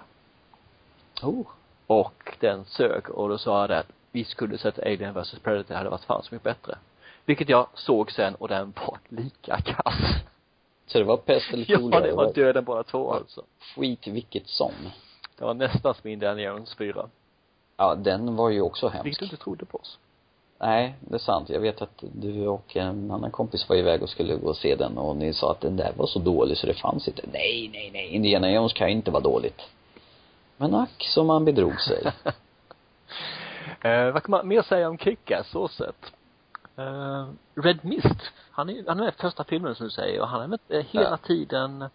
Oh. 1.21 1.47
Och 1.88 2.38
den 2.39 2.65
sög 2.65 3.09
och 3.09 3.29
då 3.29 3.38
sa 3.38 3.61
jag 3.61 3.69
det 3.69 3.79
att 3.79 3.91
vi 4.11 4.23
skulle 4.23 4.57
sett 4.57 4.79
Alien 4.79 5.13
vs 5.13 5.36
Predator, 5.43 5.65
det 5.67 5.77
hade 5.77 5.89
varit 5.89 6.03
fan 6.03 6.23
så 6.23 6.36
mycket 6.36 6.43
bättre. 6.43 6.77
Vilket 7.25 7.49
jag 7.49 7.67
såg 7.73 8.11
sen 8.11 8.36
och 8.36 8.47
den 8.47 8.73
var 8.75 8.97
lika 9.09 9.61
kass. 9.61 9.93
Så 10.88 10.97
det 10.97 11.03
var 11.03 11.17
pest 11.17 11.53
eller 11.53 11.65
Ja, 11.71 11.77
kolera? 11.77 12.01
det 12.01 12.11
var 12.11 12.33
döden 12.33 12.63
båda 12.63 12.83
två 12.83 13.13
alltså. 13.13 13.43
skit 13.75 14.07
vilket 14.07 14.47
som. 14.47 14.71
Det 15.38 15.45
var 15.45 15.53
nästan 15.53 15.93
som 15.93 16.09
Indiana 16.09 16.41
Jones 16.41 16.75
4. 16.75 17.09
Ja, 17.77 17.95
den 17.95 18.36
var 18.36 18.49
ju 18.49 18.61
också 18.61 18.86
Vilket 18.89 19.03
hemsk. 19.05 19.19
du 19.19 19.25
inte 19.25 19.38
trodde 19.38 19.65
på 19.65 19.77
oss. 19.77 19.99
Nej, 20.59 20.95
det 20.99 21.15
är 21.15 21.19
sant. 21.19 21.49
Jag 21.49 21.59
vet 21.59 21.81
att 21.81 22.03
du 22.13 22.47
och 22.47 22.75
en 22.75 23.11
annan 23.11 23.31
kompis 23.31 23.69
var 23.69 23.75
iväg 23.75 24.03
och 24.03 24.09
skulle 24.09 24.36
gå 24.36 24.47
och 24.49 24.57
se 24.57 24.75
den 24.75 24.97
och 24.97 25.15
ni 25.15 25.33
sa 25.33 25.51
att 25.51 25.61
den 25.61 25.75
där 25.77 25.93
var 25.97 26.07
så 26.07 26.19
dålig 26.19 26.57
så 26.57 26.67
det 26.67 26.73
fanns 26.73 27.07
inte. 27.07 27.21
Nej, 27.33 27.69
nej, 27.73 27.89
nej. 27.93 28.07
Indiana 28.07 28.51
Jones 28.51 28.73
kan 28.73 28.88
ju 28.88 28.93
inte 28.95 29.11
vara 29.11 29.23
dåligt. 29.23 29.61
Men 30.57 30.75
ack, 30.75 31.03
som 31.13 31.27
man 31.27 31.45
bedrog 31.45 31.81
sig. 31.81 32.13
Eh, 33.81 34.11
vad 34.11 34.23
kan 34.23 34.31
man 34.31 34.47
mer 34.47 34.61
säga 34.61 34.89
om 34.89 34.97
Kick-Ass 34.97 35.51
så 35.51 35.67
sett? 35.67 36.11
Uh, 36.79 37.27
Red 37.55 37.85
Mist, 37.85 38.21
han 38.51 38.69
är, 38.69 38.83
han 38.87 38.99
är 38.99 39.03
med 39.03 39.13
i 39.13 39.21
första 39.21 39.43
filmen 39.43 39.75
som 39.75 39.85
du 39.85 39.89
säger 39.89 40.21
och 40.21 40.27
han 40.27 40.41
är 40.41 40.47
väl 40.47 40.83
hela 40.83 41.09
ja. 41.09 41.17
tiden 41.17 41.85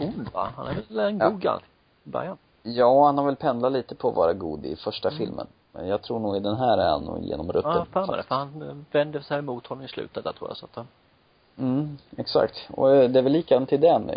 ond 0.00 0.28
va? 0.32 0.48
Han 0.56 0.66
är 0.66 0.74
väl 0.88 0.98
en 0.98 1.18
god 1.18 1.44
ja. 1.44 1.60
i 2.04 2.08
början? 2.08 2.36
Ja, 2.62 3.06
han 3.06 3.18
har 3.18 3.24
väl 3.24 3.36
pendlat 3.36 3.72
lite 3.72 3.94
på 3.94 4.08
att 4.08 4.16
vara 4.16 4.32
god 4.32 4.66
i 4.66 4.76
första 4.76 5.08
mm. 5.08 5.18
filmen. 5.18 5.46
Men 5.72 5.88
jag 5.88 6.02
tror 6.02 6.18
nog 6.18 6.36
i 6.36 6.40
den 6.40 6.56
här 6.56 6.78
är 6.78 6.90
han 6.90 7.04
nog 7.04 7.22
genom 7.22 7.52
rutten. 7.52 7.86
Ja, 7.92 8.06
för 8.06 8.16
det, 8.16 8.22
för 8.22 8.34
han 8.34 8.62
eh, 8.62 8.76
vänder 8.92 9.20
sig 9.20 9.38
emot 9.38 9.66
honom 9.66 9.84
i 9.84 9.88
slutet 9.88 10.24
där 10.24 10.32
tror 10.32 10.50
jag 10.50 10.56
så 10.56 10.64
att 10.64 10.76
han 10.76 10.86
Mm, 11.58 11.98
exakt. 12.16 12.68
Och 12.70 12.94
eh, 12.94 13.10
det 13.10 13.18
är 13.18 13.22
väl 13.22 13.32
likadant 13.32 13.68
till 13.68 13.80
den. 13.80 14.10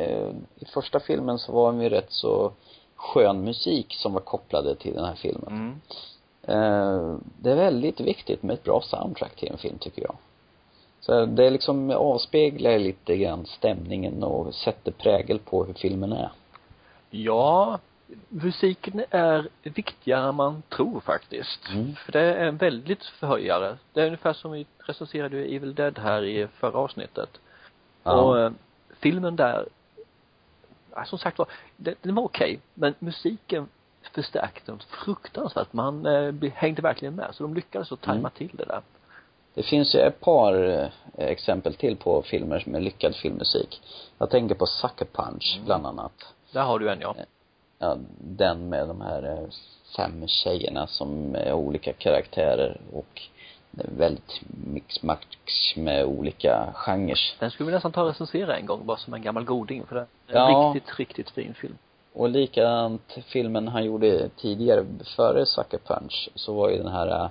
I 0.56 0.66
första 0.74 1.00
filmen 1.00 1.40
så 1.40 1.52
var 1.52 1.74
det 1.74 1.84
ju 1.84 1.90
rätt 1.90 2.12
så 2.12 2.52
skön 3.02 3.44
musik 3.44 3.96
som 4.00 4.14
var 4.14 4.22
kopplade 4.22 4.76
till 4.76 4.94
den 4.94 5.06
här 5.06 5.16
filmen. 5.16 5.48
Mm. 5.48 5.82
Eh, 6.44 7.18
det 7.40 7.52
är 7.52 7.56
väldigt 7.56 8.00
viktigt 8.00 8.44
med 8.44 8.54
ett 8.54 8.64
bra 8.64 8.82
soundtrack 8.82 9.36
till 9.36 9.50
en 9.52 9.58
film 9.58 9.78
tycker 9.78 10.02
jag. 10.02 10.16
Så 11.00 11.26
det 11.26 11.50
liksom 11.50 11.92
avspeglar 11.92 12.80
lite 12.80 13.18
grann 13.18 13.46
stämningen 13.46 14.24
och 14.24 14.56
sätter 14.56 14.92
prägel 14.92 15.40
på 15.40 15.64
hur 15.64 15.74
filmen 15.74 16.12
är. 16.12 16.32
Ja, 17.10 17.80
musiken 18.30 19.04
är 19.10 19.50
viktigare 19.64 20.30
än 20.30 20.36
man 20.36 20.64
tror 20.70 21.00
faktiskt. 21.00 21.70
Mm. 21.74 21.96
För 21.96 22.12
det 22.12 22.22
är 22.22 22.48
en 22.48 22.58
väldigt 22.58 23.04
förhöjare. 23.04 23.78
Det 23.94 24.02
är 24.02 24.06
ungefär 24.06 24.34
som 24.34 24.52
vi 24.52 24.66
recenserade 24.80 25.38
Evil 25.38 25.76
Dead 25.76 26.00
här 26.00 26.24
i 26.24 26.48
förra 26.48 26.78
avsnittet. 26.78 27.30
Ja. 28.04 28.22
Och 28.22 28.40
eh, 28.40 28.52
filmen 29.00 29.36
där, 29.36 29.66
ja, 30.96 31.06
som 31.06 31.20
sagt 31.20 31.38
var, 31.38 31.48
den, 31.78 31.96
den 32.02 32.16
var 32.16 32.24
okej, 32.24 32.52
okay, 32.52 32.60
men 32.74 32.94
musiken 33.00 33.68
förstärkte 34.16 34.72
den 34.72 34.80
fruktansvärt. 34.80 35.74
Man 35.74 36.06
eh, 36.06 36.52
hängde 36.54 36.82
verkligen 36.82 37.16
med. 37.16 37.30
Så 37.32 37.44
de 37.44 37.54
lyckades 37.54 37.92
att 37.92 38.02
tajma 38.02 38.20
mm. 38.20 38.32
till 38.32 38.58
det 38.58 38.66
där. 38.66 38.82
Det 39.54 39.64
finns 39.64 39.96
ju 39.96 40.00
ett 40.00 40.20
par 40.20 40.54
eh, 40.70 40.88
exempel 41.18 41.74
till 41.74 41.98
på 41.98 42.22
filmer 42.22 42.64
med 42.68 42.84
lyckad 42.84 43.16
filmmusik. 43.16 43.82
Jag 44.18 44.30
tänker 44.30 44.56
på 44.56 44.66
Sucker 44.66 45.06
Punch 45.06 45.54
mm. 45.56 45.66
bland 45.66 45.86
annat. 45.86 46.34
Där 46.52 46.64
har 46.64 46.80
du 46.80 46.90
en 46.90 47.02
ja. 47.02 47.16
Ja, 47.80 47.98
den 48.20 48.70
med 48.70 48.88
de 48.88 49.02
här 49.02 49.24
eh, 49.24 49.50
fem 49.98 50.28
tjejerna 50.28 50.88
som 50.88 51.36
är 51.36 51.54
olika 51.54 51.94
karaktärer 51.94 52.82
och 52.94 53.22
väldigt 53.72 54.42
mix-max 54.48 55.26
med 55.76 56.06
olika 56.06 56.74
genrer. 56.74 57.20
Den 57.40 57.52
skulle 57.52 57.68
vi 57.68 57.74
nästan 57.74 57.92
ta 57.92 58.02
och 58.02 58.08
recensera 58.08 58.58
en 58.58 58.66
gång 58.66 58.86
bara 58.86 58.98
som 58.98 59.14
en 59.14 59.22
gammal 59.22 59.44
goding 59.44 59.86
för 59.86 59.96
det 59.96 60.02
är 60.28 60.38
en 60.38 60.52
ja. 60.52 60.74
riktigt, 60.76 61.00
riktigt 61.00 61.30
fin 61.30 61.54
film. 61.54 61.78
Och 62.14 62.30
likadant 62.30 63.18
filmen 63.26 63.68
han 63.68 63.86
gjorde 63.86 64.30
tidigare, 64.30 64.86
före 65.16 65.46
Sucker 65.46 65.78
Punch, 65.78 66.30
så 66.36 66.54
var 66.54 66.70
ju 66.70 66.78
den 66.78 66.92
här 66.92 67.24
uh, 67.24 67.30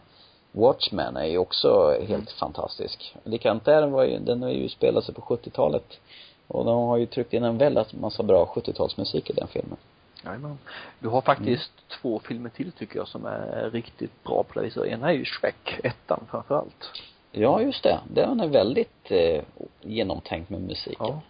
Watchmen 0.53 1.17
är 1.17 1.25
ju 1.25 1.39
också 1.39 1.91
helt 1.91 2.11
mm. 2.11 2.27
fantastisk. 2.27 3.15
Likadant 3.25 3.65
där 3.65 3.87
var 3.87 4.05
ju, 4.05 4.19
den 4.19 4.43
har 4.43 4.51
ju 4.51 4.69
spelat 4.69 5.05
sig 5.05 5.15
på 5.15 5.21
70-talet. 5.21 5.99
Och 6.47 6.65
de 6.65 6.89
har 6.89 6.97
ju 6.97 7.07
tryckt 7.07 7.33
in 7.33 7.45
en 7.45 7.59
väldigt 7.59 7.93
massa 7.93 8.23
bra 8.23 8.53
70-talsmusik 8.55 9.31
i 9.31 9.33
den 9.33 9.49
filmen. 9.49 9.77
Jajamän. 10.25 10.59
Du 10.99 11.09
har 11.09 11.21
faktiskt 11.21 11.73
mm. 11.79 12.01
två 12.01 12.19
filmer 12.19 12.51
till 12.51 12.73
tycker 12.73 12.97
jag 12.97 13.09
som 13.09 13.27
är 13.27 13.71
riktigt 13.71 14.25
bra 14.25 14.43
på 14.43 14.55
det 14.55 14.65
viset. 14.65 14.87
Ena 14.87 15.09
är 15.09 15.13
ju 15.13 15.25
Shrek, 15.25 15.81
ettan 15.85 16.27
framför 16.31 16.55
allt. 16.55 16.91
Ja, 17.33 17.61
just 17.61 17.83
det. 17.83 18.01
Den 18.09 18.41
är 18.41 18.49
väldigt 18.49 19.11
eh, 19.11 19.43
genomtänkt 19.81 20.51
med 20.51 20.61
musiken. 20.61 21.07
Ja. 21.07 21.21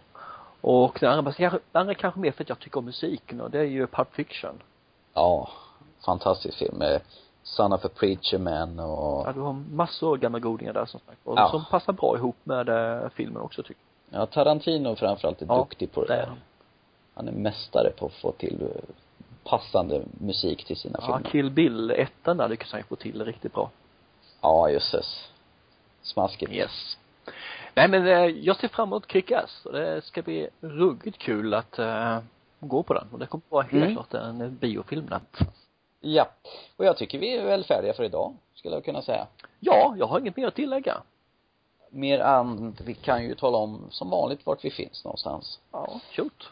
Och 0.61 0.97
den 1.01 1.11
andra, 1.11 1.33
kanske, 1.33 1.59
den 1.71 1.79
andra 1.79 1.93
kanske 1.93 2.19
mer 2.19 2.31
för 2.31 2.43
att 2.43 2.49
jag 2.49 2.59
tycker 2.59 2.77
om 2.77 2.85
musiken 2.85 3.41
och 3.41 3.51
det 3.51 3.59
är 3.59 3.63
ju 3.63 3.87
Pulp 3.87 4.13
Fiction. 4.13 4.61
Ja, 5.13 5.49
fantastisk 6.05 6.57
film 6.57 6.83
Son 7.43 7.73
of 7.73 7.85
a 7.85 7.89
Preacher 7.99 8.37
Man 8.37 8.79
och 8.79 9.27
Ja, 9.27 9.31
du 9.33 9.39
har 9.39 9.53
massor 9.53 10.09
av 10.09 10.17
gamla 10.17 10.39
godingar 10.39 10.73
där 10.73 10.85
som 10.85 10.99
sagt 10.99 11.19
och 11.23 11.37
ja. 11.37 11.49
som 11.49 11.65
passar 11.65 11.93
bra 11.93 12.17
ihop 12.17 12.35
med 12.43 12.69
äh, 12.69 13.09
filmen 13.09 13.41
också 13.41 13.63
tycker 13.63 13.81
jag. 14.09 14.21
Ja, 14.21 14.25
Tarantino 14.25 14.95
framförallt 14.95 15.41
är 15.41 15.45
ja, 15.49 15.57
duktig 15.57 15.91
på 15.91 16.01
det, 16.01 16.07
det 16.07 16.13
där. 16.13 16.35
Han 17.21 17.27
är 17.27 17.31
mästare 17.31 17.89
på 17.89 18.05
att 18.05 18.13
få 18.13 18.31
till 18.31 18.67
passande 19.43 20.01
musik 20.19 20.65
till 20.65 20.77
sina 20.77 20.99
ja, 21.01 21.05
filmer. 21.05 21.21
Ja, 21.23 21.29
Kill 21.31 21.51
Bill 21.51 21.91
ettan 21.91 22.37
där 22.37 22.49
lyckas 22.49 22.71
han 22.71 22.79
ju 22.79 22.83
få 22.83 22.95
till 22.95 23.25
riktigt 23.25 23.53
bra. 23.53 23.69
Ja, 24.41 24.69
jösses. 24.69 25.29
Smaskigt. 26.01 26.51
Yes. 26.51 26.97
Nej 27.73 27.87
men 27.87 28.07
eh, 28.07 28.25
jag 28.25 28.57
ser 28.57 28.67
fram 28.67 28.89
emot 28.89 29.07
Kick-Ass 29.07 29.65
och 29.65 29.73
det 29.73 30.05
ska 30.05 30.21
bli 30.21 30.49
ruggigt 30.61 31.17
kul 31.17 31.53
att 31.53 31.79
uh, 31.79 32.17
gå 32.59 32.83
på 32.83 32.93
den 32.93 33.07
och 33.11 33.19
det 33.19 33.25
kommer 33.25 33.43
vara 33.49 33.63
helt 33.63 33.83
mm. 33.83 33.95
klart 33.95 34.13
en 34.13 34.55
biofilmnatt. 34.55 35.37
Ja. 35.99 36.29
Och 36.77 36.85
jag 36.85 36.97
tycker 36.97 37.19
vi 37.19 37.37
är 37.37 37.45
väl 37.45 37.63
färdiga 37.63 37.93
för 37.93 38.03
idag, 38.03 38.35
skulle 38.55 38.75
jag 38.75 38.85
kunna 38.85 39.01
säga. 39.01 39.27
Ja, 39.59 39.95
jag 39.97 40.07
har 40.07 40.19
inget 40.19 40.37
mer 40.37 40.47
att 40.47 40.55
tillägga. 40.55 40.97
Mer 41.89 42.19
än, 42.19 42.75
vi 42.85 42.93
kan 42.93 43.23
ju 43.23 43.35
tala 43.35 43.57
om 43.57 43.81
som 43.89 44.09
vanligt 44.09 44.45
vart 44.45 44.65
vi 44.65 44.71
finns 44.71 45.03
någonstans. 45.03 45.59
Ja, 45.71 45.99
shoot. 46.11 46.49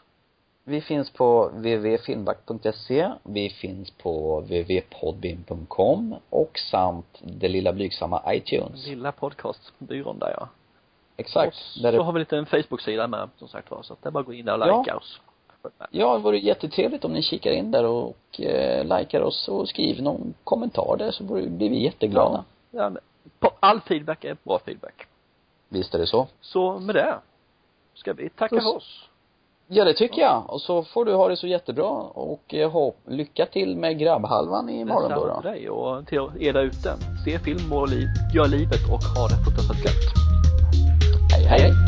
Vi 0.64 0.80
finns 0.80 1.10
på 1.10 1.48
www.filmback.se, 1.48 3.10
vi 3.22 3.50
finns 3.50 3.90
på 3.90 4.40
www.podbean.com 4.40 6.14
och 6.30 6.58
samt 6.70 7.20
det 7.20 7.48
lilla 7.48 7.72
blygsamma 7.72 8.34
iTunes. 8.34 8.86
Lilla 8.86 9.12
podcastbyrån 9.12 10.18
där 10.18 10.34
ja. 10.36 10.48
Exakt. 11.16 11.56
Och 11.56 11.92
så 11.92 12.02
har 12.02 12.12
vi 12.12 12.18
lite 12.18 12.36
en 12.36 12.46
Facebook-sida 12.46 13.06
med 13.06 13.28
som 13.36 13.48
sagt 13.48 13.70
var, 13.70 13.82
så 13.82 13.92
att 13.92 14.02
det 14.02 14.08
är 14.08 14.10
bara 14.10 14.20
att 14.20 14.26
gå 14.26 14.32
in 14.32 14.44
där 14.44 14.54
och 14.54 14.66
likea 14.66 14.84
ja. 14.86 14.96
oss. 14.96 15.20
Ja, 15.90 16.14
det 16.14 16.20
vore 16.20 16.38
jättetrevligt 16.38 17.04
om 17.04 17.12
ni 17.12 17.22
kikar 17.22 17.50
in 17.50 17.70
där 17.70 17.84
och 17.84 18.40
eh, 18.40 18.98
likar 18.98 19.20
oss 19.20 19.48
och 19.48 19.68
skriver 19.68 20.02
någon 20.02 20.34
kommentar 20.44 20.96
där 20.98 21.10
så 21.10 21.24
blir 21.24 21.70
vi 21.70 21.84
jätteglada. 21.84 22.44
Ja, 22.70 22.92
ja 23.40 23.50
all 23.60 23.80
feedback 23.80 24.24
är 24.24 24.36
bra 24.42 24.58
feedback. 24.58 25.06
Visst 25.68 25.94
är 25.94 25.98
det 25.98 26.06
så. 26.06 26.28
Så 26.40 26.78
med 26.78 26.94
det 26.94 27.18
ska 27.94 28.12
vi 28.12 28.28
tacka 28.28 28.60
för 28.60 28.76
oss. 28.76 29.09
Ja, 29.72 29.84
det 29.84 29.94
tycker 29.94 30.22
jag. 30.22 30.44
Och 30.48 30.60
så 30.60 30.82
får 30.82 31.04
du 31.04 31.14
ha 31.14 31.28
det 31.28 31.36
så 31.36 31.46
jättebra 31.46 31.90
och 32.14 32.54
eh, 32.54 32.70
ha 32.70 32.92
lycka 33.08 33.46
till 33.46 33.76
med 33.76 33.98
grabbhalvan 33.98 34.68
imorgon 34.68 35.10
då. 35.10 35.26
då. 35.26 35.40
dig 35.40 35.70
och 35.70 36.06
till 36.06 36.18
er 36.40 36.52
där 36.52 36.62
ute. 36.62 36.96
Se 37.24 37.38
film 37.38 37.72
och 37.72 37.88
liv, 37.88 38.08
gör 38.34 38.48
livet 38.48 38.84
och 38.92 39.02
ha 39.02 39.28
det 39.28 39.36
fruktansvärt 39.44 39.84
gött. 39.84 40.04
hej. 41.32 41.44
hej. 41.44 41.79